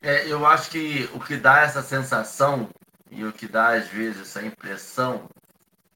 É, 0.00 0.30
eu 0.30 0.46
acho 0.46 0.70
que 0.70 1.08
o 1.14 1.18
que 1.18 1.36
dá 1.36 1.62
essa 1.62 1.82
sensação 1.82 2.68
e 3.10 3.24
o 3.24 3.32
que 3.32 3.48
dá, 3.48 3.74
às 3.74 3.88
vezes, 3.88 4.20
essa 4.20 4.44
impressão 4.44 5.22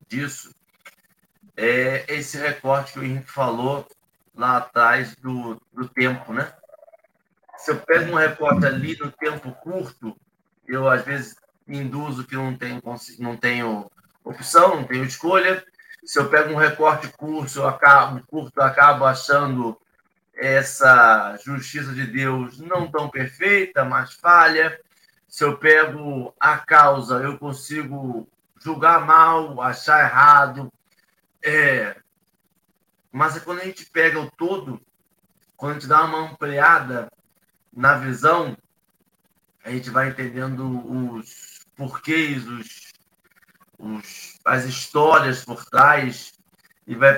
disso 0.08 0.50
é 1.56 2.04
esse 2.08 2.38
recorte 2.38 2.92
que 2.92 3.00
o 3.00 3.04
Henrique 3.04 3.30
falou 3.30 3.86
lá 4.34 4.58
atrás 4.58 5.14
do, 5.16 5.60
do 5.72 5.88
tempo, 5.88 6.32
né? 6.32 6.52
Se 7.58 7.72
eu 7.72 7.80
pego 7.80 8.12
um 8.12 8.14
recorte 8.14 8.64
ali 8.64 8.96
no 8.98 9.10
tempo 9.10 9.50
curto, 9.50 10.16
eu, 10.66 10.88
às 10.88 11.04
vezes, 11.04 11.36
induzo 11.66 12.24
que 12.24 12.36
não 12.36 12.56
tenho, 12.56 12.80
não 13.18 13.36
tenho 13.36 13.90
opção, 14.22 14.76
não 14.76 14.84
tenho 14.84 15.04
escolha. 15.04 15.64
Se 16.04 16.20
eu 16.20 16.30
pego 16.30 16.52
um 16.52 16.56
recorte 16.56 17.08
curto, 17.08 17.58
eu 17.58 17.66
acabo, 17.66 18.24
curto, 18.28 18.52
eu 18.56 18.62
acabo 18.62 19.04
achando 19.04 19.78
essa 20.36 21.36
justiça 21.44 21.92
de 21.92 22.06
Deus 22.06 22.60
não 22.60 22.88
tão 22.88 23.10
perfeita, 23.10 23.84
mas 23.84 24.14
falha. 24.14 24.80
Se 25.26 25.42
eu 25.42 25.58
pego 25.58 26.32
a 26.38 26.58
causa, 26.58 27.16
eu 27.16 27.38
consigo 27.38 28.28
julgar 28.62 29.04
mal, 29.04 29.60
achar 29.60 30.04
errado. 30.04 30.72
É... 31.42 31.96
Mas 33.10 33.36
é 33.36 33.40
quando 33.40 33.60
a 33.60 33.64
gente 33.64 33.84
pega 33.86 34.20
o 34.20 34.30
todo, 34.30 34.80
quando 35.56 35.72
a 35.72 35.74
gente 35.74 35.88
dá 35.88 36.04
uma 36.04 36.30
ampliada 36.30 37.10
na 37.72 37.96
visão, 37.96 38.56
a 39.64 39.70
gente 39.70 39.90
vai 39.90 40.08
entendendo 40.08 40.64
os 40.90 41.66
porquês, 41.76 42.46
os, 42.46 42.92
os, 43.78 44.38
as 44.44 44.64
histórias 44.64 45.44
por 45.44 45.64
trás 45.64 46.32
e 46.86 46.94
vai 46.94 47.16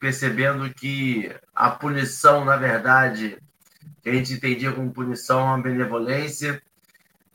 percebendo 0.00 0.72
que 0.74 1.32
a 1.54 1.70
punição, 1.70 2.44
na 2.44 2.56
verdade, 2.56 3.38
que 4.02 4.10
a 4.10 4.12
gente 4.12 4.32
entendia 4.32 4.72
como 4.72 4.92
punição, 4.92 5.40
é 5.40 5.44
uma 5.44 5.62
benevolência, 5.62 6.60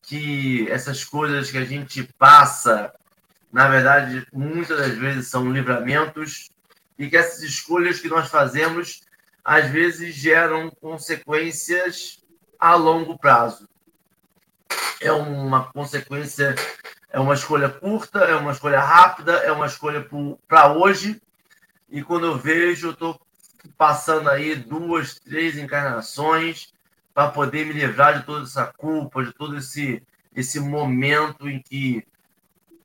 que 0.02 0.70
essas 0.70 1.06
coisas 1.06 1.50
que 1.50 1.58
a 1.58 1.64
gente 1.64 2.04
passa, 2.18 2.94
na 3.52 3.70
verdade, 3.70 4.28
muitas 4.34 4.78
das 4.78 4.98
vezes 4.98 5.28
são 5.30 5.52
livramentos, 5.52 6.50
e 7.00 7.10
que 7.10 7.16
essas 7.16 7.42
escolhas 7.42 8.00
que 8.00 8.10
nós 8.10 8.30
fazemos, 8.30 9.02
às 9.44 9.70
vezes, 9.70 10.14
geram 10.14 10.70
consequências 10.82 12.20
a 12.60 12.76
longo 12.76 13.18
prazo. 13.18 13.68
É 15.00 15.12
uma 15.12 15.72
consequência, 15.72 16.56
é 17.10 17.20
uma 17.20 17.34
escolha 17.34 17.70
curta, 17.70 18.20
é 18.20 18.36
uma 18.36 18.52
escolha 18.52 18.80
rápida, 18.80 19.34
é 19.34 19.52
uma 19.52 19.66
escolha 19.66 20.08
para 20.48 20.74
hoje, 20.74 21.22
e 21.90 22.04
quando 22.04 22.26
eu 22.26 22.38
vejo, 22.38 22.88
eu 22.88 22.92
estou 22.92 23.20
passando 23.78 24.30
aí 24.30 24.56
duas, 24.56 25.20
três 25.20 25.58
encarnações 25.58 26.74
para 27.14 27.32
poder 27.32 27.66
me 27.66 27.74
livrar 27.74 28.20
de 28.20 28.26
toda 28.26 28.44
essa 28.44 28.66
culpa, 28.66 29.24
de 29.24 29.34
todo 29.34 29.58
esse, 29.58 30.04
esse 30.36 30.60
momento 30.60 31.50
em 31.50 31.62
que 31.62 32.06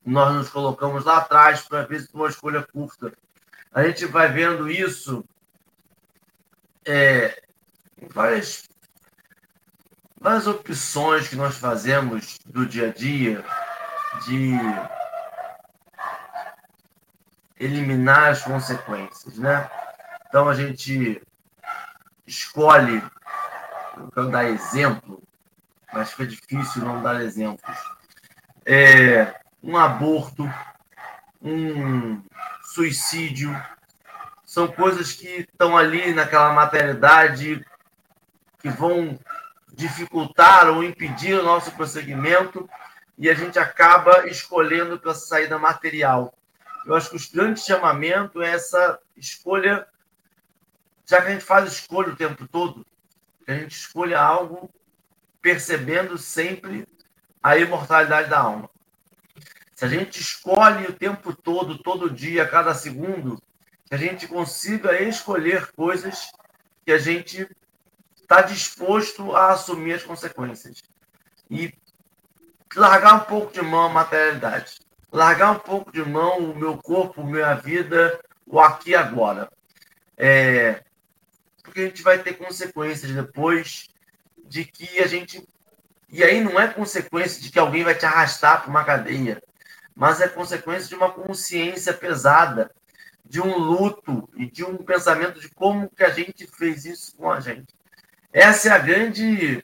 nós 0.04 0.34
nos 0.34 0.48
colocamos 0.48 1.04
lá 1.04 1.18
atrás 1.18 1.62
para 1.62 1.84
ver 1.84 2.00
se 2.00 2.14
uma 2.14 2.28
escolha 2.28 2.62
curta. 2.62 3.12
A 3.72 3.82
gente 3.84 4.06
vai 4.06 4.28
vendo 4.28 4.70
isso 4.70 5.24
é, 6.84 7.42
em 8.00 8.08
várias, 8.08 8.68
várias 10.22 10.46
opções 10.46 11.26
que 11.26 11.34
nós 11.34 11.56
fazemos 11.56 12.38
do 12.46 12.64
dia 12.64 12.90
a 12.90 12.92
dia 12.92 13.44
de 14.24 14.52
eliminar 17.58 18.30
as 18.30 18.42
consequências, 18.42 19.36
né? 19.36 19.68
Então 20.28 20.48
a 20.48 20.54
gente 20.54 21.20
escolhe, 22.24 23.02
eu 23.96 24.10
quero 24.12 24.30
dar 24.30 24.44
exemplo, 24.44 25.20
mas 25.92 26.10
fica 26.10 26.26
difícil 26.26 26.82
não 26.82 27.02
dar 27.02 27.20
exemplos. 27.20 27.76
É, 28.64 29.34
um 29.60 29.76
aborto, 29.76 30.48
um 31.42 32.22
suicídio, 32.62 33.50
são 34.44 34.68
coisas 34.68 35.12
que 35.12 35.40
estão 35.40 35.76
ali 35.76 36.14
naquela 36.14 36.52
materialidade 36.52 37.66
que 38.60 38.68
vão 38.68 39.18
dificultar 39.72 40.68
ou 40.68 40.84
impedir 40.84 41.34
o 41.34 41.42
nosso 41.42 41.72
prosseguimento 41.72 42.68
e 43.18 43.30
a 43.30 43.34
gente 43.34 43.58
acaba 43.58 44.26
escolhendo 44.26 44.98
pela 44.98 45.14
saída 45.14 45.58
material. 45.58 46.34
Eu 46.84 46.94
acho 46.94 47.10
que 47.10 47.16
o 47.16 47.32
grande 47.32 47.60
chamamento 47.60 48.42
é 48.42 48.50
essa 48.50 48.98
escolha, 49.16 49.86
já 51.06 51.20
que 51.20 51.28
a 51.28 51.30
gente 51.30 51.44
faz 51.44 51.72
escolha 51.72 52.12
o 52.12 52.16
tempo 52.16 52.46
todo, 52.48 52.84
que 53.44 53.50
a 53.50 53.54
gente 53.54 53.76
escolha 53.76 54.20
algo 54.20 54.70
percebendo 55.40 56.18
sempre 56.18 56.86
a 57.42 57.56
imortalidade 57.56 58.30
da 58.30 58.38
alma. 58.38 58.70
Se 59.74 59.84
a 59.84 59.88
gente 59.88 60.20
escolhe 60.20 60.86
o 60.86 60.92
tempo 60.92 61.34
todo, 61.34 61.78
todo 61.78 62.10
dia, 62.10 62.46
cada 62.46 62.74
segundo, 62.74 63.42
que 63.86 63.94
a 63.94 63.98
gente 63.98 64.28
consiga 64.28 65.00
escolher 65.02 65.72
coisas 65.72 66.30
que 66.84 66.92
a 66.92 66.98
gente 66.98 67.48
está 68.32 68.42
disposto 68.42 69.34
a 69.34 69.52
assumir 69.52 69.94
as 69.94 70.02
consequências. 70.02 70.82
E 71.50 71.72
largar 72.74 73.14
um 73.14 73.20
pouco 73.20 73.52
de 73.52 73.62
mão 73.62 73.86
a 73.86 73.88
materialidade 73.88 74.80
largar 75.12 75.50
um 75.50 75.58
pouco 75.58 75.92
de 75.92 76.02
mão 76.02 76.38
o 76.38 76.56
meu 76.58 76.78
corpo, 76.78 77.22
minha 77.22 77.54
vida, 77.54 78.18
o 78.46 78.58
aqui 78.58 78.90
e 78.90 78.94
agora. 78.94 79.50
É, 80.16 80.82
porque 81.62 81.80
a 81.80 81.84
gente 81.84 82.02
vai 82.02 82.18
ter 82.18 82.34
consequências 82.34 83.12
depois 83.12 83.88
de 84.46 84.64
que 84.64 85.00
a 85.00 85.06
gente. 85.06 85.46
E 86.08 86.24
aí 86.24 86.40
não 86.40 86.58
é 86.58 86.68
consequência 86.68 87.40
de 87.40 87.50
que 87.50 87.58
alguém 87.58 87.84
vai 87.84 87.94
te 87.94 88.06
arrastar 88.06 88.62
para 88.62 88.70
uma 88.70 88.84
cadeia, 88.84 89.42
mas 89.94 90.20
é 90.20 90.28
consequência 90.28 90.88
de 90.88 90.94
uma 90.94 91.10
consciência 91.10 91.92
pesada, 91.92 92.70
de 93.24 93.40
um 93.40 93.56
luto 93.56 94.28
e 94.36 94.50
de 94.50 94.64
um 94.64 94.76
pensamento 94.78 95.40
de 95.40 95.48
como 95.50 95.88
que 95.90 96.04
a 96.04 96.10
gente 96.10 96.46
fez 96.46 96.84
isso 96.84 97.16
com 97.16 97.30
a 97.30 97.40
gente. 97.40 97.74
Essa 98.32 98.68
é 98.68 98.72
a 98.72 98.78
grande 98.78 99.62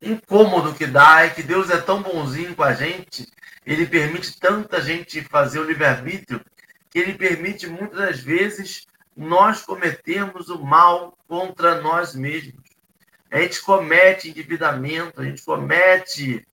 incômodo 0.00 0.74
que 0.74 0.86
dá 0.86 1.22
é 1.22 1.30
que 1.30 1.42
Deus 1.42 1.70
é 1.70 1.80
tão 1.80 2.02
bonzinho 2.02 2.54
com 2.54 2.62
a 2.62 2.72
gente, 2.72 3.26
ele 3.66 3.86
permite 3.86 4.38
tanta 4.38 4.80
gente 4.80 5.22
fazer 5.22 5.58
o 5.58 5.64
livre-arbítrio, 5.64 6.40
que 6.88 6.98
ele 6.98 7.14
permite 7.14 7.66
muitas 7.66 7.98
das 7.98 8.20
vezes 8.20 8.86
nós 9.16 9.62
cometermos 9.62 10.48
o 10.48 10.64
mal 10.64 11.18
contra 11.28 11.80
nós 11.80 12.14
mesmos. 12.14 12.54
A 13.30 13.40
gente 13.40 13.60
comete 13.62 14.30
endividamento, 14.30 15.20
a 15.20 15.24
gente 15.24 15.44
comete 15.44 16.46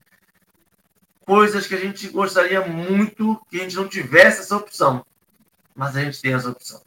coisas 1.26 1.66
que 1.66 1.76
a 1.76 1.80
gente 1.80 2.08
gostaria 2.10 2.62
muito 2.62 3.40
que 3.50 3.58
a 3.60 3.64
gente 3.64 3.76
não 3.76 3.88
tivesse 3.88 4.42
essa 4.42 4.58
opção. 4.58 5.06
Mas 5.76 5.96
a 5.96 6.04
gente 6.04 6.22
tem 6.22 6.34
essa 6.34 6.50
opção. 6.50 6.87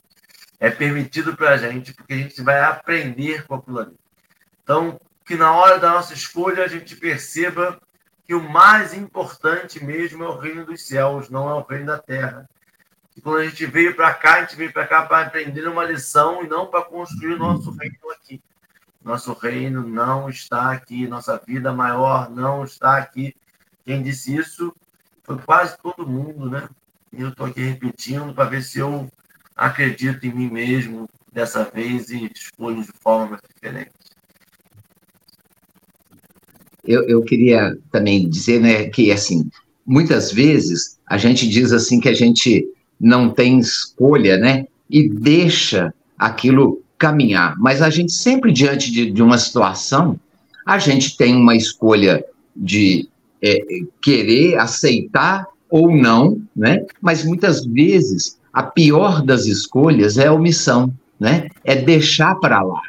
É 0.60 0.70
permitido 0.70 1.34
para 1.36 1.50
a 1.50 1.56
gente, 1.56 1.92
porque 1.92 2.12
a 2.12 2.16
gente 2.18 2.40
vai 2.42 2.60
aprender 2.60 3.46
com 3.46 3.54
aquilo 3.54 3.80
ali. 3.80 3.96
Então, 4.62 5.00
que 5.24 5.34
na 5.34 5.52
hora 5.52 5.78
da 5.78 5.90
nossa 5.90 6.12
escolha 6.12 6.64
a 6.64 6.68
gente 6.68 6.94
perceba 6.94 7.80
que 8.26 8.34
o 8.34 8.48
mais 8.48 8.94
importante 8.94 9.84
mesmo 9.84 10.22
é 10.22 10.28
o 10.28 10.38
reino 10.38 10.64
dos 10.64 10.86
céus, 10.86 11.30
não 11.30 11.48
é 11.48 11.54
o 11.54 11.62
reino 11.62 11.86
da 11.86 11.98
terra. 11.98 12.48
E 13.16 13.20
quando 13.20 13.38
a 13.38 13.44
gente 13.44 13.66
veio 13.66 13.96
para 13.96 14.14
cá, 14.14 14.34
a 14.34 14.40
gente 14.42 14.54
veio 14.54 14.72
para 14.72 14.86
cá 14.86 15.02
para 15.02 15.26
aprender 15.26 15.66
uma 15.66 15.84
lição 15.84 16.44
e 16.44 16.48
não 16.48 16.66
para 16.66 16.84
construir 16.84 17.34
o 17.34 17.38
nosso 17.38 17.70
reino 17.72 17.96
aqui. 18.12 18.40
Nosso 19.02 19.32
reino 19.32 19.82
não 19.82 20.28
está 20.28 20.70
aqui, 20.72 21.06
nossa 21.08 21.36
vida 21.44 21.72
maior 21.72 22.30
não 22.30 22.64
está 22.64 22.98
aqui. 22.98 23.34
Quem 23.84 24.02
disse 24.02 24.36
isso 24.36 24.74
foi 25.22 25.38
quase 25.38 25.76
todo 25.78 26.06
mundo, 26.06 26.50
né? 26.50 26.68
E 27.12 27.22
eu 27.22 27.30
estou 27.30 27.46
aqui 27.46 27.62
repetindo 27.62 28.34
para 28.34 28.48
ver 28.48 28.62
se 28.62 28.78
eu 28.78 29.10
acredito 29.60 30.26
em 30.26 30.32
mim 30.32 30.50
mesmo 30.50 31.08
dessa 31.32 31.64
vez 31.64 32.10
e 32.10 32.30
escolho 32.34 32.82
de 32.82 32.92
forma 33.00 33.38
diferente 33.54 33.90
eu, 36.84 37.02
eu 37.08 37.22
queria 37.22 37.76
também 37.92 38.28
dizer 38.28 38.60
né, 38.60 38.84
que, 38.88 39.12
assim, 39.12 39.48
muitas 39.86 40.32
vezes 40.32 40.98
a 41.06 41.16
gente 41.16 41.48
diz 41.48 41.72
assim 41.72 42.00
que 42.00 42.08
a 42.08 42.14
gente 42.14 42.66
não 43.00 43.30
tem 43.30 43.58
escolha, 43.58 44.36
né? 44.36 44.66
E 44.88 45.08
deixa 45.08 45.92
aquilo 46.18 46.82
caminhar. 46.98 47.56
Mas 47.58 47.80
a 47.80 47.90
gente 47.90 48.12
sempre, 48.12 48.52
diante 48.52 48.90
de, 48.90 49.10
de 49.10 49.22
uma 49.22 49.38
situação, 49.38 50.18
a 50.66 50.78
gente 50.78 51.16
tem 51.16 51.34
uma 51.34 51.56
escolha 51.56 52.24
de 52.54 53.08
é, 53.42 53.58
querer 54.02 54.58
aceitar 54.58 55.46
ou 55.70 55.94
não, 55.94 56.42
né? 56.54 56.84
Mas 57.00 57.24
muitas 57.24 57.64
vezes 57.64 58.38
a 58.60 58.62
pior 58.62 59.22
das 59.22 59.46
escolhas 59.46 60.18
é 60.18 60.26
a 60.26 60.32
omissão, 60.32 60.92
né? 61.18 61.48
É 61.64 61.74
deixar 61.74 62.34
para 62.34 62.62
lá, 62.62 62.82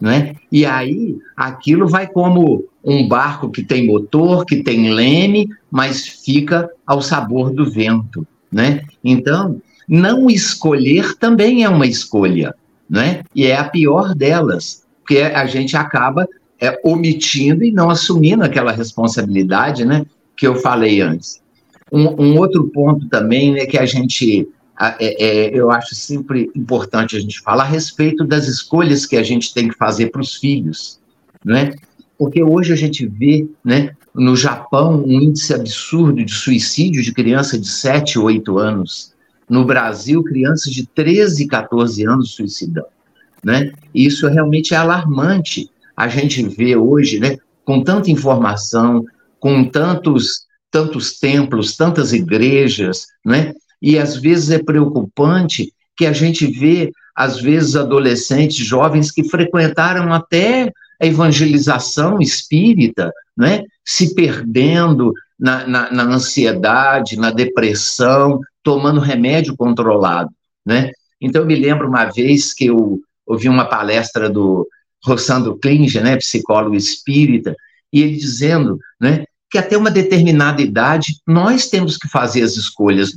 né? 0.00 0.34
E 0.50 0.64
aí 0.64 1.18
aquilo 1.36 1.86
vai 1.86 2.06
como 2.06 2.64
um 2.82 3.06
barco 3.06 3.50
que 3.50 3.62
tem 3.62 3.86
motor, 3.86 4.46
que 4.46 4.62
tem 4.62 4.90
leme, 4.90 5.48
mas 5.70 6.06
fica 6.06 6.70
ao 6.86 7.02
sabor 7.02 7.50
do 7.50 7.70
vento, 7.70 8.26
né? 8.50 8.82
Então, 9.04 9.60
não 9.86 10.30
escolher 10.30 11.14
também 11.18 11.62
é 11.62 11.68
uma 11.68 11.86
escolha, 11.86 12.54
né? 12.88 13.22
E 13.34 13.46
é 13.46 13.56
a 13.56 13.64
pior 13.64 14.14
delas, 14.14 14.82
porque 15.00 15.18
a 15.18 15.44
gente 15.44 15.76
acaba 15.76 16.26
é, 16.58 16.80
omitindo 16.82 17.62
e 17.62 17.70
não 17.70 17.90
assumindo 17.90 18.44
aquela 18.44 18.72
responsabilidade, 18.72 19.84
né? 19.84 20.06
Que 20.34 20.46
eu 20.46 20.54
falei 20.54 21.02
antes. 21.02 21.42
Um, 21.92 22.22
um 22.22 22.38
outro 22.38 22.64
ponto 22.68 23.06
também 23.08 23.58
é 23.58 23.66
que 23.66 23.78
a 23.78 23.84
gente, 23.84 24.48
é, 24.80 25.24
é, 25.24 25.58
eu 25.58 25.70
acho 25.70 25.94
sempre 25.94 26.50
importante 26.54 27.16
a 27.16 27.20
gente 27.20 27.40
falar 27.40 27.64
a 27.64 27.66
respeito 27.66 28.24
das 28.24 28.46
escolhas 28.46 29.06
que 29.06 29.16
a 29.16 29.22
gente 29.22 29.52
tem 29.52 29.68
que 29.68 29.76
fazer 29.76 30.10
para 30.10 30.20
os 30.20 30.36
filhos, 30.36 31.00
né? 31.44 31.74
Porque 32.16 32.42
hoje 32.42 32.72
a 32.72 32.76
gente 32.76 33.06
vê, 33.06 33.48
né, 33.64 33.90
no 34.14 34.36
Japão, 34.36 35.04
um 35.04 35.20
índice 35.20 35.54
absurdo 35.54 36.24
de 36.24 36.32
suicídio 36.32 37.02
de 37.02 37.12
criança 37.12 37.58
de 37.58 37.68
7 37.68 38.18
ou 38.18 38.26
8 38.26 38.58
anos. 38.58 39.14
No 39.48 39.64
Brasil, 39.64 40.22
crianças 40.22 40.72
de 40.72 40.86
13 40.86 41.44
e 41.44 41.46
14 41.46 42.04
anos 42.04 42.34
suicidando. 42.34 42.88
Né? 43.44 43.72
Isso 43.94 44.26
realmente 44.28 44.74
é 44.74 44.76
alarmante. 44.76 45.70
A 45.96 46.08
gente 46.08 46.42
vê 46.48 46.76
hoje, 46.76 47.20
né, 47.20 47.38
com 47.64 47.82
tanta 47.82 48.10
informação, 48.10 49.04
com 49.38 49.64
tantos 49.64 50.48
tantos 50.70 51.18
templos, 51.18 51.76
tantas 51.76 52.12
igrejas, 52.12 53.06
né? 53.24 53.54
E 53.80 53.98
às 53.98 54.16
vezes 54.16 54.50
é 54.50 54.58
preocupante 54.58 55.72
que 55.96 56.06
a 56.06 56.12
gente 56.12 56.46
vê, 56.46 56.92
às 57.14 57.40
vezes, 57.40 57.74
adolescentes, 57.76 58.56
jovens 58.56 59.10
que 59.10 59.28
frequentaram 59.28 60.12
até 60.12 60.72
a 61.00 61.06
evangelização 61.06 62.20
espírita, 62.20 63.12
né? 63.36 63.62
Se 63.84 64.14
perdendo 64.14 65.12
na, 65.38 65.66
na, 65.66 65.92
na 65.92 66.02
ansiedade, 66.04 67.16
na 67.16 67.30
depressão, 67.30 68.40
tomando 68.62 69.00
remédio 69.00 69.56
controlado, 69.56 70.30
né? 70.64 70.90
Então, 71.20 71.42
eu 71.42 71.46
me 71.46 71.56
lembro 71.56 71.88
uma 71.88 72.04
vez 72.06 72.54
que 72.54 72.66
eu 72.66 73.00
ouvi 73.26 73.48
uma 73.48 73.64
palestra 73.64 74.30
do 74.30 74.66
Rossandro 75.04 75.56
Klinge, 75.56 76.00
né, 76.00 76.16
psicólogo 76.16 76.74
espírita, 76.74 77.54
e 77.92 78.02
ele 78.02 78.16
dizendo, 78.16 78.78
né, 79.00 79.24
que 79.50 79.58
até 79.58 79.76
uma 79.76 79.90
determinada 79.90 80.60
idade 80.60 81.20
nós 81.26 81.68
temos 81.68 81.96
que 81.96 82.08
fazer 82.08 82.42
as 82.42 82.56
escolhas 82.56 83.12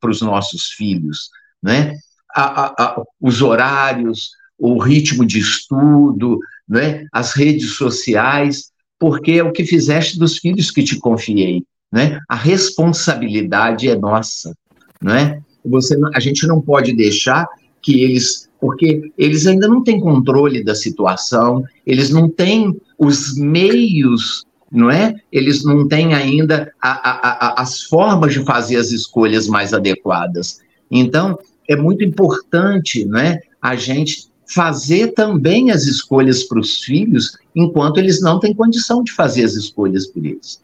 para 0.00 0.10
os 0.10 0.22
nossos 0.22 0.70
filhos, 0.70 1.30
né? 1.62 1.96
A, 2.34 2.42
a, 2.42 2.84
a, 2.84 3.02
os 3.20 3.42
horários, 3.42 4.30
o 4.58 4.78
ritmo 4.78 5.24
de 5.24 5.38
estudo, 5.38 6.38
né? 6.68 7.06
as 7.12 7.32
redes 7.32 7.72
sociais, 7.72 8.70
porque 8.98 9.32
é 9.32 9.44
o 9.44 9.52
que 9.52 9.64
fizeste 9.64 10.18
dos 10.18 10.38
filhos 10.38 10.70
que 10.70 10.82
te 10.82 10.98
confiei, 10.98 11.64
né? 11.92 12.20
A 12.28 12.34
responsabilidade 12.34 13.88
é 13.88 13.94
nossa, 13.94 14.56
né? 15.02 15.42
Você, 15.64 15.96
a 16.14 16.20
gente 16.20 16.46
não 16.46 16.60
pode 16.60 16.92
deixar 16.94 17.46
que 17.82 18.02
eles, 18.02 18.48
porque 18.60 19.12
eles 19.18 19.46
ainda 19.46 19.68
não 19.68 19.82
têm 19.84 20.00
controle 20.00 20.64
da 20.64 20.74
situação, 20.74 21.62
eles 21.86 22.10
não 22.10 22.28
têm 22.28 22.74
os 22.98 23.36
meios 23.36 24.44
não 24.74 24.90
é? 24.90 25.14
Eles 25.30 25.64
não 25.64 25.86
têm 25.86 26.14
ainda 26.14 26.74
a, 26.82 26.90
a, 26.90 27.30
a, 27.30 27.62
as 27.62 27.82
formas 27.82 28.34
de 28.34 28.44
fazer 28.44 28.76
as 28.76 28.90
escolhas 28.90 29.46
mais 29.46 29.72
adequadas. 29.72 30.60
Então, 30.90 31.38
é 31.68 31.76
muito 31.76 32.02
importante, 32.02 33.04
não 33.04 33.20
é? 33.20 33.40
A 33.62 33.76
gente 33.76 34.28
fazer 34.52 35.12
também 35.12 35.70
as 35.70 35.84
escolhas 35.84 36.42
para 36.42 36.58
os 36.58 36.82
filhos, 36.82 37.38
enquanto 37.54 37.98
eles 37.98 38.20
não 38.20 38.40
têm 38.40 38.52
condição 38.52 39.02
de 39.02 39.12
fazer 39.12 39.44
as 39.44 39.54
escolhas 39.54 40.08
por 40.08 40.26
eles. 40.26 40.60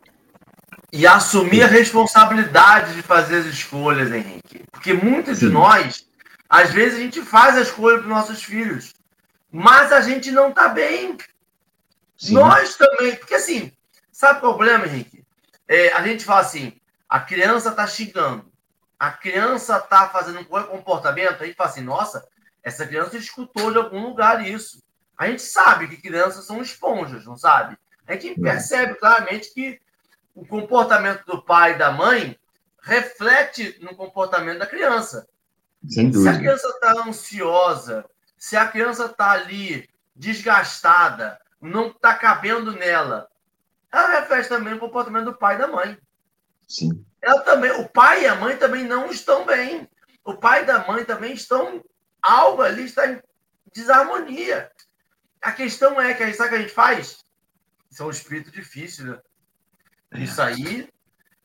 E 0.92 1.06
assumir 1.06 1.62
a 1.62 1.68
responsabilidade 1.68 2.94
de 2.96 3.02
fazer 3.02 3.36
as 3.36 3.46
escolhas, 3.46 4.10
Henrique. 4.10 4.64
Porque 4.72 4.92
muitos 4.92 5.38
Sim. 5.38 5.46
de 5.46 5.52
nós, 5.52 6.04
às 6.48 6.72
vezes, 6.72 6.98
a 6.98 7.02
gente 7.02 7.22
faz 7.22 7.56
a 7.56 7.62
escolha 7.62 7.98
para 7.98 8.06
os 8.06 8.10
nossos 8.10 8.42
filhos, 8.42 8.92
mas 9.52 9.92
a 9.92 10.00
gente 10.00 10.32
não 10.32 10.48
está 10.48 10.68
bem. 10.68 11.16
Sim. 12.18 12.34
Nós 12.34 12.76
também, 12.76 13.14
porque 13.14 13.34
assim, 13.34 13.70
Sabe 14.20 14.36
o 14.36 14.40
problema, 14.42 14.84
Henrique? 14.84 15.24
É, 15.66 15.94
a 15.94 16.06
gente 16.06 16.26
fala 16.26 16.40
assim, 16.40 16.78
a 17.08 17.20
criança 17.20 17.70
está 17.70 17.86
xingando, 17.86 18.52
a 18.98 19.10
criança 19.10 19.78
está 19.78 20.10
fazendo 20.10 20.40
um 20.40 20.44
comportamento, 20.44 21.42
a 21.42 21.46
gente 21.46 21.56
fala 21.56 21.70
assim, 21.70 21.80
nossa, 21.80 22.28
essa 22.62 22.86
criança 22.86 23.16
escutou 23.16 23.72
de 23.72 23.78
algum 23.78 24.08
lugar 24.08 24.46
isso. 24.46 24.82
A 25.16 25.26
gente 25.26 25.40
sabe 25.40 25.88
que 25.88 25.96
crianças 25.96 26.44
são 26.44 26.60
esponjas, 26.60 27.24
não 27.24 27.34
sabe? 27.34 27.78
A 28.06 28.12
gente 28.12 28.38
percebe 28.38 28.94
claramente 28.96 29.54
que 29.54 29.80
o 30.34 30.46
comportamento 30.46 31.24
do 31.24 31.40
pai 31.40 31.72
e 31.72 31.78
da 31.78 31.90
mãe 31.90 32.38
reflete 32.82 33.78
no 33.80 33.96
comportamento 33.96 34.58
da 34.58 34.66
criança. 34.66 35.26
Se 35.88 36.28
a 36.28 36.36
criança 36.36 36.68
está 36.68 36.92
ansiosa, 37.08 38.04
se 38.36 38.54
a 38.54 38.68
criança 38.68 39.06
está 39.06 39.30
ali 39.30 39.88
desgastada, 40.14 41.40
não 41.58 41.86
está 41.86 42.12
cabendo 42.12 42.72
nela, 42.72 43.30
ela 43.92 44.20
reflete 44.20 44.48
também 44.48 44.74
o 44.74 44.78
comportamento 44.78 45.24
do 45.24 45.34
pai 45.34 45.56
e 45.56 45.58
da 45.58 45.66
mãe. 45.66 45.98
Sim. 46.68 47.04
Ela 47.20 47.40
também, 47.42 47.70
o 47.72 47.88
pai 47.88 48.22
e 48.22 48.26
a 48.26 48.34
mãe 48.34 48.56
também 48.56 48.84
não 48.84 49.10
estão 49.10 49.44
bem. 49.44 49.88
O 50.24 50.34
pai 50.34 50.62
e 50.62 50.66
da 50.66 50.86
mãe 50.86 51.04
também 51.04 51.32
estão. 51.32 51.82
Algo 52.22 52.62
ali 52.62 52.84
está 52.84 53.06
em 53.08 53.20
desarmonia. 53.74 54.70
A 55.42 55.52
questão 55.52 56.00
é 56.00 56.14
que 56.14 56.32
sabe 56.34 56.48
o 56.48 56.50
que 56.50 56.56
a 56.56 56.60
gente 56.62 56.72
faz? 56.72 57.24
Isso 57.90 58.02
é 58.02 58.06
um 58.06 58.10
espírito 58.10 58.50
difícil, 58.50 59.06
né? 59.06 59.18
É. 60.12 60.20
Isso 60.20 60.40
aí. 60.40 60.88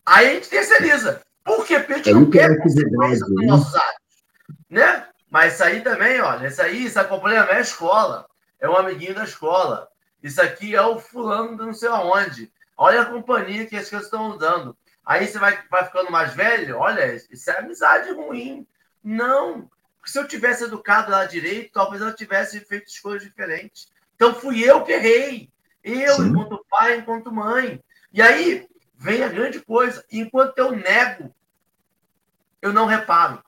Aí 0.06 0.28
a 0.28 0.34
gente 0.36 0.50
terceiriza. 0.50 1.22
Por 1.43 1.66
quê? 1.66 1.80
Porque 1.80 1.93
a 1.93 1.98
gente 1.98 2.10
é 2.10 2.14
não 2.14 2.30
quer 2.30 2.58
consequência 2.58 3.26
dos 3.26 3.36
né? 3.36 3.48
nossos 3.48 3.76
atos. 3.76 4.06
Né? 4.70 5.08
Mas 5.30 5.54
isso 5.54 5.64
aí 5.64 5.82
também, 5.82 6.22
olha, 6.22 6.48
isso 6.48 6.62
aí, 6.62 6.86
isso 6.86 7.00
é 7.00 7.04
problema 7.04 7.46
é 7.46 7.58
a 7.58 7.62
escola. 7.62 8.28
É 8.60 8.70
um 8.70 8.76
amiguinho 8.76 9.16
da 9.16 9.24
escola. 9.24 9.88
Isso 10.26 10.42
aqui 10.42 10.76
é 10.76 10.82
o 10.82 10.98
fulano 10.98 11.56
não 11.56 11.72
sei 11.72 11.88
aonde. 11.88 12.52
Olha 12.76 13.02
a 13.04 13.06
companhia 13.06 13.68
que 13.68 13.76
as 13.76 13.88
coisas 13.88 14.08
estão 14.08 14.32
usando. 14.32 14.76
Aí 15.06 15.28
você 15.28 15.38
vai, 15.38 15.64
vai 15.70 15.86
ficando 15.86 16.10
mais 16.10 16.34
velho, 16.34 16.80
olha, 16.80 17.14
isso 17.14 17.52
é 17.52 17.60
amizade 17.60 18.12
ruim. 18.12 18.66
Não. 19.04 19.70
Se 20.04 20.18
eu 20.18 20.28
tivesse 20.28 20.64
educado 20.64 21.12
lá 21.12 21.26
direito, 21.26 21.74
talvez 21.74 22.02
eu 22.02 22.16
tivesse 22.16 22.60
feito 22.62 22.88
escolhas 22.88 23.22
diferentes. 23.22 23.88
Então 24.16 24.34
fui 24.34 24.68
eu 24.68 24.84
que 24.84 24.94
errei. 24.94 25.52
Eu, 25.84 26.16
Sim. 26.16 26.30
enquanto 26.30 26.66
pai, 26.72 26.98
enquanto 26.98 27.32
mãe. 27.32 27.80
E 28.12 28.20
aí 28.20 28.68
vem 28.96 29.24
a 29.24 29.30
grande 29.30 29.60
coisa. 29.60 30.04
Enquanto 30.12 30.58
eu 30.58 30.72
nego, 30.72 31.36
eu 32.64 32.74
não 32.74 32.88
reparo. 32.88 33.44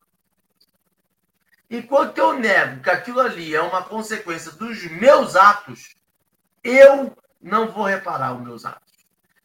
Enquanto 1.72 2.20
eu 2.20 2.34
nego 2.34 2.84
que 2.84 2.90
aquilo 2.92 3.20
ali 3.20 3.56
é 3.56 3.62
uma 3.64 3.84
consequência 3.84 4.52
dos 4.52 4.84
meus 4.92 5.36
atos, 5.36 5.97
eu 6.70 7.16
não 7.42 7.72
vou 7.72 7.86
reparar 7.86 8.36
os 8.36 8.42
meus 8.42 8.66
atos. 8.66 8.94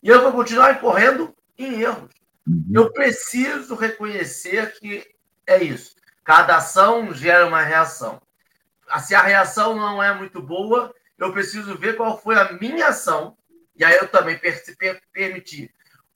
E 0.02 0.08
eu 0.08 0.20
vou 0.22 0.32
continuar 0.32 0.72
incorrendo 0.72 1.34
em 1.56 1.80
erros. 1.80 2.10
Uhum. 2.46 2.64
Eu 2.72 2.92
preciso 2.92 3.74
reconhecer 3.76 4.74
que 4.78 5.06
é 5.46 5.62
isso. 5.62 5.94
Cada 6.24 6.56
ação 6.56 7.14
gera 7.14 7.46
uma 7.46 7.62
reação. 7.62 8.20
Se 9.00 9.14
a 9.14 9.22
reação 9.22 9.76
não 9.76 10.02
é 10.02 10.12
muito 10.14 10.42
boa, 10.42 10.94
eu 11.18 11.32
preciso 11.32 11.76
ver 11.78 11.96
qual 11.96 12.20
foi 12.20 12.36
a 12.36 12.52
minha 12.54 12.88
ação. 12.88 13.36
E 13.76 13.84
aí 13.84 13.96
eu 13.96 14.08
também 14.08 14.38
permitir 15.12 15.72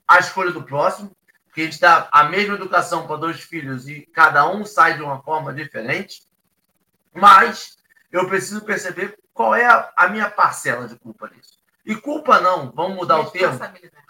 a 0.06 0.18
escolha 0.18 0.50
do 0.50 0.62
próximo, 0.62 1.16
porque 1.46 1.62
a 1.62 1.64
gente 1.64 1.80
dá 1.80 2.08
a 2.12 2.24
mesma 2.24 2.54
educação 2.54 3.06
para 3.06 3.16
dois 3.16 3.40
filhos 3.40 3.88
e 3.88 4.02
cada 4.12 4.48
um 4.48 4.64
sai 4.64 4.94
de 4.94 5.02
uma 5.02 5.22
forma 5.22 5.54
diferente. 5.54 6.22
Mas 7.14 7.78
eu 8.10 8.26
preciso 8.26 8.62
perceber 8.62 9.18
qual 9.32 9.54
é 9.54 9.66
a, 9.66 9.92
a 9.96 10.08
minha 10.08 10.30
parcela 10.30 10.88
de 10.88 10.96
culpa 10.96 11.30
nisso. 11.34 11.56
E 11.84 11.94
culpa 11.94 12.40
não, 12.40 12.72
vamos 12.72 12.96
mudar 12.96 13.20
o 13.20 13.30
termo. 13.30 13.60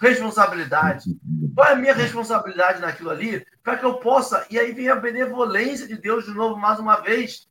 Responsabilidade. 0.01 1.11
Qual 1.55 1.68
é 1.68 1.72
a 1.72 1.76
minha 1.76 1.92
responsabilidade 1.92 2.80
naquilo 2.80 3.11
ali 3.11 3.44
para 3.66 3.76
que 3.76 3.84
eu 3.84 3.94
possa. 3.94 4.47
E 4.49 4.57
aí 4.61 4.70
vem 4.70 4.88
a 4.88 4.94
benevolência 4.94 5.88
de 5.88 5.97
Deus 5.97 6.24
de 6.24 6.30
novo, 6.30 6.57
mais 6.57 6.78
uma 6.78 7.01
vez. 7.01 7.49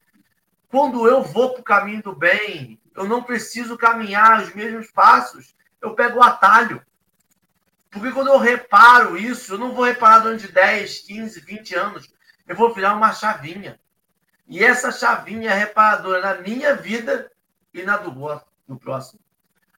Quando 0.70 1.06
eu 1.06 1.22
vou 1.22 1.52
para 1.52 1.60
o 1.60 1.64
caminho 1.64 2.02
do 2.02 2.16
bem, 2.16 2.80
eu 2.96 3.06
não 3.06 3.22
preciso 3.22 3.78
caminhar 3.78 4.42
os 4.42 4.56
mesmos 4.56 4.90
passos. 4.90 5.54
Eu 5.82 5.94
pego 5.94 6.20
o 6.20 6.24
atalho. 6.24 6.82
Porque 7.92 8.12
quando 8.12 8.30
eu 8.30 8.40
reparo 8.40 9.18
isso, 9.18 9.54
eu 9.54 9.58
não 9.58 9.74
vou 9.74 9.84
reparar 9.84 10.20
durante 10.20 10.50
10, 10.50 11.00
15, 11.00 11.42
20 11.42 11.76
anos. 11.76 12.14
Eu 12.48 12.56
vou 12.56 12.74
virar 12.74 12.96
uma 12.96 13.12
chavinha. 13.12 13.78
E 14.48 14.64
essa 14.64 14.92
chavinha 14.92 15.54
reparadora 15.54 16.22
na 16.22 16.42
minha 16.42 16.76
vida 16.76 17.32
e 17.74 17.84
na 17.84 17.98
do, 17.98 18.12
do 18.68 18.78
próximo. 18.78 19.20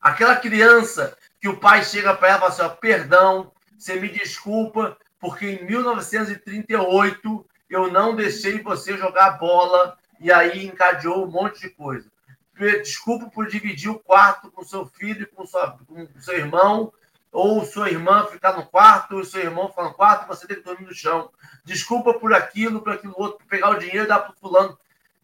Aquela 0.01 0.35
criança 0.35 1.17
que 1.39 1.47
o 1.47 1.59
pai 1.59 1.83
chega 1.83 2.13
para 2.13 2.29
ela 2.29 2.37
e 2.37 2.39
fala 2.41 2.51
assim: 2.51 2.61
ó, 2.63 2.69
perdão, 2.69 3.51
você 3.77 3.99
me 3.99 4.09
desculpa, 4.09 4.97
porque 5.19 5.45
em 5.47 5.65
1938 5.65 7.45
eu 7.69 7.91
não 7.91 8.15
deixei 8.15 8.61
você 8.61 8.97
jogar 8.97 9.31
bola 9.31 9.97
e 10.19 10.31
aí 10.31 10.65
encadeou 10.65 11.25
um 11.25 11.31
monte 11.31 11.61
de 11.61 11.69
coisa. 11.69 12.09
Desculpa 12.55 13.29
por 13.29 13.47
dividir 13.47 13.89
o 13.89 13.99
quarto 13.99 14.51
com 14.51 14.63
seu 14.63 14.85
filho, 14.85 15.29
com, 15.35 15.45
sua, 15.45 15.77
com 15.85 16.07
seu 16.19 16.37
irmão, 16.37 16.91
ou 17.31 17.65
sua 17.65 17.89
irmã 17.89 18.25
ficar 18.27 18.53
no 18.53 18.65
quarto, 18.65 19.15
ou 19.15 19.23
seu 19.23 19.41
irmão 19.41 19.69
ficar 19.69 19.83
no 19.83 19.93
quarto, 19.93 20.27
você 20.27 20.47
tem 20.47 20.57
que 20.57 20.63
dormir 20.63 20.85
no 20.85 20.93
chão. 20.93 21.31
Desculpa 21.63 22.13
por 22.13 22.33
aquilo, 22.33 22.81
por 22.81 22.93
aquilo 22.93 23.13
outro, 23.17 23.39
por 23.39 23.47
pegar 23.47 23.69
o 23.69 23.79
dinheiro 23.79 24.05
e 24.05 24.07
dar 24.07 24.19
para 24.19 24.31
o 24.31 24.39
fulano. 24.39 24.77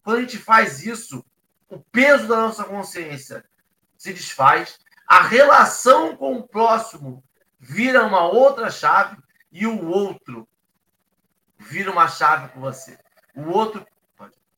Quando 0.04 0.18
a 0.18 0.22
gente 0.22 0.38
faz 0.38 0.86
isso, 0.86 1.26
o 1.70 1.80
peso 1.80 2.28
da 2.28 2.36
nossa 2.36 2.64
consciência 2.64 3.44
se 3.98 4.14
desfaz, 4.14 4.78
a 5.08 5.22
relação 5.22 6.16
com 6.16 6.38
o 6.38 6.48
próximo 6.48 7.24
vira 7.60 8.06
uma 8.06 8.24
outra 8.24 8.70
chave 8.70 9.18
e 9.52 9.66
o 9.66 9.88
outro 9.88 10.48
vira 11.58 11.92
uma 11.92 12.08
chave 12.08 12.50
com 12.50 12.60
você. 12.60 12.98
O 13.36 13.50
outro. 13.50 13.86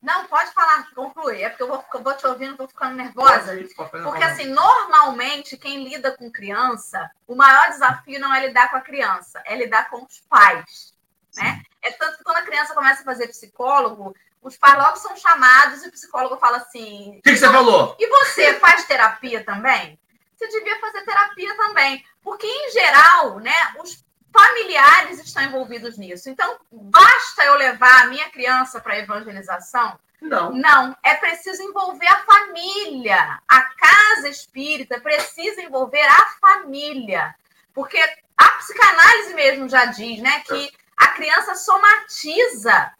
Não, 0.06 0.24
pode 0.26 0.52
falar, 0.52 0.88
conclui. 0.94 1.42
É 1.42 1.48
porque 1.48 1.64
eu 1.64 1.66
vou, 1.66 1.84
eu 1.92 2.00
vou 2.00 2.14
te 2.14 2.24
ouvindo, 2.28 2.56
vou 2.56 2.68
ficando 2.68 2.94
nervosa. 2.94 3.58
Porque, 4.04 4.22
assim, 4.22 4.44
normalmente, 4.44 5.56
quem 5.56 5.82
lida 5.82 6.16
com 6.16 6.30
criança, 6.30 7.10
o 7.26 7.34
maior 7.34 7.70
desafio 7.70 8.20
não 8.20 8.32
é 8.32 8.46
lidar 8.46 8.70
com 8.70 8.76
a 8.76 8.80
criança, 8.80 9.42
é 9.44 9.56
lidar 9.56 9.90
com 9.90 10.04
os 10.04 10.20
pais. 10.28 10.94
Né? 11.34 11.60
É 11.82 11.90
tanto 11.90 12.18
que 12.18 12.22
quando 12.22 12.36
a 12.36 12.42
criança 12.42 12.72
começa 12.72 13.02
a 13.02 13.04
fazer 13.04 13.26
psicólogo, 13.26 14.14
os 14.40 14.56
pais 14.56 14.78
logo 14.78 14.96
são 14.96 15.16
chamados 15.16 15.82
e 15.82 15.88
o 15.88 15.92
psicólogo 15.92 16.36
fala 16.36 16.58
assim: 16.58 17.18
O 17.18 17.22
que, 17.22 17.32
que 17.32 17.36
você 17.36 17.50
falou? 17.50 17.96
E 17.98 18.06
você 18.08 18.60
faz 18.60 18.84
terapia 18.84 19.42
também? 19.42 19.98
Você 20.36 20.46
devia 20.46 20.78
fazer 20.78 21.04
terapia 21.04 21.56
também. 21.56 22.06
Porque, 22.22 22.46
em 22.46 22.70
geral, 22.70 23.40
né, 23.40 23.74
os 23.82 24.05
familiares 24.36 25.18
estão 25.18 25.42
envolvidos 25.42 25.96
nisso. 25.96 26.28
Então, 26.28 26.56
basta 26.70 27.44
eu 27.44 27.54
levar 27.54 28.02
a 28.02 28.06
minha 28.06 28.28
criança 28.30 28.80
para 28.80 28.98
evangelização? 28.98 29.98
Não. 30.20 30.52
Não, 30.52 30.96
é 31.02 31.14
preciso 31.14 31.62
envolver 31.62 32.06
a 32.06 32.24
família. 32.24 33.40
A 33.48 33.62
casa 33.62 34.28
espírita 34.28 35.00
precisa 35.00 35.62
envolver 35.62 36.06
a 36.06 36.26
família. 36.40 37.34
Porque 37.72 37.98
a 38.36 38.48
psicanálise 38.58 39.34
mesmo 39.34 39.68
já 39.68 39.86
diz, 39.86 40.20
né, 40.20 40.40
que 40.40 40.70
a 40.96 41.08
criança 41.08 41.54
somatiza 41.54 42.92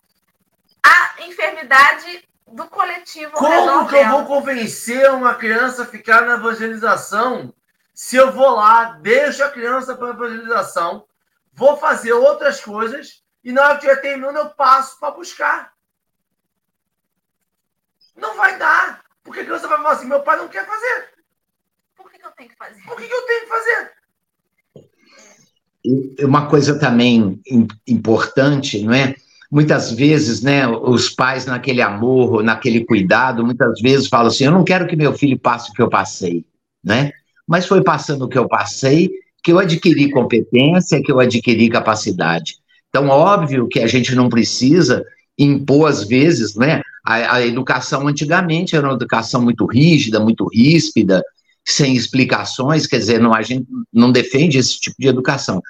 a 0.83 1.15
enfermidade 1.23 2.27
do 2.47 2.67
coletivo. 2.67 3.33
Como 3.33 3.89
que 3.89 3.97
eu 3.97 4.09
vou 4.11 4.27
convencer 4.27 5.11
uma 5.13 5.35
criança 5.35 5.83
a 5.83 5.87
ficar 5.87 6.23
na 6.23 6.35
evangelização 6.35 7.53
se 7.97 8.15
eu 8.15 8.31
vou 8.31 8.51
lá, 8.51 8.99
deixo 9.01 9.43
a 9.43 9.49
criança 9.49 9.97
para 9.97 10.11
evangelização, 10.11 11.06
vou 11.57 11.77
fazer 11.77 12.13
outras 12.13 12.61
coisas 12.61 13.23
e 13.43 13.51
na 13.51 13.63
hora 13.63 13.79
que 13.79 13.87
eu 13.87 14.01
terminando 14.01 14.37
eu 14.37 14.51
passo 14.51 15.01
para 15.01 15.15
buscar? 15.15 15.73
Não 18.17 18.37
vai 18.37 18.59
dar. 18.59 19.05
Porque 19.23 19.41
a 19.41 19.45
criança 19.45 19.67
vai 19.67 19.79
falar 19.79 19.93
assim: 19.93 20.07
meu 20.07 20.23
pai 20.23 20.37
não 20.37 20.49
quer 20.49 20.67
fazer. 20.67 21.09
Por 21.97 22.11
que, 22.11 22.19
que 22.19 22.27
eu 22.27 22.31
tenho 22.33 22.51
que 22.51 22.57
fazer? 22.57 22.83
Por 22.85 22.97
que, 22.97 23.09
que 23.09 23.15
eu 23.15 23.27
tenho 23.27 23.41
que 23.43 23.49
fazer? 23.49 23.93
Uma 26.25 26.49
coisa 26.49 26.79
também 26.79 27.41
importante, 27.87 28.83
não 28.83 28.93
é? 28.93 29.15
muitas 29.51 29.93
vezes, 29.93 30.43
né, 30.43 30.67
os 30.67 31.11
pais 31.11 31.47
naquele 31.47 31.81
amor, 31.81 32.43
naquele 32.43 32.85
cuidado, 32.85 33.45
muitas 33.45 33.81
vezes 33.81 34.09
falam 34.09 34.29
assim: 34.29 34.45
eu 34.45 34.53
não 34.53 34.65
quero 34.65 34.87
que 34.87 34.97
meu 34.97 35.13
filho 35.13 35.39
passe 35.39 35.71
o 35.71 35.73
que 35.73 35.83
eu 35.83 35.89
passei, 35.89 36.45
né? 36.83 37.13
Mas 37.47 37.67
foi 37.67 37.83
passando 37.83 38.25
o 38.25 38.29
que 38.29 38.39
eu 38.39 38.49
passei 38.49 39.11
que 39.47 39.53
eu 39.53 39.61
adquiri 39.61 40.11
competência, 40.11 41.01
que 41.01 41.13
eu 41.13 41.21
adquiri 41.21 41.69
capacidade. 41.69 42.57
Então, 42.89 43.07
óbvio 43.07 43.69
que 43.69 43.79
a 43.79 43.87
gente 43.87 44.13
não 44.13 44.29
precisa 44.29 45.05
impor, 45.39 45.89
às 45.89 46.03
vezes, 46.03 46.57
né? 46.57 46.83
A, 47.05 47.37
a 47.37 47.47
educação 47.47 48.09
antigamente 48.09 48.75
era 48.75 48.89
uma 48.89 48.97
educação 48.97 49.41
muito 49.41 49.65
rígida, 49.65 50.19
muito 50.19 50.49
ríspida, 50.53 51.23
sem 51.65 51.95
explicações, 51.95 52.89
quer 52.89 52.99
dizer, 52.99 53.21
não, 53.21 53.33
a 53.33 53.41
gente 53.41 53.65
não 53.93 54.11
defende 54.11 54.59
esse 54.59 54.81
tipo 54.81 54.97
de 54.99 55.07
educação. 55.07 55.63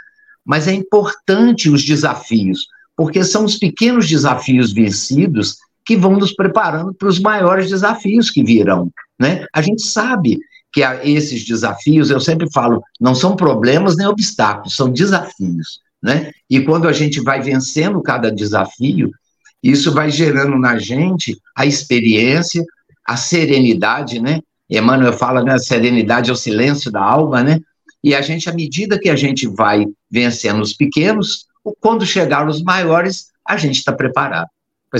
Mas 0.42 0.66
é 0.66 0.72
importante 0.72 1.68
os 1.68 1.84
desafios 1.84 2.66
porque 2.96 3.22
são 3.22 3.44
os 3.44 3.58
pequenos 3.58 4.08
desafios 4.08 4.72
vencidos 4.72 5.58
que 5.84 5.98
vão 5.98 6.16
nos 6.16 6.32
preparando 6.32 6.94
para 6.94 7.08
os 7.08 7.20
maiores 7.20 7.68
desafios 7.68 8.30
que 8.30 8.42
virão, 8.42 8.90
né? 9.20 9.44
A 9.52 9.60
gente 9.60 9.82
sabe 9.86 10.38
que 10.76 10.82
esses 11.08 11.42
desafios, 11.42 12.10
eu 12.10 12.20
sempre 12.20 12.52
falo, 12.52 12.84
não 13.00 13.14
são 13.14 13.34
problemas 13.34 13.96
nem 13.96 14.06
obstáculos, 14.06 14.76
são 14.76 14.92
desafios, 14.92 15.80
né? 16.02 16.32
E 16.50 16.60
quando 16.60 16.86
a 16.86 16.92
gente 16.92 17.18
vai 17.18 17.40
vencendo 17.40 18.02
cada 18.02 18.30
desafio, 18.30 19.10
isso 19.62 19.90
vai 19.90 20.10
gerando 20.10 20.58
na 20.58 20.78
gente 20.78 21.40
a 21.56 21.64
experiência, 21.64 22.62
a 23.06 23.16
serenidade, 23.16 24.20
né? 24.20 24.40
Emmanuel 24.68 25.14
fala, 25.14 25.42
né, 25.42 25.54
a 25.54 25.58
serenidade 25.58 26.28
é 26.28 26.32
o 26.34 26.36
silêncio 26.36 26.92
da 26.92 27.02
alma, 27.02 27.42
né? 27.42 27.58
E 28.04 28.14
a 28.14 28.20
gente, 28.20 28.50
à 28.50 28.52
medida 28.52 28.98
que 28.98 29.08
a 29.08 29.16
gente 29.16 29.46
vai 29.46 29.86
vencendo 30.10 30.60
os 30.60 30.74
pequenos, 30.74 31.46
quando 31.80 32.04
chegar 32.04 32.46
os 32.46 32.62
maiores, 32.62 33.28
a 33.48 33.56
gente 33.56 33.76
está 33.76 33.94
preparado. 33.94 34.50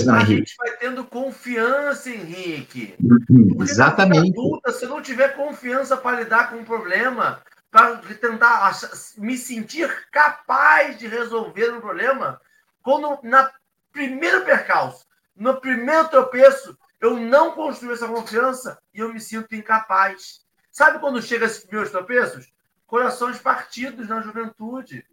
Não, 0.05 0.15
a 0.15 0.21
Henrique? 0.21 0.51
gente 0.51 0.57
vai 0.57 0.77
tendo 0.77 1.05
confiança, 1.05 2.11
Henrique. 2.11 2.95
Uhum, 3.01 3.57
exatamente. 3.63 4.31
Adulta, 4.31 4.73
se 4.73 4.85
eu 4.85 4.89
não 4.89 5.01
tiver 5.01 5.37
confiança 5.37 5.97
para 5.97 6.21
lidar 6.21 6.51
com 6.51 6.57
o 6.57 6.61
um 6.61 6.65
problema, 6.65 7.43
para 7.71 7.97
tentar 7.97 8.67
achar, 8.67 8.91
me 9.19 9.37
sentir 9.37 9.89
capaz 10.11 10.99
de 10.99 11.07
resolver 11.07 11.73
um 11.73 11.81
problema, 11.81 12.41
quando 12.83 13.19
na 13.23 13.51
primeiro 13.93 14.45
percalço, 14.45 15.07
no 15.35 15.61
primeiro 15.61 16.09
tropeço, 16.09 16.77
eu 17.01 17.19
não 17.19 17.53
construo 17.53 17.93
essa 17.93 18.09
confiança 18.09 18.79
e 18.95 19.01
eu 19.01 19.13
me 19.13 19.21
sinto 19.21 19.55
incapaz. 19.55 20.41
Sabe 20.71 20.99
quando 20.99 21.23
chega 21.23 21.47
esses 21.47 21.65
primeiros 21.65 21.91
tropeços? 21.91 22.51
Corações 22.87 23.39
partidos 23.39 24.09
na 24.09 24.21
juventude. 24.21 25.05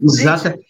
Exato. 0.00 0.48
Gente, 0.48 0.66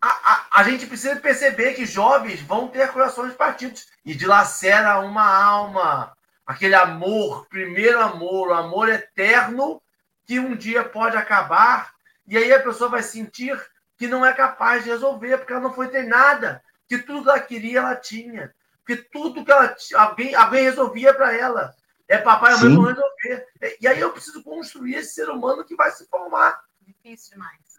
a, 0.00 0.08
a, 0.08 0.60
a, 0.60 0.62
gente 0.62 0.86
precisa 0.86 1.16
perceber 1.16 1.74
que 1.74 1.84
jovens 1.84 2.40
vão 2.40 2.68
ter 2.68 2.90
corações 2.90 3.34
partidos 3.34 3.86
e 4.04 4.14
dilacera 4.14 5.00
uma 5.00 5.26
alma. 5.26 6.16
Aquele 6.46 6.74
amor, 6.74 7.46
primeiro 7.48 8.00
amor, 8.00 8.48
o 8.48 8.54
amor 8.54 8.88
eterno, 8.88 9.80
que 10.24 10.40
um 10.40 10.56
dia 10.56 10.82
pode 10.82 11.16
acabar, 11.16 11.92
e 12.26 12.36
aí 12.36 12.52
a 12.52 12.62
pessoa 12.62 12.88
vai 12.88 13.02
sentir 13.02 13.60
que 13.96 14.08
não 14.08 14.24
é 14.24 14.32
capaz 14.32 14.84
de 14.84 14.90
resolver, 14.90 15.36
porque 15.38 15.52
ela 15.52 15.62
não 15.62 15.74
foi 15.74 15.88
treinada, 15.88 16.62
que 16.88 16.98
tudo 16.98 17.24
que 17.24 17.28
ela 17.28 17.40
queria, 17.40 17.78
ela 17.80 17.94
tinha. 17.94 18.54
Que 18.86 18.96
tudo 18.96 19.44
que 19.44 19.52
ela 19.52 19.76
alguém, 19.94 20.34
alguém 20.34 20.62
resolvia 20.64 21.14
para 21.14 21.36
ela. 21.36 21.74
É 22.08 22.18
papai 22.18 22.54
e 22.54 22.58
mãe 22.58 22.74
vão 22.74 22.84
resolver. 22.86 23.46
E 23.80 23.86
aí 23.86 24.00
eu 24.00 24.10
preciso 24.10 24.42
construir 24.42 24.96
esse 24.96 25.14
ser 25.14 25.28
humano 25.28 25.64
que 25.64 25.76
vai 25.76 25.90
se 25.92 26.08
formar. 26.08 26.60
Difícil 26.80 27.34
demais. 27.34 27.69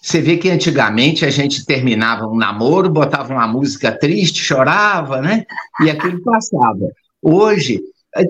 Você 0.00 0.20
vê 0.20 0.36
que 0.36 0.50
antigamente 0.50 1.24
a 1.24 1.30
gente 1.30 1.64
terminava 1.64 2.26
um 2.26 2.36
namoro, 2.36 2.88
botava 2.88 3.32
uma 3.32 3.46
música 3.46 3.92
triste, 3.92 4.42
chorava, 4.42 5.20
né? 5.20 5.44
E 5.82 5.90
aquilo 5.90 6.22
passava. 6.22 6.90
Hoje, 7.20 7.80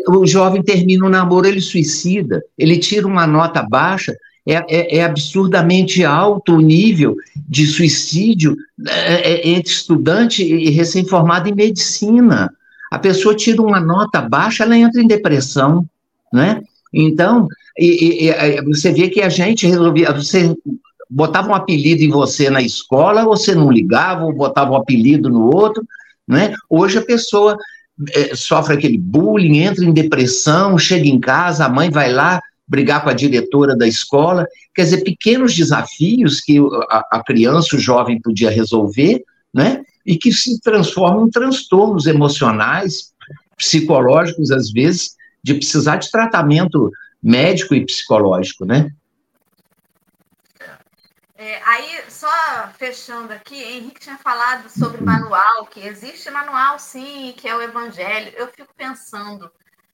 o 0.09 0.27
jovem 0.27 0.63
termina 0.63 1.07
um 1.07 1.11
namoro, 1.11 1.47
ele 1.47 1.61
suicida, 1.61 2.43
ele 2.57 2.79
tira 2.79 3.07
uma 3.07 3.27
nota 3.27 3.63
baixa, 3.63 4.17
é, 4.47 4.55
é, 4.69 4.97
é 4.97 5.05
absurdamente 5.05 6.05
alto 6.05 6.55
o 6.55 6.61
nível 6.61 7.15
de 7.49 7.67
suicídio 7.67 8.57
é, 8.89 9.49
entre 9.51 9.71
estudante 9.71 10.43
e 10.43 10.71
recém-formado 10.71 11.49
em 11.49 11.55
medicina. 11.55 12.51
A 12.91 12.99
pessoa 12.99 13.35
tira 13.35 13.61
uma 13.61 13.79
nota 13.79 14.23
baixa, 14.23 14.65
ela 14.65 14.77
entra 14.77 15.03
em 15.03 15.07
depressão, 15.07 15.85
né? 16.33 16.63
Então, 16.93 17.47
e, 17.79 18.29
e, 18.29 18.63
você 18.63 18.91
vê 18.91 19.09
que 19.09 19.21
a 19.21 19.29
gente 19.29 19.67
resolvia, 19.67 20.13
você 20.13 20.57
botava 21.09 21.49
um 21.49 21.55
apelido 21.55 22.03
em 22.03 22.11
você 22.11 22.51
na 22.51 22.61
escola, 22.61 23.25
você 23.25 23.55
não 23.55 23.71
ligava, 23.71 24.25
ou 24.25 24.33
botava 24.33 24.73
um 24.73 24.77
apelido 24.77 25.31
no 25.31 25.55
outro, 25.55 25.87
né? 26.27 26.55
Hoje 26.69 26.99
a 26.99 27.05
pessoa 27.05 27.57
é, 28.15 28.35
sofre 28.35 28.75
aquele 28.75 28.99
bullying, 28.99 29.59
entra 29.59 29.85
em 29.85 29.93
depressão, 29.93 30.79
chega 30.79 31.09
em 31.09 31.19
casa, 31.19 31.65
a 31.65 31.69
mãe 31.69 31.91
vai 31.91 32.13
lá 32.13 32.41
brigar 32.67 33.03
com 33.03 33.09
a 33.09 33.15
diretora 33.15 33.75
da 33.75 33.89
escola, 33.89 34.47
quer 34.75 34.83
dizer, 34.83 35.03
pequenos 35.03 35.55
desafios 35.55 36.41
que 36.41 36.59
a, 36.91 37.05
a 37.13 37.25
criança, 37.25 37.75
o 37.75 37.81
jovem 37.81 38.21
podia 38.21 38.51
resolver, 38.51 39.25
né? 39.53 39.83
E 40.05 40.17
que 40.17 40.31
se 40.31 40.61
transformam 40.61 41.27
em 41.27 41.31
transtornos 41.31 42.07
emocionais, 42.07 43.13
psicológicos, 43.57 44.51
às 44.51 44.71
vezes, 44.71 45.17
de 45.43 45.55
precisar 45.55 45.97
de 45.97 46.11
tratamento 46.11 46.91
médico 47.23 47.75
e 47.75 47.85
psicológico, 47.85 48.65
né? 48.65 48.91
É, 51.41 51.63
aí, 51.65 52.03
só 52.11 52.29
fechando 52.77 53.33
aqui, 53.33 53.63
Henrique 53.63 54.01
tinha 54.01 54.19
falado 54.19 54.69
sobre 54.69 55.01
manual, 55.01 55.67
que 55.67 55.79
existe 55.79 56.29
manual, 56.33 56.81
sim, 56.81 57.33
que 57.37 57.49
é 57.49 57.55
o 57.55 57.63
evangelho. 57.63 58.33
Eu 58.37 58.49
fico 58.49 58.75
pensando, 58.77 59.49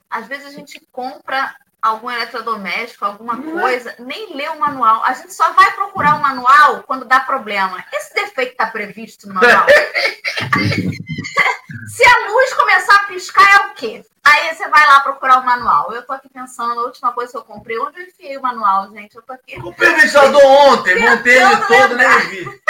às 0.09 0.26
vezes 0.26 0.47
a 0.47 0.51
gente 0.51 0.80
compra 0.90 1.55
algum 1.82 2.11
eletrodoméstico, 2.11 3.05
alguma 3.05 3.42
coisa, 3.42 3.95
nem 3.99 4.34
lê 4.34 4.49
o 4.49 4.59
manual. 4.59 5.05
A 5.05 5.12
gente 5.12 5.34
só 5.34 5.53
vai 5.53 5.70
procurar 5.72 6.14
o 6.14 6.22
manual 6.22 6.82
quando 6.84 7.05
dá 7.05 7.20
problema. 7.20 7.84
Esse 7.92 8.14
defeito 8.14 8.53
está 8.53 8.68
previsto 8.68 9.28
no 9.28 9.34
manual? 9.34 9.66
Se 11.87 12.05
a 12.05 12.30
luz 12.30 12.53
começar 12.55 12.95
a 12.97 13.07
piscar, 13.07 13.53
é 13.53 13.66
o 13.66 13.74
quê? 13.74 14.05
Aí 14.24 14.55
você 14.55 14.68
vai 14.68 14.87
lá 14.87 15.01
procurar 15.01 15.41
o 15.41 15.45
manual. 15.45 15.93
Eu 15.93 16.03
tô 16.03 16.12
aqui 16.12 16.28
pensando 16.28 16.74
na 16.74 16.82
última 16.82 17.12
coisa 17.12 17.32
que 17.32 17.39
eu 17.39 17.43
comprei. 17.43 17.78
Onde 17.78 18.01
eu 18.01 18.07
enfiei 18.07 18.37
o 18.39 18.43
manual, 18.43 18.91
gente? 18.91 19.14
Eu 19.14 19.22
tô 19.22 19.32
aqui. 19.32 19.61
Comprei 19.61 19.91
o 19.91 19.97
ventilador 19.97 20.43
ontem, 20.45 20.99
montei 20.99 21.37
ele 21.37 21.57
todo, 21.66 21.97
nem 21.97 22.18
vi. 22.28 22.61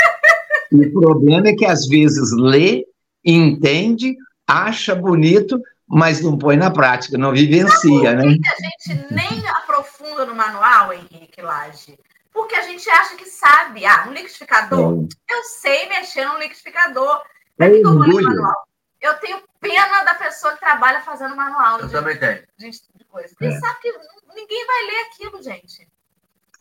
O 0.73 1.01
problema 1.01 1.49
é 1.49 1.55
que 1.55 1.65
às 1.65 1.87
vezes 1.87 2.33
lê, 2.33 2.85
entende, 3.25 4.17
acha 4.47 4.95
bonito, 4.95 5.61
mas 5.87 6.21
não 6.21 6.37
põe 6.37 6.57
na 6.57 6.71
prática, 6.71 7.17
não 7.17 7.33
vivencia, 7.33 8.15
né? 8.15 8.23
a 8.25 8.93
gente 8.93 9.15
nem 9.15 9.49
aprofunda 9.49 10.27
no 10.27 10.35
manual, 10.35 10.93
Henrique 10.93 11.41
Lage? 11.41 11.97
Porque 12.33 12.57
a 12.57 12.63
gente 12.63 12.91
acha 12.91 13.15
que 13.15 13.27
sabe. 13.27 13.87
Ah, 13.87 14.07
um 14.09 14.13
liquidificador. 14.13 15.07
É. 15.31 15.35
Eu 15.35 15.45
sei 15.45 15.89
mexer 15.89 16.27
no 16.27 16.39
liquidificador. 16.39 17.23
É 17.61 17.71
que 17.71 17.77
eu 17.77 17.95
vou 17.95 18.03
ler 18.03 18.23
manual? 18.23 18.67
Eu 19.05 19.19
tenho 19.19 19.43
pena 19.61 20.03
da 20.03 20.15
pessoa 20.15 20.55
que 20.55 20.61
trabalha 20.61 21.03
fazendo 21.03 21.37
manual. 21.37 21.79
Eu 21.79 21.89
de, 21.89 21.93
também 21.93 22.19
tenho. 22.19 22.43
De, 22.57 22.71
de 22.71 23.05
coisa. 23.05 23.37
É. 23.39 23.51
sabe 23.61 23.81
que 23.81 23.93
ninguém 24.35 24.67
vai 24.67 24.83
ler 24.87 25.01
aquilo, 25.01 25.43
gente. 25.43 25.87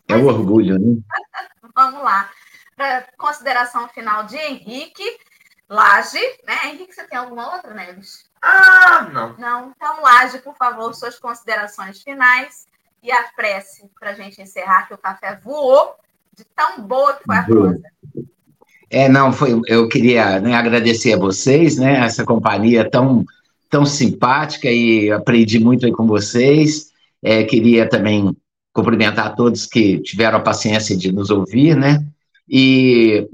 É 0.10 0.16
o 0.18 0.26
orgulho, 0.28 0.78
né? 0.78 1.02
Vamos 1.74 2.04
lá. 2.04 2.30
Pra 2.76 3.08
consideração 3.18 3.88
final 3.88 4.26
de 4.26 4.36
Henrique 4.36 5.18
Laje, 5.70 6.20
né? 6.46 6.66
Henrique, 6.66 6.94
você 6.94 7.08
tem 7.08 7.18
alguma 7.18 7.56
outra, 7.56 7.74
Neves? 7.74 8.30
Ah, 8.41 9.08
não. 9.10 9.38
Não. 9.38 9.74
Então, 9.74 10.02
Laje, 10.02 10.39
por 10.39 10.58
favor, 10.58 10.94
suas 10.94 11.18
considerações 11.18 12.02
finais 12.02 12.68
e 13.02 13.10
a 13.10 13.24
prece 13.38 13.89
para 13.98 14.10
a 14.10 14.16
gente 14.16 14.41
encerrar, 14.41 14.86
que 14.86 14.94
o 14.94 14.98
café 14.98 15.38
voou 15.38 15.96
de 16.34 16.44
tão 16.44 16.82
boa 16.82 17.14
que 17.14 17.24
foi 17.24 17.38
a 17.38 17.44
prosa. 17.44 17.82
É, 18.94 19.10
não, 19.10 19.34
foi. 19.34 19.60
Eu 19.66 19.88
queria 19.89 20.39
né, 20.39 20.54
agradecer 20.54 21.14
a 21.14 21.18
vocês, 21.18 21.78
né? 21.78 22.06
Essa 22.06 22.24
companhia 22.24 22.88
tão, 22.88 23.26
tão 23.68 23.88
simpática 23.88 24.70
e 24.70 25.12
aprendi 25.12 25.60
muito 25.60 25.84
aí 25.84 25.91
com 25.91 26.06
vocês. 26.06 26.91
É, 27.24 27.44
queria 27.44 27.89
também 27.89 28.38
cumprimentar 28.72 29.36
todos 29.36 29.66
que 29.66 30.00
tiveram 30.02 30.38
a 30.38 30.41
paciência 30.41 30.96
de 30.96 31.12
nos 31.12 31.32
ouvir, 31.32 31.76
né? 31.76 32.06
E 32.48 33.28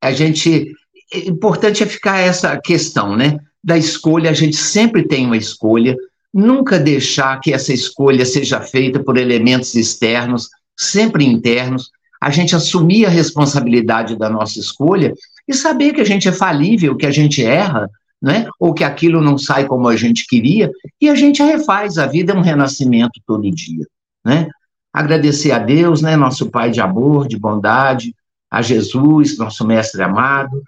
a 0.00 0.10
gente. 0.10 0.72
Importante 1.14 1.84
é 1.84 1.86
ficar 1.86 2.18
essa 2.18 2.56
questão, 2.56 3.16
né? 3.16 3.38
Da 3.62 3.78
escolha, 3.78 4.28
a 4.28 4.34
gente 4.34 4.56
sempre 4.56 5.06
tem 5.06 5.24
uma 5.24 5.36
escolha, 5.36 5.96
nunca 6.34 6.80
deixar 6.80 7.38
que 7.40 7.52
essa 7.52 7.72
escolha 7.72 8.26
seja 8.26 8.60
feita 8.60 8.98
por 8.98 9.16
elementos 9.16 9.76
externos, 9.76 10.48
sempre 10.76 11.24
internos, 11.24 11.92
a 12.20 12.30
gente 12.30 12.56
assumir 12.56 13.06
a 13.06 13.10
responsabilidade 13.10 14.16
da 14.16 14.28
nossa 14.28 14.58
escolha 14.58 15.14
e 15.46 15.54
saber 15.54 15.92
que 15.92 16.00
a 16.00 16.04
gente 16.04 16.28
é 16.28 16.32
falível, 16.32 16.96
que 16.96 17.06
a 17.06 17.10
gente 17.10 17.44
erra, 17.44 17.88
né? 18.20 18.48
ou 18.58 18.74
que 18.74 18.82
aquilo 18.82 19.20
não 19.20 19.38
sai 19.38 19.66
como 19.66 19.88
a 19.88 19.96
gente 19.96 20.26
queria, 20.26 20.70
e 21.00 21.08
a 21.08 21.14
gente 21.14 21.42
refaz. 21.42 21.98
A 21.98 22.06
vida 22.06 22.32
é 22.32 22.36
um 22.36 22.40
renascimento 22.40 23.20
todo 23.26 23.50
dia. 23.50 23.86
Né? 24.24 24.48
Agradecer 24.92 25.52
a 25.52 25.58
Deus, 25.58 26.02
né? 26.02 26.16
nosso 26.16 26.50
Pai 26.50 26.70
de 26.70 26.80
amor, 26.80 27.28
de 27.28 27.38
bondade, 27.38 28.14
a 28.50 28.62
Jesus, 28.62 29.36
nosso 29.38 29.66
Mestre 29.66 30.02
amado, 30.02 30.62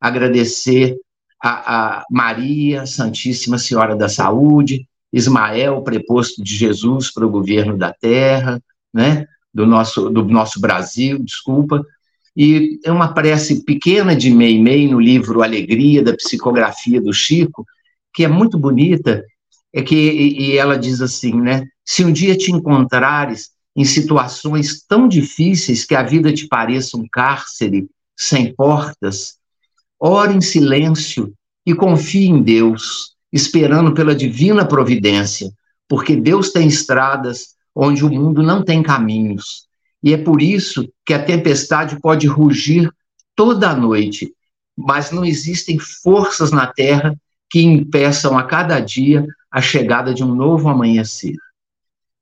agradecer 0.00 0.96
a, 1.42 2.00
a 2.00 2.04
Maria, 2.10 2.86
Santíssima 2.86 3.58
Senhora 3.58 3.96
da 3.96 4.08
Saúde, 4.08 4.86
Ismael, 5.12 5.82
preposto 5.82 6.42
de 6.42 6.54
Jesus 6.54 7.12
para 7.12 7.26
o 7.26 7.30
governo 7.30 7.76
da 7.76 7.92
terra, 7.92 8.60
né, 8.92 9.26
do 9.52 9.66
nosso, 9.66 10.08
do 10.10 10.24
nosso 10.24 10.60
Brasil, 10.60 11.18
desculpa, 11.18 11.84
e 12.36 12.78
é 12.84 12.92
uma 12.92 13.12
prece 13.12 13.64
pequena 13.64 14.14
de 14.14 14.30
Meimei 14.30 14.88
no 14.88 15.00
livro 15.00 15.42
Alegria, 15.42 16.02
da 16.02 16.14
psicografia 16.14 17.00
do 17.00 17.12
Chico, 17.12 17.66
que 18.14 18.24
é 18.24 18.28
muito 18.28 18.58
bonita, 18.58 19.24
é 19.72 19.82
que 19.82 19.96
e 19.96 20.56
ela 20.56 20.78
diz 20.78 21.00
assim, 21.00 21.34
né, 21.40 21.66
se 21.84 22.04
um 22.04 22.12
dia 22.12 22.36
te 22.36 22.52
encontrares 22.52 23.50
em 23.76 23.84
situações 23.84 24.84
tão 24.86 25.08
difíceis 25.08 25.84
que 25.84 25.94
a 25.94 26.02
vida 26.02 26.32
te 26.32 26.46
pareça 26.46 26.96
um 26.96 27.06
cárcere 27.10 27.88
sem 28.16 28.54
portas, 28.54 29.36
ore 29.98 30.34
em 30.34 30.40
silêncio 30.40 31.32
e 31.64 31.74
confie 31.74 32.26
em 32.26 32.42
Deus, 32.42 33.14
esperando 33.32 33.92
pela 33.92 34.14
divina 34.14 34.64
providência, 34.66 35.50
porque 35.88 36.16
Deus 36.16 36.50
tem 36.50 36.68
estradas 36.68 37.54
onde 37.74 38.04
o 38.04 38.10
mundo 38.10 38.42
não 38.42 38.62
tem 38.62 38.82
caminhos. 38.82 39.68
E 40.02 40.14
é 40.14 40.16
por 40.16 40.40
isso 40.40 40.88
que 41.04 41.12
a 41.12 41.22
tempestade 41.22 42.00
pode 42.00 42.26
rugir 42.26 42.90
toda 43.34 43.70
a 43.70 43.76
noite, 43.76 44.32
mas 44.76 45.10
não 45.10 45.24
existem 45.24 45.78
forças 45.78 46.50
na 46.50 46.66
terra 46.66 47.14
que 47.50 47.60
impeçam 47.62 48.38
a 48.38 48.44
cada 48.44 48.80
dia 48.80 49.26
a 49.50 49.60
chegada 49.60 50.14
de 50.14 50.22
um 50.24 50.34
novo 50.34 50.68
amanhecer. 50.68 51.34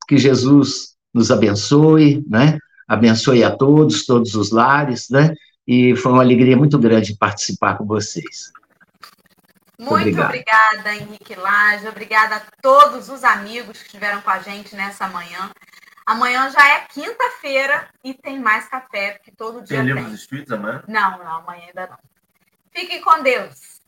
Que 0.09 0.17
Jesus 0.17 0.95
nos 1.13 1.31
abençoe, 1.31 2.25
né? 2.27 2.59
Abençoe 2.87 3.45
a 3.45 3.51
todos, 3.51 4.07
todos 4.07 4.35
os 4.35 4.51
lares, 4.51 5.09
né? 5.11 5.35
E 5.67 5.95
foi 5.97 6.13
uma 6.13 6.23
alegria 6.23 6.57
muito 6.57 6.79
grande 6.79 7.17
participar 7.17 7.77
com 7.77 7.85
vocês. 7.85 8.51
Muito 9.79 9.95
Obrigado. 9.95 10.27
obrigada, 10.27 10.95
Henrique 10.97 11.35
Laje. 11.37 11.87
Obrigada 11.87 12.37
a 12.37 12.41
todos 12.61 13.09
os 13.09 13.23
amigos 13.23 13.79
que 13.79 13.87
estiveram 13.87 14.21
com 14.21 14.31
a 14.31 14.41
gente 14.41 14.75
nessa 14.75 15.07
manhã. 15.07 15.51
Amanhã 16.05 16.51
já 16.51 16.67
é 16.67 16.81
quinta-feira 16.87 17.89
e 18.03 18.13
tem 18.13 18.41
mais 18.41 18.67
café, 18.67 19.13
porque 19.13 19.31
todo 19.31 19.63
dia 19.63 19.79
tem. 19.79 19.87
Tem 19.87 19.95
livro 19.95 20.11
dos 20.11 20.21
Espíritos 20.21 20.53
amanhã? 20.53 20.83
Não, 20.89 21.19
não, 21.19 21.37
amanhã 21.37 21.67
ainda 21.69 21.87
não. 21.87 21.99
Fiquem 22.73 23.01
com 23.01 23.23
Deus. 23.23 23.81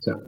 Tchau. 0.00 0.22